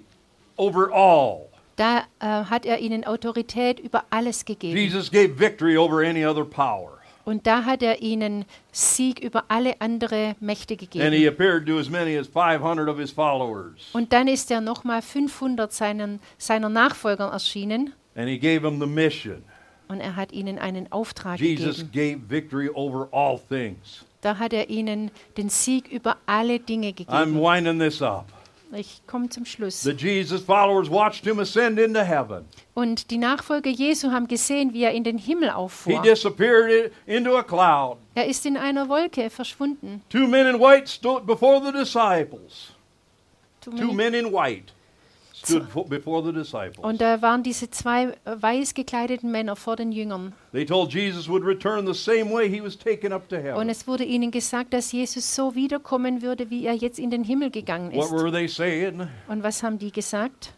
over 0.56 0.90
all. 0.92 1.48
Da 1.76 2.04
äh, 2.20 2.26
hat 2.44 2.66
er 2.66 2.78
ihnen 2.78 3.04
Autorität 3.04 3.80
über 3.80 4.04
alles 4.10 4.44
gegeben. 4.44 4.76
Jesus 4.76 5.10
gave 5.10 5.38
victory 5.38 5.76
over 5.76 5.98
any 6.06 6.24
other 6.24 6.44
power. 6.44 6.98
Und 7.24 7.46
da 7.46 7.64
hat 7.64 7.82
er 7.82 8.02
ihnen 8.02 8.44
Sieg 8.70 9.18
über 9.18 9.44
alle 9.48 9.80
andere 9.80 10.36
Mächte 10.40 10.74
And 10.74 10.80
he 10.82 10.86
gegeben. 10.86 11.28
appeared 11.28 11.66
to 11.66 11.78
as 11.78 11.88
many 11.88 12.16
as 12.18 12.28
500 12.28 12.86
of 12.88 12.98
his 12.98 13.10
followers. 13.10 13.88
Und 13.94 14.12
dann 14.12 14.28
ist 14.28 14.50
er 14.50 14.60
nochmal 14.60 15.00
500 15.02 15.72
seinen, 15.72 16.20
seiner 16.38 16.68
Nachfolger 16.68 17.28
erschienen 17.30 17.94
And 18.14 18.28
he 18.28 18.38
gave 18.38 18.60
them 18.60 18.78
the 18.78 18.86
mission. 18.86 19.42
und 19.88 20.00
er 20.00 20.16
hat 20.16 20.32
ihnen 20.32 20.58
einen 20.58 20.92
Auftrag 20.92 21.40
Jesus 21.40 21.78
gegeben. 21.78 22.26
gave 22.28 22.30
victory 22.30 22.68
over 22.74 23.08
all 23.10 23.38
things. 23.48 24.04
Da 24.20 24.38
hat 24.38 24.52
er 24.52 24.68
ihnen 24.70 25.10
den 25.36 25.48
Sieg 25.48 25.88
über 25.90 26.16
alle 26.26 26.58
Dinge 26.60 26.88
I'm 26.90 26.94
gegeben. 26.94 27.40
winding 27.40 27.78
this 27.80 28.00
up. 28.02 28.26
Ich 28.76 29.02
komme 29.06 29.28
zum 29.28 29.44
Schluss. 29.44 29.82
The 29.82 29.92
Jesus 29.92 30.42
followers 30.42 30.90
watched 30.90 31.24
him 31.24 31.38
ascend 31.38 31.78
into 31.78 32.00
heaven. 32.00 32.44
Und 32.74 33.10
die 33.12 33.18
Nachfolger 33.18 33.70
Jesu 33.70 34.10
haben 34.10 34.26
gesehen, 34.26 34.72
wie 34.72 34.82
er 34.82 34.92
in 34.92 35.04
den 35.04 35.16
Himmel 35.18 35.50
He 35.50 35.54
auffuhr. 35.54 36.02
disappeared 36.02 36.70
i- 37.06 37.12
into 37.16 37.36
a 37.36 37.42
cloud. 37.44 37.98
Er 38.14 38.26
ist 38.26 38.44
in 38.46 38.56
einer 38.56 38.88
Wolke 38.88 39.30
verschwunden. 39.30 40.02
Two 40.08 40.26
men 40.26 40.46
in 40.46 40.58
white 40.60 40.88
stood 40.88 41.24
before 41.26 41.60
the 41.64 41.70
disciples. 41.72 42.72
Two 43.60 43.92
men 43.92 44.12
in 44.14 44.32
white 44.32 44.72
stood 45.44 45.68
fo- 45.68 45.84
before 45.84 46.24
the 46.24 46.32
disciples. 46.32 46.78
Und 46.78 47.00
da 47.00 47.20
waren 47.22 47.42
diese 47.42 47.70
zwei 47.70 48.04
äh, 48.04 48.14
weiß 48.40 48.74
gekleideten 48.74 49.30
Männer 49.30 49.56
vor 49.56 49.76
den 49.76 49.92
Jüngern. 49.92 50.32
They 50.52 50.64
told 50.64 50.92
Jesus 50.92 51.28
would 51.28 51.44
return 51.44 51.86
the 51.86 51.94
same 51.94 52.30
way 52.32 52.48
he 52.48 52.62
was 52.62 52.76
taken 52.78 53.12
up 53.12 53.28
to 53.28 53.36
Und 53.36 53.42
heaven. 53.42 53.68
es 53.68 53.86
wurde 53.86 54.04
ihnen 54.04 54.30
gesagt, 54.30 54.72
dass 54.72 54.92
Jesus 54.92 55.34
so 55.34 55.54
wiederkommen 55.54 56.22
würde, 56.22 56.50
wie 56.50 56.66
er 56.66 56.74
jetzt 56.74 56.98
in 56.98 57.10
den 57.10 57.24
Himmel 57.24 57.50
gegangen 57.50 57.92
What 57.92 58.06
ist. 58.06 58.12
were 58.12 58.30
they 58.32 58.48
saying? 58.48 59.08
Und 59.28 59.42
was 59.42 59.62
haben 59.62 59.78
die 59.78 59.90
gesagt? 59.92 60.52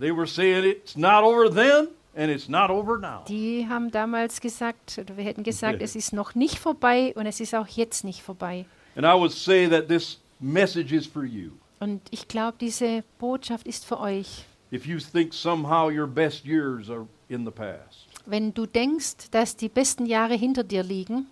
They 0.00 0.14
were 0.16 0.26
saying 0.26 0.64
it's 0.64 0.96
not 0.96 1.22
over 1.22 1.48
then 1.52 1.88
and 2.16 2.30
it's 2.30 2.48
not 2.48 2.70
over 2.70 2.98
now. 2.98 3.24
Die 3.28 3.66
haben 3.68 3.90
damals 3.90 4.40
gesagt, 4.40 4.98
oder 5.00 5.16
wir 5.16 5.24
hätten 5.24 5.44
gesagt, 5.44 5.80
es 5.80 5.94
ist 5.94 6.12
noch 6.12 6.34
nicht 6.34 6.58
vorbei 6.58 7.12
und 7.16 7.26
es 7.26 7.38
ist 7.40 7.54
auch 7.54 7.68
jetzt 7.68 8.02
nicht 8.04 8.22
vorbei. 8.22 8.64
And 8.96 9.04
I 9.06 9.16
would 9.18 9.30
say 9.30 9.68
that 9.68 9.86
this 9.88 10.18
message 10.40 10.92
is 10.92 11.06
for 11.06 11.24
you. 11.24 11.50
Und 11.80 12.02
ich 12.10 12.28
glaube, 12.28 12.58
diese 12.60 13.02
Botschaft 13.18 13.66
ist 13.66 13.86
für 13.86 13.98
euch. 13.98 14.44
If 14.72 14.86
you 14.86 14.98
think 14.98 15.34
somehow 15.34 15.90
your 15.90 16.06
best 16.06 16.44
years 16.44 16.88
are 16.90 17.06
in 17.28 17.44
the 17.44 17.50
past, 17.50 18.06
Wenn 18.26 18.54
du 18.54 18.66
denkst, 18.66 19.30
dass 19.30 19.56
die 19.56 19.68
besten 19.68 20.06
Jahre 20.06 20.34
hinter 20.34 20.62
dir 20.62 20.82
liegen, 20.82 21.26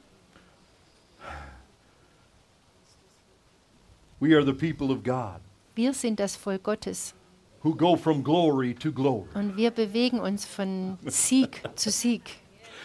we 4.21 4.35
are 4.35 4.45
the 4.45 4.53
people 4.53 4.91
of 4.91 5.05
God 5.05 5.41
wir 5.77 5.93
sind 5.93 6.19
das 6.19 6.35
Volk 6.35 6.65
Gottes 6.65 7.15
who 7.63 7.73
go 7.73 7.95
from 7.95 8.25
glory 8.25 8.75
to 8.75 8.91
glory. 8.91 9.29
und 9.35 9.57
wir 9.57 9.71
bewegen 9.71 10.19
uns 10.19 10.45
von 10.45 10.99
Sieg 11.07 11.63
zu 11.77 11.91
Sieg. 11.91 12.23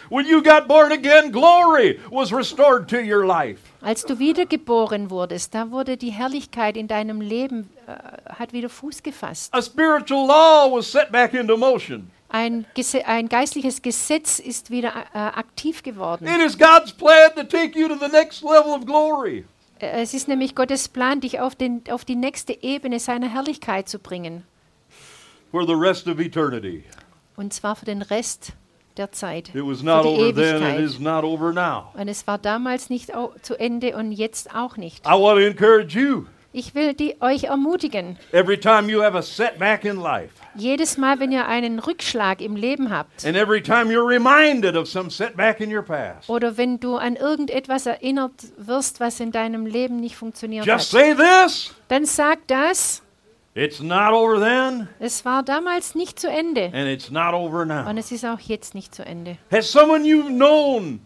When 0.10 0.28
you 0.28 0.44
got 0.44 0.68
born 0.68 0.92
again, 0.92 1.32
glory 1.32 2.00
was 2.12 2.32
restored 2.32 2.88
to 2.90 2.98
your 2.98 3.26
life. 3.26 3.73
Als 3.84 4.06
du 4.06 4.18
wiedergeboren 4.20 5.10
wurdest, 5.10 5.54
da 5.54 5.70
wurde 5.72 5.98
die 5.98 6.12
Herrlichkeit 6.12 6.78
in 6.78 6.88
deinem 6.88 7.20
Leben, 7.22 7.70
äh, 7.86 7.94
hat 8.34 8.54
wieder 8.54 8.70
Fuß 8.70 9.04
gefasst. 9.04 9.54
A 9.54 9.62
spiritual 9.62 10.26
law 10.28 10.72
was 10.72 10.92
set 10.92 11.12
back 11.12 11.34
into 11.34 11.58
motion. 11.58 12.10
Ein, 12.30 12.66
Gese 12.74 13.06
ein 13.06 13.30
geistliches 13.30 13.82
Gesetz 13.82 14.40
ist 14.40 14.72
wieder 14.72 14.94
äh, 15.14 15.18
aktiv 15.18 15.84
geworden. 15.84 16.26
It 16.26 16.42
is 16.44 16.58
God's 16.58 16.92
plan 16.94 17.30
to 17.36 17.44
take 17.44 17.78
you 17.78 17.88
to 17.88 17.96
the 17.96 18.12
next 18.12 18.42
level 18.42 18.74
of 18.74 18.86
glory. 18.86 19.46
Äh, 19.80 20.02
Es 20.02 20.14
ist 20.14 20.28
nämlich 20.28 20.56
Gottes 20.56 20.88
Plan, 20.88 21.20
dich 21.22 21.40
auf, 21.42 21.54
den, 21.56 21.84
auf 21.92 22.06
die 22.06 22.16
nächste 22.16 22.64
Ebene 22.64 23.00
seiner 23.00 23.28
Herrlichkeit 23.30 23.88
zu 23.90 24.00
bringen. 24.00 24.44
for 25.52 25.68
the 25.68 25.74
rest 25.76 26.08
of 26.08 26.20
eternity. 26.20 26.84
Und 27.36 27.54
zwar 27.54 27.76
für 27.76 27.86
den 27.86 28.02
Rest 28.02 28.54
der 28.98 29.12
Zeit. 29.12 29.50
It 29.50 29.66
was 29.66 29.80
für 29.80 29.86
not 29.86 30.04
die 30.04 30.08
over 30.10 30.34
then, 30.34 30.56
it 30.56 30.62
Ewigkeit. 30.62 30.80
is 30.80 31.00
not 31.00 31.24
over 31.24 31.52
now. 31.54 31.92
Und 31.94 32.08
es 32.08 32.26
war 32.28 32.38
damals 32.38 32.90
nicht 32.90 33.12
zu 33.42 33.56
Ende 33.56 33.96
und 33.96 34.12
jetzt 34.12 34.54
auch 34.56 34.78
nicht. 34.78 35.06
I 35.06 35.12
want 35.12 35.40
to 35.40 35.46
encourage 35.46 35.98
you 35.98 36.26
Ich 36.56 36.76
will 36.76 36.94
die, 36.94 37.16
euch 37.20 37.46
ermutigen, 37.46 38.16
every 38.32 38.60
time 38.60 38.88
you 38.88 39.02
have 39.02 39.18
a 39.18 39.24
setback 39.24 39.86
in 39.86 40.00
life, 40.00 40.30
jedes 40.54 40.98
Mal, 40.98 41.20
wenn 41.20 41.32
ihr 41.32 41.48
einen 41.48 41.80
Rückschlag 41.80 42.42
im 42.42 42.56
Leben 42.56 42.92
habt 42.92 43.26
and 43.26 43.36
every 43.36 43.60
time 43.60 43.86
you're 43.92 44.08
reminded 44.08 44.76
of 44.76 44.88
some 44.88 45.10
setback 45.10 45.60
in 45.60 45.76
your 45.76 45.82
past, 45.82 46.30
oder 46.30 46.56
wenn 46.56 46.80
du 46.80 46.96
an 46.98 47.16
irgendetwas 47.16 47.88
erinnert 47.88 48.34
wirst, 48.58 49.00
was 49.00 49.20
in 49.20 49.32
deinem 49.32 49.66
Leben 49.66 50.00
nicht 50.00 50.16
funktioniert 50.16 50.68
just 50.68 50.94
hat, 50.94 51.02
say 51.02 51.16
this 51.16 51.74
dann 51.88 52.06
sag 52.06 52.46
das, 52.46 53.02
it's 53.56 53.80
not 53.82 54.14
over 54.14 54.40
then, 54.40 54.88
es 55.00 55.24
war 55.26 55.44
damals 55.44 55.96
nicht 55.96 56.20
zu 56.20 56.30
Ende 56.30 56.66
and 56.74 56.88
it's 56.88 57.12
not 57.12 57.34
over 57.34 57.66
now. 57.66 57.88
und 57.90 57.98
es 57.98 58.12
ist 58.12 58.26
auch 58.26 58.40
jetzt 58.40 58.76
nicht 58.76 58.94
zu 58.96 59.06
Ende. 59.06 59.38
Has 59.52 59.72
someone 59.72 60.04
you've 60.04 60.30
known, 60.30 61.02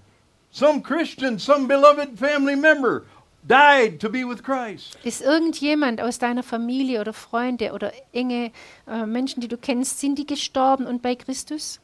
some 0.51 0.81
Christian, 0.81 1.39
some 1.39 1.67
beloved 1.67 2.17
family 2.17 2.55
member, 2.55 3.03
died 3.47 3.99
to 3.99 4.09
be 4.09 4.23
with 4.27 4.43
Christ? 4.43 4.97
Ist 5.03 5.21
irgendjemand 5.21 6.01
aus 6.01 6.19
deiner 6.19 6.43
Familie 6.43 7.01
oder 7.01 7.13
Freunde 7.13 7.73
oder 7.73 7.91
enge 8.13 8.51
äh, 8.87 9.05
Menschen, 9.05 9.41
die 9.41 9.47
du 9.47 9.57
kennst, 9.57 9.99
sind 9.99 10.17
die 10.17 10.25
gestorben 10.25 10.85
und 10.85 11.01
bei 11.01 11.15
Christus? 11.15 11.79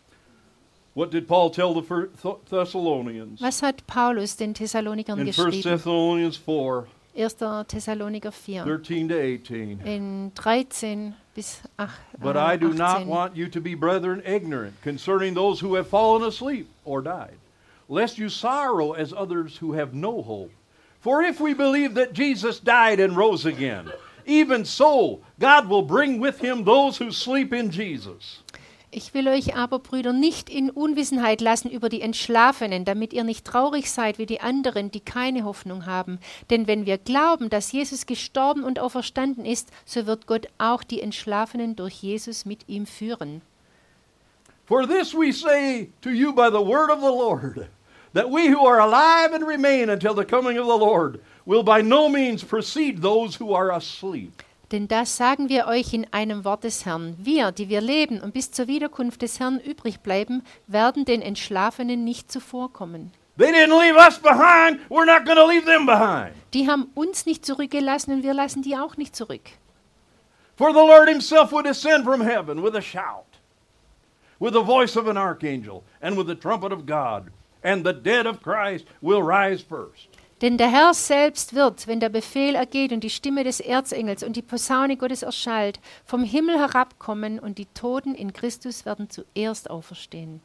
What 0.95 1.11
did 1.11 1.28
Paul 1.28 1.49
tell 1.51 1.74
the 1.74 1.82
Thessalonians? 2.49 3.41
Was 3.41 3.64
hat 3.64 3.86
Paulus 3.88 4.38
den 4.38 4.53
Thessalonikern 4.53 5.20
In 5.20 5.26
1 5.28 5.36
geschrieben? 5.36 5.64
Thessalonians 5.64 6.38
4 6.38 6.86
1. 7.16 7.66
Thessaloniker 7.68 8.32
4 8.32 8.64
13 8.64 9.07
to 9.09 9.20
18. 9.20 9.82
in 9.86 10.32
13 10.36 11.14
bis 11.36 11.61
ach, 11.78 11.91
But 12.20 12.36
äh, 12.36 12.39
I 12.39 12.57
do 12.57 12.74
not 12.74 13.01
18. 13.01 13.07
want 13.07 13.36
you 13.36 13.47
to 13.49 13.61
be 13.61 13.76
brethren 13.76 14.22
ignorant 14.26 14.82
concerning 14.82 15.34
those 15.34 15.59
who 15.59 15.76
have 15.76 15.88
fallen 15.88 16.24
asleep 16.24 16.68
or 16.86 17.01
died, 17.01 17.38
lest 17.88 18.18
you 18.18 18.30
sorrow 18.30 18.93
as 18.93 19.14
others 19.14 19.57
who 19.57 19.74
have 19.74 19.93
no 19.93 20.22
hope. 20.22 20.51
For 21.01 21.22
if 21.22 21.39
we 21.39 21.53
believe 21.53 21.95
that 21.95 22.14
Jesus 22.14 22.59
died 22.59 22.99
and 22.99 23.16
rose 23.16 23.45
again, 23.45 23.91
even 24.26 24.64
so 24.66 25.22
God 25.39 25.68
will 25.68 25.82
bring 25.82 26.20
with 26.20 26.39
him 26.39 26.64
those 26.64 26.97
who 26.97 27.11
sleep 27.11 27.53
in 27.53 27.70
Jesus. 27.72 28.39
Ich 28.96 29.16
will 29.16 29.28
euch 29.28 29.56
aber, 29.56 29.80
Brüder, 29.80 30.14
nicht 30.14 30.52
in 30.52 30.70
Unwissenheit 30.70 31.41
lassen 31.41 31.72
über 31.72 31.89
die 31.89 32.02
Entschlafenen, 32.02 32.86
damit 32.86 33.12
ihr 33.12 33.24
nicht 33.24 33.44
traurig 33.44 33.89
seid 33.89 34.20
wie 34.20 34.28
die 34.28 34.39
anderen, 34.39 34.91
die 34.91 35.00
keine 35.00 35.46
Hoffnung 35.46 35.88
haben. 35.88 36.20
Denn 36.52 36.68
wenn 36.68 36.86
wir 36.86 37.00
glauben, 37.00 37.50
dass 37.50 37.72
Jesus 37.72 38.06
gestorben 38.06 38.64
und 38.64 38.78
auferstanden 38.78 39.46
ist, 39.46 39.70
so 39.84 40.06
wird 40.06 40.28
Gott 40.28 40.46
auch 40.60 40.84
die 40.84 41.02
Entschlafenen 41.02 41.76
durch 41.76 42.04
Jesus 42.04 42.46
mit 42.46 42.70
ihm 42.70 42.86
führen. 42.86 43.41
For 44.66 44.88
this 44.88 45.16
we 45.16 45.34
say 45.34 45.89
to 46.02 46.12
you 46.12 46.32
by 46.32 46.50
the 46.52 46.64
word 46.64 46.91
of 46.91 47.00
the 47.00 47.08
Lord, 47.08 47.68
that 48.14 48.30
we 48.30 48.54
who 48.54 48.68
are 48.68 48.80
alive 48.80 49.34
and 49.34 49.44
remain 49.44 49.89
until 49.89 50.14
the 50.14 50.24
coming 50.24 50.60
of 50.60 50.68
the 50.68 50.78
Lord 50.78 51.20
will 51.48 51.64
by 51.64 51.82
no 51.82 52.10
means 52.10 52.44
precede 52.44 53.02
those 53.02 53.39
who 53.41 53.56
are 53.56 53.72
asleep. 53.72 54.44
Denn 54.74 54.88
das 54.88 55.18
sagen 55.18 55.50
wir 55.50 55.68
euch 55.68 55.94
in 55.94 56.08
einem 56.12 56.46
Wort 56.46 56.64
des 56.64 56.84
Herrn. 56.84 57.16
Wir, 57.20 57.52
die 57.52 57.70
wir 57.70 57.80
leben 57.80 58.20
und 58.20 58.34
bis 58.34 58.50
zur 58.50 58.68
Wiederkunft 58.68 59.22
des 59.22 59.40
Herrn 59.40 59.60
übrig 59.60 60.00
bleiben, 60.00 60.44
werden 60.66 61.06
den 61.06 61.22
Entschlafenen 61.22 62.04
nicht 62.04 62.32
zuvorkommen. 62.32 63.12
They 63.38 63.52
didn't 63.52 63.80
leave 63.80 63.96
us 63.96 64.18
behind. 64.18 64.80
We're 64.90 65.06
not 65.06 65.26
going 65.26 65.38
to 65.38 65.46
leave 65.46 65.66
them 65.66 65.86
behind. 65.86 66.34
Die 66.56 66.68
haben 66.68 66.88
uns 66.96 67.28
nicht 67.28 67.46
zurückgelassen 67.46 68.14
und 68.14 68.24
wir 68.24 68.34
lassen 68.34 68.64
die 68.64 68.76
auch 68.76 68.98
nicht 68.98 69.16
zurück. 69.16 69.42
For 70.56 70.72
the 70.72 70.80
Lord 70.80 71.08
himself 71.08 71.52
will 71.52 71.62
descend 71.62 72.04
from 72.04 72.22
heaven 72.22 72.64
with 72.64 72.76
a 72.76 72.82
shout, 72.82 73.28
with 74.40 74.54
the 74.54 74.64
voice 74.64 74.98
of 74.98 75.08
an 75.08 75.18
archangel, 75.18 75.84
and 76.02 76.18
with 76.18 76.26
the 76.26 76.36
trumpet 76.36 76.72
of 76.72 76.88
God, 76.88 77.32
and 77.64 77.86
the 77.86 77.94
dead 77.94 78.26
of 78.26 78.42
Christ 78.42 78.88
will 79.02 79.22
rise 79.22 79.62
first. 79.62 80.12
Denn 80.44 80.58
der 80.58 80.70
Herr 80.70 80.94
selbst 80.94 81.56
wird, 81.56 81.88
wenn 81.88 82.02
der 82.02 82.10
Befehl 82.10 82.56
ergeht 82.56 82.91
und 82.91 83.02
die 83.02 83.10
Stimme 83.10 83.46
des 83.46 83.62
Erzengels 83.62 84.24
und 84.24 84.36
die 84.36 84.41
Posaune 84.41 84.98
Gottes 84.98 85.24
erschallt, 85.24 85.80
vom 86.04 86.26
Himmel 86.26 86.60
herabkommen 86.60 87.39
und 87.39 87.58
die 87.60 87.68
Toten 87.68 88.14
in 88.14 88.34
Christus 88.34 88.86
werden 88.86 89.10
zuerst 89.10 89.70
auferstehen. 89.70 90.41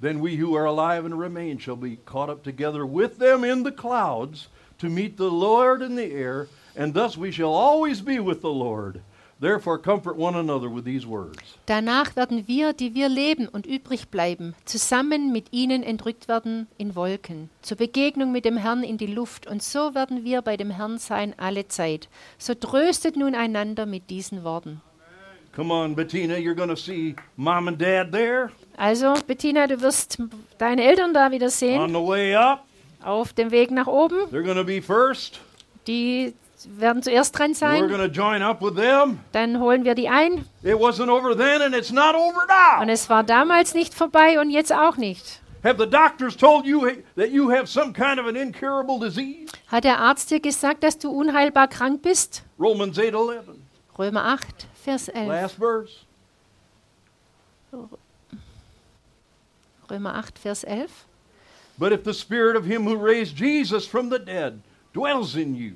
Then 0.00 0.22
we 0.22 0.40
who 0.40 0.56
are 0.56 0.68
alive 0.68 1.04
and 1.04 1.18
remain 1.18 1.58
shall 1.58 1.74
be 1.74 1.96
caught 2.06 2.30
up 2.30 2.44
together 2.44 2.86
with 2.86 3.18
them 3.18 3.42
in 3.42 3.64
the 3.64 3.72
clouds 3.72 4.48
to 4.78 4.88
meet 4.88 5.16
the 5.16 5.24
Lord 5.24 5.82
in 5.82 5.96
the 5.96 6.12
air, 6.12 6.46
and 6.76 6.94
thus 6.94 7.18
we 7.18 7.32
shall 7.32 7.52
always 7.52 8.00
be 8.00 8.20
with 8.20 8.42
the 8.42 8.46
Lord. 8.46 9.00
Therefore 9.40 9.78
comfort 9.78 10.16
one 10.16 10.36
another 10.36 10.68
with 10.68 10.84
these 10.84 11.06
words. 11.06 11.38
Danach 11.66 12.16
werden 12.16 12.48
wir, 12.48 12.72
die 12.72 12.94
wir 12.94 13.08
leben 13.08 13.46
und 13.46 13.66
übrig 13.66 14.08
bleiben, 14.08 14.54
zusammen 14.64 15.30
mit 15.30 15.52
ihnen 15.52 15.84
entrückt 15.84 16.26
werden 16.26 16.66
in 16.76 16.96
Wolken, 16.96 17.48
zur 17.62 17.76
Begegnung 17.76 18.32
mit 18.32 18.44
dem 18.44 18.56
Herrn 18.56 18.82
in 18.82 18.98
die 18.98 19.06
Luft, 19.06 19.46
und 19.46 19.62
so 19.62 19.94
werden 19.94 20.24
wir 20.24 20.42
bei 20.42 20.56
dem 20.56 20.70
Herrn 20.70 20.98
sein 20.98 21.34
alle 21.36 21.68
Zeit. 21.68 22.08
So 22.36 22.54
tröstet 22.54 23.16
nun 23.16 23.36
einander 23.36 23.86
mit 23.86 24.10
diesen 24.10 24.42
Worten. 24.42 24.80
Come 25.54 25.72
on, 25.72 25.94
Bettina, 25.94 26.34
you're 26.34 26.54
going 26.54 26.68
to 26.68 26.76
see 26.76 27.14
mom 27.36 27.68
and 27.68 27.80
dad 27.80 28.10
there 28.12 28.50
Also, 28.76 29.14
Bettina, 29.26 29.66
du 29.66 29.80
wirst 29.80 30.18
deine 30.58 30.82
Eltern 30.84 31.14
da 31.14 31.30
wieder 31.30 31.46
on 31.46 31.50
sehen, 31.50 31.88
the 31.88 31.94
way 31.94 32.34
up. 32.34 32.64
auf 33.04 33.32
dem 33.32 33.50
Weg 33.52 33.70
nach 33.70 33.86
oben. 33.86 34.16
They're 34.32 34.42
going 34.44 34.56
to 34.56 34.64
be 34.64 34.82
first. 34.82 35.40
Die 35.86 36.34
werden 36.66 37.02
zuerst 37.02 37.38
dran 37.38 37.54
sein. 37.54 37.88
going 37.88 38.00
to 38.00 38.06
join 38.06 38.42
up 38.42 38.60
with 38.62 38.74
them. 38.74 39.20
Dann 39.32 39.60
holen 39.60 39.84
wir 39.84 39.94
die 39.94 40.08
ein. 40.08 40.44
It 40.62 40.74
wasn't 40.74 41.08
over 41.08 41.36
then, 41.36 41.62
and 41.62 41.74
it's 41.74 41.92
not 41.92 42.14
over 42.14 42.46
now. 42.48 42.82
Und 42.82 42.88
es 42.88 43.08
war 43.08 43.22
damals 43.24 43.74
nicht 43.74 43.94
vorbei 43.94 44.40
und 44.40 44.50
jetzt 44.50 44.72
auch 44.72 44.96
nicht. 44.96 45.40
Hat 45.64 45.78
der 49.84 49.98
Arzt 49.98 50.30
dir 50.30 50.40
gesagt, 50.40 50.82
dass 50.82 50.98
du 50.98 51.10
unheilbar 51.10 51.68
krank 51.68 52.02
bist? 52.02 52.42
Romans 52.58 52.98
8 52.98 53.14
11. 53.14 53.44
Römer 53.98 54.24
8, 54.24 54.66
Vers 54.84 55.08
11. 55.08 55.28
Last 55.28 55.56
verse. 55.56 55.92
Römer 59.90 60.14
8, 60.14 60.38
Vers 60.38 60.64
11. 60.64 60.90
But 61.78 61.92
if 61.92 62.04
the 62.04 62.12
spirit 62.12 62.56
of 62.56 62.64
him 62.64 62.84
who 62.84 62.96
raised 62.96 63.36
Jesus 63.36 63.86
from 63.86 64.10
the 64.10 64.18
dead 64.18 64.60
dwells 64.92 65.36
in 65.36 65.54
you, 65.54 65.74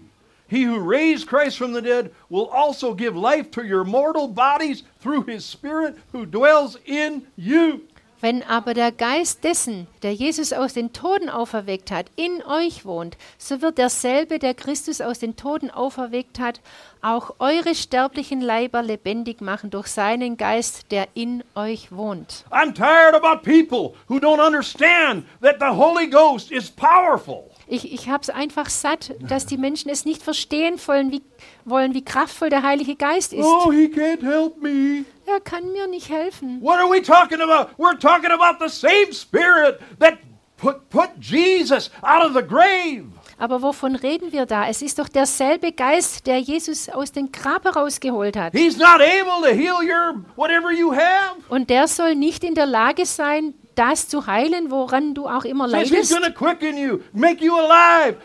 he 0.53 0.65
who 0.65 0.79
raised 0.79 1.27
Christ 1.27 1.57
from 1.57 1.73
the 1.73 1.81
dead 1.81 2.13
will 2.29 2.47
also 2.49 2.93
give 2.93 3.17
life 3.17 3.51
to 3.53 3.65
your 3.65 3.85
mortal 3.85 4.29
bodies 4.29 4.83
through 5.01 5.25
his 5.25 5.47
spirit 5.47 5.97
who 6.13 6.27
dwells 6.27 6.77
in 6.85 7.27
you. 7.37 7.81
Wenn 8.21 8.45
aber 8.45 8.73
der 8.73 8.93
Geist 8.93 9.43
dessen, 9.43 9.89
der 10.03 10.13
Jesus 10.15 10.53
aus 10.53 10.75
den 10.75 10.93
Toten 10.93 11.29
auferweckt 11.29 11.91
hat, 11.91 12.07
in 12.15 12.41
euch 12.45 12.85
wohnt, 12.85 13.17
so 13.37 13.63
wird 13.63 13.79
derselbe, 13.79 14.39
der 14.39 14.55
Christus 14.55 15.01
aus 15.01 15.19
den 15.19 15.35
Toten 15.35 15.71
auferweckt 15.71 16.39
hat, 16.39 16.61
auch 17.01 17.35
eure 17.41 17.75
sterblichen 17.75 18.41
Leiber 18.41 18.83
lebendig 18.83 19.41
machen 19.41 19.71
durch 19.71 19.89
seinen 19.89 20.37
Geist, 20.37 20.93
der 20.93 21.09
in 21.15 21.43
euch 21.57 21.91
wohnt. 21.91 22.45
I'm 22.53 22.73
tired 22.75 23.15
about 23.15 23.43
people 23.43 23.95
who 24.09 24.19
don't 24.19 24.39
understand 24.39 25.25
that 25.41 25.57
the 25.59 25.75
Holy 25.75 26.09
Ghost 26.09 26.53
is 26.53 26.71
powerful. 26.71 27.52
Ich, 27.73 27.91
ich 27.91 28.11
habe 28.11 28.21
es 28.21 28.29
einfach 28.29 28.69
satt, 28.69 29.15
dass 29.19 29.47
die 29.47 29.57
Menschen 29.57 29.91
es 29.91 30.05
nicht 30.05 30.23
verstehen 30.23 30.79
wollen 30.85 31.11
wie, 31.11 31.23
wollen, 31.65 31.95
wie 31.95 32.05
kraftvoll 32.05 32.51
der 32.51 32.63
Heilige 32.63 32.97
Geist 32.97 33.33
ist. 33.33 33.47
Oh, 33.47 33.73
he 33.73 33.87
can't 33.87 34.23
help 34.23 34.61
me. 34.61 35.07
Er 35.25 35.41
kann 35.41 35.73
mir 35.73 35.87
nicht 35.87 36.11
helfen. 36.11 36.61
What 36.61 36.79
are 36.79 36.91
we 36.91 37.01
talking 37.01 37.41
about? 37.41 37.71
We're 37.79 37.99
talking 37.99 38.31
about 38.31 38.63
the 38.63 38.69
same 38.69 39.11
spirit 39.15 39.81
that 40.01 40.19
put, 40.59 40.87
put 40.91 41.09
Jesus 41.19 41.91
out 42.03 42.23
of 42.27 42.35
the 42.35 42.43
grave. 42.47 43.07
Aber 43.39 43.63
wovon 43.63 43.97
reden 43.97 44.33
wir 44.33 44.45
da? 44.45 44.69
Es 44.69 44.83
ist 44.83 44.99
doch 44.99 45.09
derselbe 45.09 45.73
Geist, 45.73 46.27
der 46.27 46.41
Jesus 46.41 46.91
aus 46.91 47.11
dem 47.11 47.33
Grab 47.33 47.65
herausgeholt 47.65 48.37
hat. 48.37 48.53
He's 48.53 48.77
not 48.77 49.01
able 49.01 49.49
to 49.49 49.55
heal 49.57 49.77
your 49.83 50.23
whatever 50.37 50.71
you 50.71 50.93
have. 50.93 51.37
Und 51.49 51.71
der 51.71 51.89
soll 51.89 52.17
nicht 52.17 52.45
in 52.45 52.55
der 52.55 52.67
Lage 52.67 53.07
sein, 53.07 53.55
das 53.75 54.09
zu 54.09 54.27
heilen, 54.27 54.71
woran 54.71 55.15
du 55.15 55.27
auch 55.27 55.45
immer 55.45 55.67
leidest. 55.67 56.11
you, 56.11 56.99
you 57.41 57.57
alive. 57.57 58.17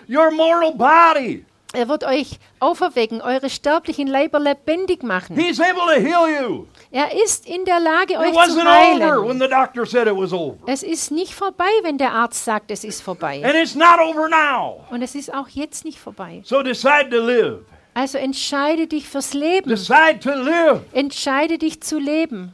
Er 1.74 1.90
wird 1.90 2.06
euch 2.06 2.40
auferwecken, 2.60 3.22
eure 3.22 3.50
sterblichen 3.50 4.08
Leiber 4.08 4.40
lebendig 4.40 5.04
machen. 5.04 5.36
He's 5.36 5.60
able 5.60 5.94
to 5.94 6.02
heal 6.02 6.28
you. 6.42 6.66
Er 6.92 7.14
ist 7.22 7.46
in 7.48 7.66
der 7.66 7.80
Lage, 7.82 8.14
It 8.14 8.20
euch 8.20 8.32
zu 8.32 8.40
wasn't 8.40 8.62
over 8.62 9.28
when 9.28 9.30
heilen. 9.30 9.40
the 9.40 9.48
doctor 9.50 9.86
said 9.86 10.08
it 10.08 10.16
was 10.16 10.32
over. 10.32 10.58
Es 10.66 10.82
ist 10.82 11.12
nicht 11.12 11.34
vorbei, 11.36 11.70
wenn 11.84 11.98
der 11.98 12.14
Arzt 12.14 12.46
sagt, 12.46 12.72
es 12.72 12.86
ist 12.86 13.02
vorbei. 13.02 13.44
And 13.44 13.54
it's 13.56 13.76
not 13.76 14.00
over 14.00 14.30
now. 14.30 14.86
Und 14.90 15.02
es 15.02 15.14
ist 15.14 15.34
auch 15.34 15.50
jetzt 15.50 15.84
nicht 15.84 16.00
vorbei. 16.00 16.42
So 16.46 16.64
decide 16.64 17.10
to 17.10 17.18
live. 17.18 17.60
Also 17.94 18.18
entscheide 18.18 18.88
dich 18.88 19.10
fürs 19.10 19.34
Leben. 19.34 19.70
Decide 19.70 20.20
to 20.22 20.30
live 20.30 20.82
Entscheide 20.94 21.58
dich 21.58 21.82
zu 21.82 22.00
leben. 22.00 22.54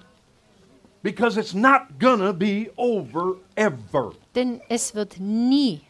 Because 1.04 1.38
it's 1.38 1.54
not 1.54 1.84
to 2.00 2.34
be 2.34 2.72
over 2.78 3.36
ever. 3.56 4.14
Denn 4.34 4.62
es 4.70 4.96
wird 4.96 5.20
nie 5.20 5.82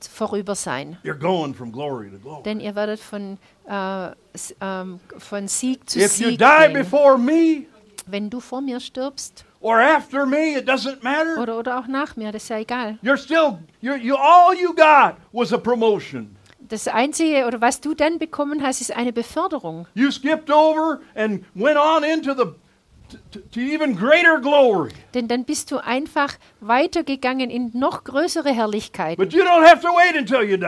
vorüber 0.00 0.54
sein. 0.54 0.96
You're 1.02 1.18
going 1.18 1.54
from 1.54 1.72
glory 1.72 2.10
to 2.10 2.18
glory. 2.18 2.42
Denn 2.44 2.60
ihr 2.60 2.74
werdet 2.74 3.00
von, 3.00 3.38
äh, 3.68 4.10
ähm, 4.60 5.00
von 5.18 5.48
Sieg 5.48 5.90
zu 5.90 5.98
If 5.98 6.18
you 6.18 6.28
Sieg 6.28 6.38
die 6.38 6.44
gehen. 6.44 6.72
before 6.72 7.18
me 7.18 7.66
Wenn 8.06 8.30
du 8.30 8.40
vor 8.40 8.60
mir 8.62 8.80
stirbst 8.80 9.44
or 9.60 9.80
after 9.80 10.24
me, 10.24 10.56
it 10.56 10.66
doesn't 10.66 11.02
matter. 11.02 11.40
oder, 11.42 11.58
oder 11.58 11.78
auch 11.78 11.86
nach 11.86 12.16
mir, 12.16 12.32
das 12.32 12.44
ist 12.44 12.48
ja 12.48 12.58
egal. 12.58 12.98
You're 13.02 13.18
still 13.18 13.58
you're, 13.82 13.96
you 13.98 14.16
all 14.16 14.54
you 14.54 14.72
got 14.74 15.16
was 15.32 15.52
a 15.52 15.58
promotion. 15.58 16.34
Das 16.60 16.86
Einzige, 16.86 17.46
oder 17.46 17.60
was 17.62 17.80
du 17.80 17.94
dann 17.94 18.18
bekommen 18.18 18.62
hast, 18.62 18.82
ist 18.82 18.94
eine 18.94 19.12
Beförderung. 19.12 19.86
You 19.94 20.10
skipped 20.10 20.50
over 20.50 21.00
and 21.14 21.42
went 21.54 21.78
on 21.78 22.04
into 22.04 22.34
the 22.34 22.52
to, 23.30 23.60
even 23.60 23.96
greater 23.96 24.38
glory. 24.40 24.90
Denn 25.14 25.28
dann 25.28 25.44
bist 25.44 25.70
du 25.70 25.78
einfach 25.78 26.34
weitergegangen 26.60 27.50
in 27.50 27.70
noch 27.74 28.04
größere 28.04 28.50
Herrlichkeit. 28.52 29.16
But 29.18 29.32
you 29.32 29.42
don't 29.42 29.64
have 29.66 29.80
to 29.80 29.88
wait 29.88 30.16
until 30.16 30.42
you 30.48 30.56
die 30.56 30.66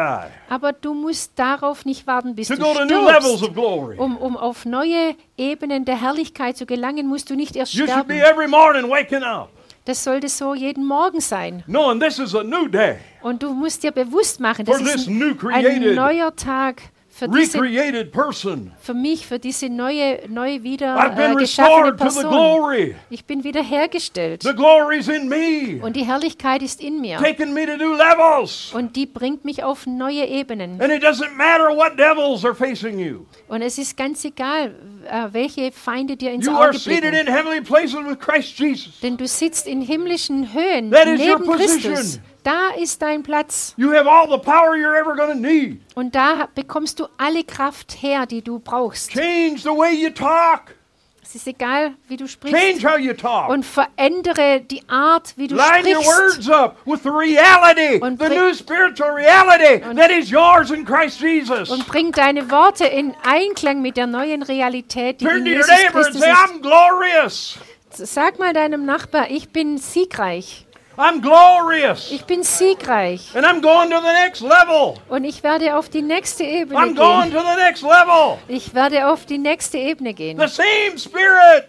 Aber 0.49 0.72
du 0.72 0.95
musst 0.95 1.32
darauf 1.36 1.84
nicht 1.84 2.07
warten, 2.07 2.34
bis 2.34 2.49
to 2.49 2.57
du 2.57 2.62
go 2.62 2.74
to 2.74 2.84
new 2.84 3.05
levels 3.05 3.38
stirbst. 3.38 3.43
of 3.45 3.55
glory. 3.55 3.97
Um, 3.99 4.16
um 4.16 4.36
auf 4.36 4.64
neue 4.64 5.14
Ebenen 5.36 5.84
der 5.84 6.01
Herrlichkeit 6.01 6.57
zu 6.57 6.66
gelangen, 6.66 7.07
musst 7.07 7.30
du 7.30 7.34
nicht 7.36 7.57
erst 7.57 7.74
You 7.74 7.86
should 7.86 8.07
be 8.09 8.14
sterben. 8.14 8.32
every 8.32 8.49
morning 8.49 8.91
waking 8.91 9.22
up, 9.22 9.51
Das 9.84 10.05
sollte 10.05 10.28
so 10.28 10.55
jeden 10.55 10.84
Morgen 10.86 11.20
sein. 11.20 11.62
knowing 11.66 12.01
this 12.01 12.18
is 12.18 12.34
a 12.34 12.43
new 12.43 12.68
day, 12.68 12.97
Und 13.22 13.43
du 13.43 13.53
musst 13.55 13.82
dir 13.82 13.93
bewusst 13.93 14.41
machen, 14.41 14.64
das 14.64 14.78
For 14.78 14.86
ist 14.86 15.09
ein, 15.09 15.32
ein 15.66 15.95
neuer 15.95 16.34
Tag 16.36 16.82
für, 17.20 17.28
diese, 17.28 17.60
recreated 17.60 18.12
person. 18.12 18.72
für 18.80 18.94
mich, 18.94 19.26
für 19.26 19.38
diese 19.38 19.68
neue, 19.68 20.20
neu 20.28 20.62
wieder 20.62 20.96
I've 20.98 21.16
been 21.16 21.32
äh, 21.32 21.40
geschaffene 21.40 21.92
restored 21.92 21.98
to 21.98 22.08
the 22.10 22.20
Person. 22.22 22.30
glory. 22.30 22.96
Ich 23.10 23.24
bin 23.24 23.44
wiederhergestellt 23.44 24.42
The 24.42 24.54
glory's 24.54 25.08
in 25.08 25.28
me, 25.28 25.80
und 25.82 25.96
die 25.96 26.04
Herrlichkeit 26.04 26.62
ist 26.62 26.80
in 26.80 27.00
mir. 27.00 27.18
taking 27.18 27.52
me 27.52 27.66
to 27.66 27.76
new 27.76 27.94
levels. 27.94 28.72
Und 28.74 28.96
die 28.96 29.06
bringt 29.06 29.44
mich 29.44 29.62
auf 29.62 29.86
neue 29.86 30.26
Ebenen. 30.26 30.80
And 30.80 30.92
it 30.92 31.02
doesn't 31.02 31.34
matter 31.36 31.68
what 31.76 31.98
devils 31.98 32.44
are 32.44 32.54
facing 32.54 32.98
you. 32.98 33.26
Und 33.48 33.62
es 33.62 33.78
ist 33.78 33.96
ganz 33.96 34.24
egal, 34.24 34.74
äh, 35.08 35.28
welche 35.32 35.72
Feinde 35.72 36.16
dir 36.16 36.32
ins 36.32 36.46
You 36.46 36.52
are 36.52 36.70
Auge 36.70 36.78
seated 36.78 37.10
blicken. 37.10 37.26
in 37.26 37.32
heavenly 37.32 37.60
places 37.60 37.96
with 38.06 38.18
Christ 38.18 38.58
Jesus. 38.58 39.00
Denn 39.00 39.16
du 39.16 39.26
sitzt 39.26 39.66
in 39.66 39.82
himmlischen 39.82 40.52
Höhen 40.52 40.90
That 40.90 41.06
is 41.06 41.20
your 41.20 41.38
neben 41.38 41.52
Christus. 41.52 42.20
Da 42.43 42.70
ist 42.70 43.03
dein 43.03 43.22
Platz. 43.22 43.74
You 43.76 43.93
have 43.93 44.09
all 44.09 44.26
the 44.30 44.38
power 44.38 44.74
you're 44.74 44.97
ever 44.99 45.14
going 45.14 45.32
to 45.32 45.38
need. 45.38 45.80
Und 45.95 46.14
da 46.14 46.49
bekommst 46.55 46.99
du 47.01 47.07
alle 47.18 47.45
Kraft 47.45 47.99
her, 48.03 48.26
die 48.26 48.43
du 48.43 48.59
brauchst. 48.59 49.11
Change 49.11 49.59
the 49.61 49.68
way 49.68 49.93
you 49.95 50.11
talk. 50.11 50.74
Es 51.22 51.36
ist 51.36 51.47
egal, 51.47 51.93
wie 52.09 52.16
du 52.16 52.24
Change 52.26 52.51
sprichst. 52.80 52.84
how 52.84 52.99
you 52.99 53.12
talk. 53.12 53.51
Und 53.51 53.64
verändere 53.64 54.62
die 54.62 54.82
Art, 54.88 55.34
wie 55.36 55.47
du 55.47 55.55
Line 55.55 55.95
your 55.97 56.03
sprichst. 56.03 56.49
words 56.49 56.49
up 56.51 56.76
with 56.86 57.01
the 57.05 57.09
reality, 57.11 58.03
Und 58.03 58.18
the 58.20 58.26
bring- 58.26 58.38
new 58.41 58.53
spiritual 58.55 59.11
reality 59.12 59.80
that 59.95 60.11
is 60.11 60.28
yours 60.30 60.70
in 60.72 60.84
Christ 60.84 61.20
Jesus. 61.20 61.70
Und 61.70 61.86
bring 61.86 62.11
deine 62.11 62.51
Worte 62.51 62.86
in 62.86 63.14
Einklang 63.22 63.80
mit 63.80 63.97
der 63.97 64.09
neuen 64.09 64.43
Realität, 64.43 65.20
die 65.20 65.24
Turn 65.26 65.45
in 65.45 65.45
to 65.45 65.51
your 65.51 65.57
Jesus 65.68 65.93
Christus 65.93 66.20
say, 66.20 66.30
ist. 66.32 66.38
I'm 66.38 66.61
glorious. 66.62 67.59
Sag 67.93 68.38
mal 68.41 68.53
deinem 68.53 68.84
Nachbar, 68.84 69.30
ich 69.30 69.51
bin 69.51 69.78
siegreich. 69.78 70.66
I'm 71.01 71.22
glorious. 71.22 72.11
Ich 72.12 72.26
bin 72.26 72.42
siegreich. 72.44 73.34
And 73.34 73.46
I'm 73.46 73.62
going 73.62 73.88
to 73.90 74.01
the 74.01 74.12
next 74.12 74.42
level. 74.42 74.96
Und 75.09 75.24
ich 75.24 75.42
werde 75.42 75.74
auf 75.76 75.88
die 75.88 76.03
nächste 76.03 76.44
Ebene 76.44 76.78
I'm 76.78 76.94
going 76.94 77.30
gehen. 77.30 77.32
to 77.32 77.40
the 77.40 77.57
next 77.57 77.82
level. 77.82 78.36
Ich 78.48 78.74
werde 78.74 79.09
auf 79.09 79.24
die 79.24 79.38
nächste 79.38 79.78
Ebene 79.78 80.12
gehen. 80.12 80.38
The 80.38 80.46
same 80.46 80.98
Spirit 80.98 81.68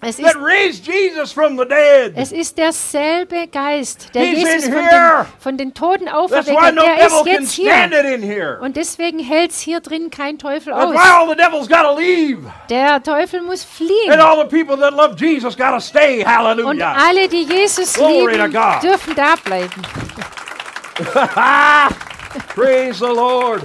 Es 0.00 0.16
that 0.18 0.26
ist, 0.26 0.36
raised 0.36 0.86
Jesus 0.86 1.32
from 1.32 1.58
the 1.58 1.64
dead. 1.64 2.12
es 2.14 2.30
ist 2.30 2.56
derselbe 2.56 3.48
Geist, 3.48 4.14
der 4.14 4.22
He's 4.26 4.38
Jesus 4.38 4.64
von 4.66 4.74
den, 4.74 5.26
von 5.40 5.56
den 5.56 5.74
Toten 5.74 6.04
That's 6.04 6.14
auferweckt 6.14 6.48
why 6.50 6.66
hat. 6.66 6.74
no 6.76 6.82
Der 6.82 6.96
devil 6.96 7.06
ist 7.06 7.24
can 7.24 7.26
jetzt 7.42 7.54
stand 7.54 7.92
hier. 7.94 8.04
it 8.04 8.14
in 8.14 8.22
here. 8.22 8.58
Und 8.60 8.76
deswegen 8.76 9.18
hält 9.18 9.50
es 9.50 9.60
hier 9.60 9.80
drin 9.80 10.10
kein 10.10 10.38
Teufel 10.38 10.72
That's 10.72 10.84
aus. 10.86 10.94
why 10.94 11.08
all 11.10 11.28
the 11.28 11.34
devil's 11.34 11.68
got 11.68 11.82
to 11.82 11.96
leave. 11.98 12.38
Der 12.70 13.02
Teufel 13.02 13.42
muss 13.42 13.62
And 13.64 13.70
fliehen. 13.90 14.20
all 14.20 14.38
the 14.38 14.48
people 14.48 14.76
that 14.76 14.92
love 14.92 15.16
Jesus 15.18 15.56
got 15.56 15.72
to 15.72 15.80
stay. 15.80 16.24
Und 16.24 16.80
alle, 16.80 17.28
die 17.28 17.42
Jesus 17.42 17.96
lieben, 17.96 18.52
dürfen 18.80 19.14
da 19.16 19.34
bleiben. 19.42 19.82
Praise 22.54 22.98
the 23.00 23.12
Lord. 23.12 23.62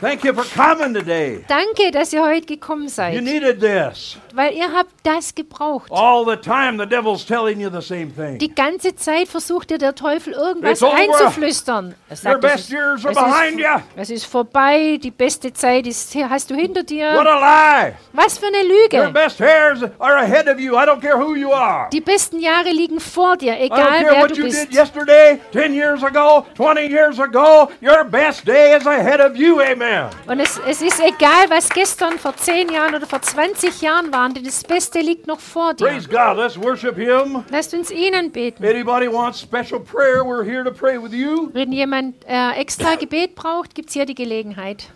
Thank 0.00 0.22
you 0.24 0.32
for 0.32 0.44
coming 0.44 0.94
today. 0.94 1.44
Danke, 1.48 1.90
dass 1.90 2.12
ihr 2.12 2.22
heute 2.22 2.46
gekommen 2.46 2.84
You 2.84 2.88
seid, 2.88 3.22
needed 3.22 3.60
this. 3.60 4.16
Weil 4.38 4.54
ihr 4.54 4.72
habt 4.72 4.92
das 5.02 5.34
gebraucht. 5.34 5.90
All 5.90 6.24
the 6.24 6.36
time 6.36 6.78
the 6.78 6.86
devil's 6.86 7.26
telling 7.26 7.58
you 7.58 7.68
the 7.68 7.80
same 7.82 8.06
thing. 8.14 8.38
Die 8.38 8.54
ganze 8.54 8.94
Zeit 8.94 9.26
versucht 9.26 9.70
dir 9.70 9.78
der 9.78 9.96
Teufel 9.96 10.32
irgendwas 10.32 10.80
einzuflüstern. 10.80 11.96
Er 12.08 12.12
Your 12.12 12.16
sagt, 12.16 12.44
es 12.44 12.52
best 12.52 12.64
ist, 12.64 12.70
years 12.72 13.04
are 13.04 13.14
behind 13.14 13.58
you. 13.58 13.66
es 13.96 14.10
ist 14.10 14.26
vorbei, 14.26 14.98
die 15.02 15.10
beste 15.10 15.52
Zeit 15.52 15.88
ist, 15.88 16.14
hast 16.14 16.50
du 16.50 16.54
hinter 16.54 16.82
What 16.82 16.90
dir. 16.90 17.10
a 17.10 17.82
lie. 17.82 17.94
Was 18.12 18.38
für 18.38 18.46
eine 18.46 18.58
Your 18.58 19.06
Lüge. 19.06 19.10
best 19.12 19.40
hairs 19.40 19.82
are 19.98 20.18
ahead 20.18 20.46
of 20.48 20.60
you. 20.60 20.74
I 20.74 20.84
don't 20.86 21.00
care 21.00 21.18
who 21.18 21.34
you 21.34 21.50
are. 21.52 21.88
Die 21.92 22.00
besten 22.00 22.38
Jahre 22.38 22.70
liegen 22.70 23.00
vor 23.00 23.36
dir, 23.36 23.54
I 23.54 23.68
don't 23.68 23.74
egal 23.74 23.76
care 23.88 24.04
wer 24.12 24.22
what 24.22 24.30
du 24.30 24.36
you 24.36 24.44
bist. 24.44 24.68
did 24.68 24.72
yesterday, 24.72 25.40
10 25.52 25.74
years 25.74 26.04
ago, 26.04 26.46
20 26.56 26.86
years 26.88 27.18
ago. 27.18 27.68
Your 27.82 28.04
best 28.04 28.46
day 28.46 28.76
is 28.76 28.86
ahead 28.86 29.20
of 29.20 29.36
you. 29.36 29.60
Amen. 29.60 30.06
Und 30.28 30.38
es, 30.38 30.60
es 30.64 30.80
ist 30.80 31.00
egal, 31.00 31.48
was 31.48 31.68
gestern, 31.68 32.20
vor 32.20 32.36
10 32.36 32.68
Jahren 32.68 32.94
oder 32.94 33.06
vor 33.06 33.20
20 33.20 33.80
Jahren 33.82 34.12
waren, 34.12 34.27
denn 34.34 34.44
das 34.44 34.62
Beste 34.64 35.00
liegt 35.00 35.26
noch 35.26 35.40
vor 35.40 35.74
dir. 35.74 35.86
Praise 35.86 36.08
God. 36.08 36.36
Let's 36.36 36.60
worship 36.60 36.96
Him. 36.96 37.44
Lasst 37.50 37.74
uns 37.74 37.90
ihnen 37.90 38.30
beten. 38.30 38.64
Anybody 38.64 39.06
wants 39.12 39.40
special 39.40 39.80
prayer? 39.80 40.24
We're 40.24 40.44
here 40.44 40.64
to 40.64 40.70
pray 40.70 41.02
with 41.02 41.12
you. 41.12 41.50
Wenn 41.52 41.72
jemand 41.72 42.16
äh, 42.26 42.52
extra 42.52 42.94
Gebet 42.96 43.34
braucht, 43.34 43.74
gibt 43.74 43.88
es 43.88 43.94
hier 43.94 44.06
die 44.06 44.14
Gelegenheit. 44.14 44.88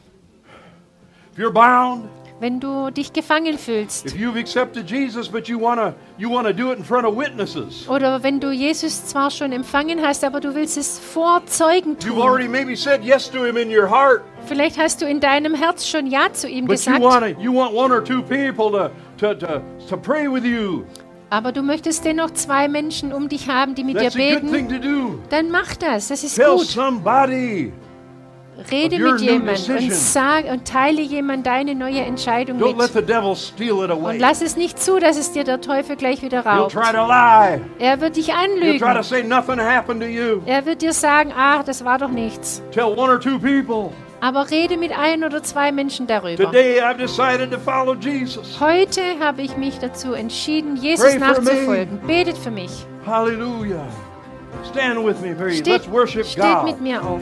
If 1.33 1.39
you're 1.39 1.51
bound, 1.53 2.09
Wenn 2.41 2.59
du 2.59 2.91
dich 2.91 3.13
gefangen 3.13 3.57
fühlst 3.57 4.07
if 4.07 4.15
you've 4.17 4.37
accepted 4.37 4.91
Jesus, 4.91 5.29
but 5.29 5.47
you 5.47 5.61
wanna 5.61 5.95
you 6.19 6.29
wanna 6.29 6.53
do 6.53 6.73
it 6.73 6.79
in 6.79 6.85
front 6.85 7.07
of 7.07 7.17
witnesses. 7.17 7.89
oder 7.89 8.21
wenn 8.25 8.41
du 8.41 8.51
Jesus 8.51 9.07
zwar 9.07 9.31
schon 9.31 9.53
empfangen 9.53 10.05
hast, 10.05 10.25
aber 10.25 10.41
du 10.41 10.53
willst 10.53 10.77
es 10.77 10.99
vor 10.99 11.47
Zeugen 11.47 11.97
You've 12.01 12.15
tun. 12.17 12.21
already 12.23 12.49
maybe 12.49 12.75
said 12.75 13.05
yes 13.05 13.31
to 13.31 13.45
Him 13.45 13.57
in 13.57 13.69
your 13.71 13.89
heart, 13.89 14.23
Vielleicht 14.47 14.77
hast 14.77 15.01
du 15.01 15.07
in 15.07 15.21
deinem 15.21 15.55
Herz 15.55 15.87
schon 15.87 16.09
Ja 16.09 16.33
zu 16.33 16.49
ihm 16.49 16.67
but 16.67 16.85
you 16.85 16.93
gesagt, 16.93 17.01
wanna 17.01 17.29
you 17.29 17.55
want 17.55 17.73
one 17.77 17.95
or 17.95 18.03
two 18.03 18.23
people 18.23 18.73
to 18.73 18.91
to 19.23 19.35
to, 19.35 19.63
to 19.89 19.97
pray 19.97 20.27
with 20.31 20.45
you. 20.45 20.85
aber 21.31 21.53
du 21.53 21.63
möchtest 21.63 22.05
dennoch 22.05 22.31
zwei 22.33 22.69
Menschen 22.69 23.13
um 23.13 23.29
dich 23.29 23.49
haben, 23.49 23.75
die 23.75 23.85
mit 23.85 23.97
dir 24.01 24.11
That's 24.11 24.17
a 24.17 24.35
good 24.41 24.53
thing 24.53 24.69
beten. 24.69 24.83
to 24.83 24.89
do. 24.89 25.19
Dann 25.31 25.51
mach 25.51 25.75
das, 25.77 26.09
das 26.09 26.23
ist 26.25 26.35
Tell 26.37 26.57
gut. 26.57 26.67
somebody. 26.67 27.73
Rede 28.71 28.99
mit 28.99 29.21
jemandem 29.23 29.77
und 29.79 29.93
sag 29.93 30.45
und 30.45 30.69
teile 30.69 31.01
jemand 31.01 31.47
deine 31.47 31.75
neue 31.75 32.01
Entscheidung 32.01 32.59
Don't 32.61 32.77
let 32.77 32.77
mit. 32.77 32.93
the 32.93 33.01
devil 33.03 33.35
steal 33.35 33.83
it 33.83 33.91
away. 33.91 34.13
Und 34.15 34.19
lass 34.21 34.43
es 34.43 34.57
nicht 34.59 34.79
zu, 34.79 34.99
dass 35.01 35.17
es 35.17 35.33
dir 35.33 35.43
der 35.43 35.63
Teufel 35.63 35.97
gleich 35.97 36.21
wieder 36.23 36.43
He'll 36.45 36.59
raubt. 36.61 36.73
try 36.73 36.93
to 36.93 37.07
lie. 37.07 37.61
Er 37.79 37.99
wird 38.03 38.15
dich 38.17 38.29
He'll 38.31 38.79
try 38.79 38.79
to 38.79 38.85
anlügen. 38.87 39.03
say 39.03 39.23
nothing 39.23 39.59
happened 39.59 40.03
to 40.03 40.07
you. 40.07 40.43
Er 40.45 40.67
wird 40.67 40.83
dir 40.83 40.93
sagen, 40.93 41.33
ach, 41.35 41.65
das 41.65 41.83
war 41.83 41.97
doch 41.99 42.11
nichts. 42.11 42.63
Tell 42.73 42.85
one 42.95 43.11
or 43.11 43.19
two 43.19 43.39
people. 43.39 43.91
Aber 44.23 44.49
rede 44.53 44.77
mit 44.77 44.97
ein 44.97 45.25
oder 45.25 45.43
zwei 45.43 45.73
Menschen 45.73 46.07
darüber. 46.07 46.45
Today 46.45 46.81
I've 46.81 46.97
decided 46.97 47.51
to 47.51 47.59
follow 47.59 47.97
Jesus. 47.97 48.61
Heute 48.61 49.03
habe 49.19 49.43
ich 49.43 49.57
mich 49.57 49.81
dazu 49.81 50.13
entschieden, 50.13 50.77
Pray 50.77 50.91
Jesus 50.91 51.15
for 51.15 51.19
nachzufolgen. 51.19 51.99
Betet 52.07 52.39
für 52.39 52.53
mich. 52.53 52.71
Hallelujah. 53.05 53.85
Stand 54.71 55.05
with 55.05 55.21
me, 55.21 55.35
please. 55.35 55.57
Steht, 55.57 55.67
Let's 55.67 55.91
worship 55.91 56.25
steht 56.25 56.45
God. 56.45 56.67
mit 56.67 56.81
mir 56.81 57.03
auf. 57.03 57.21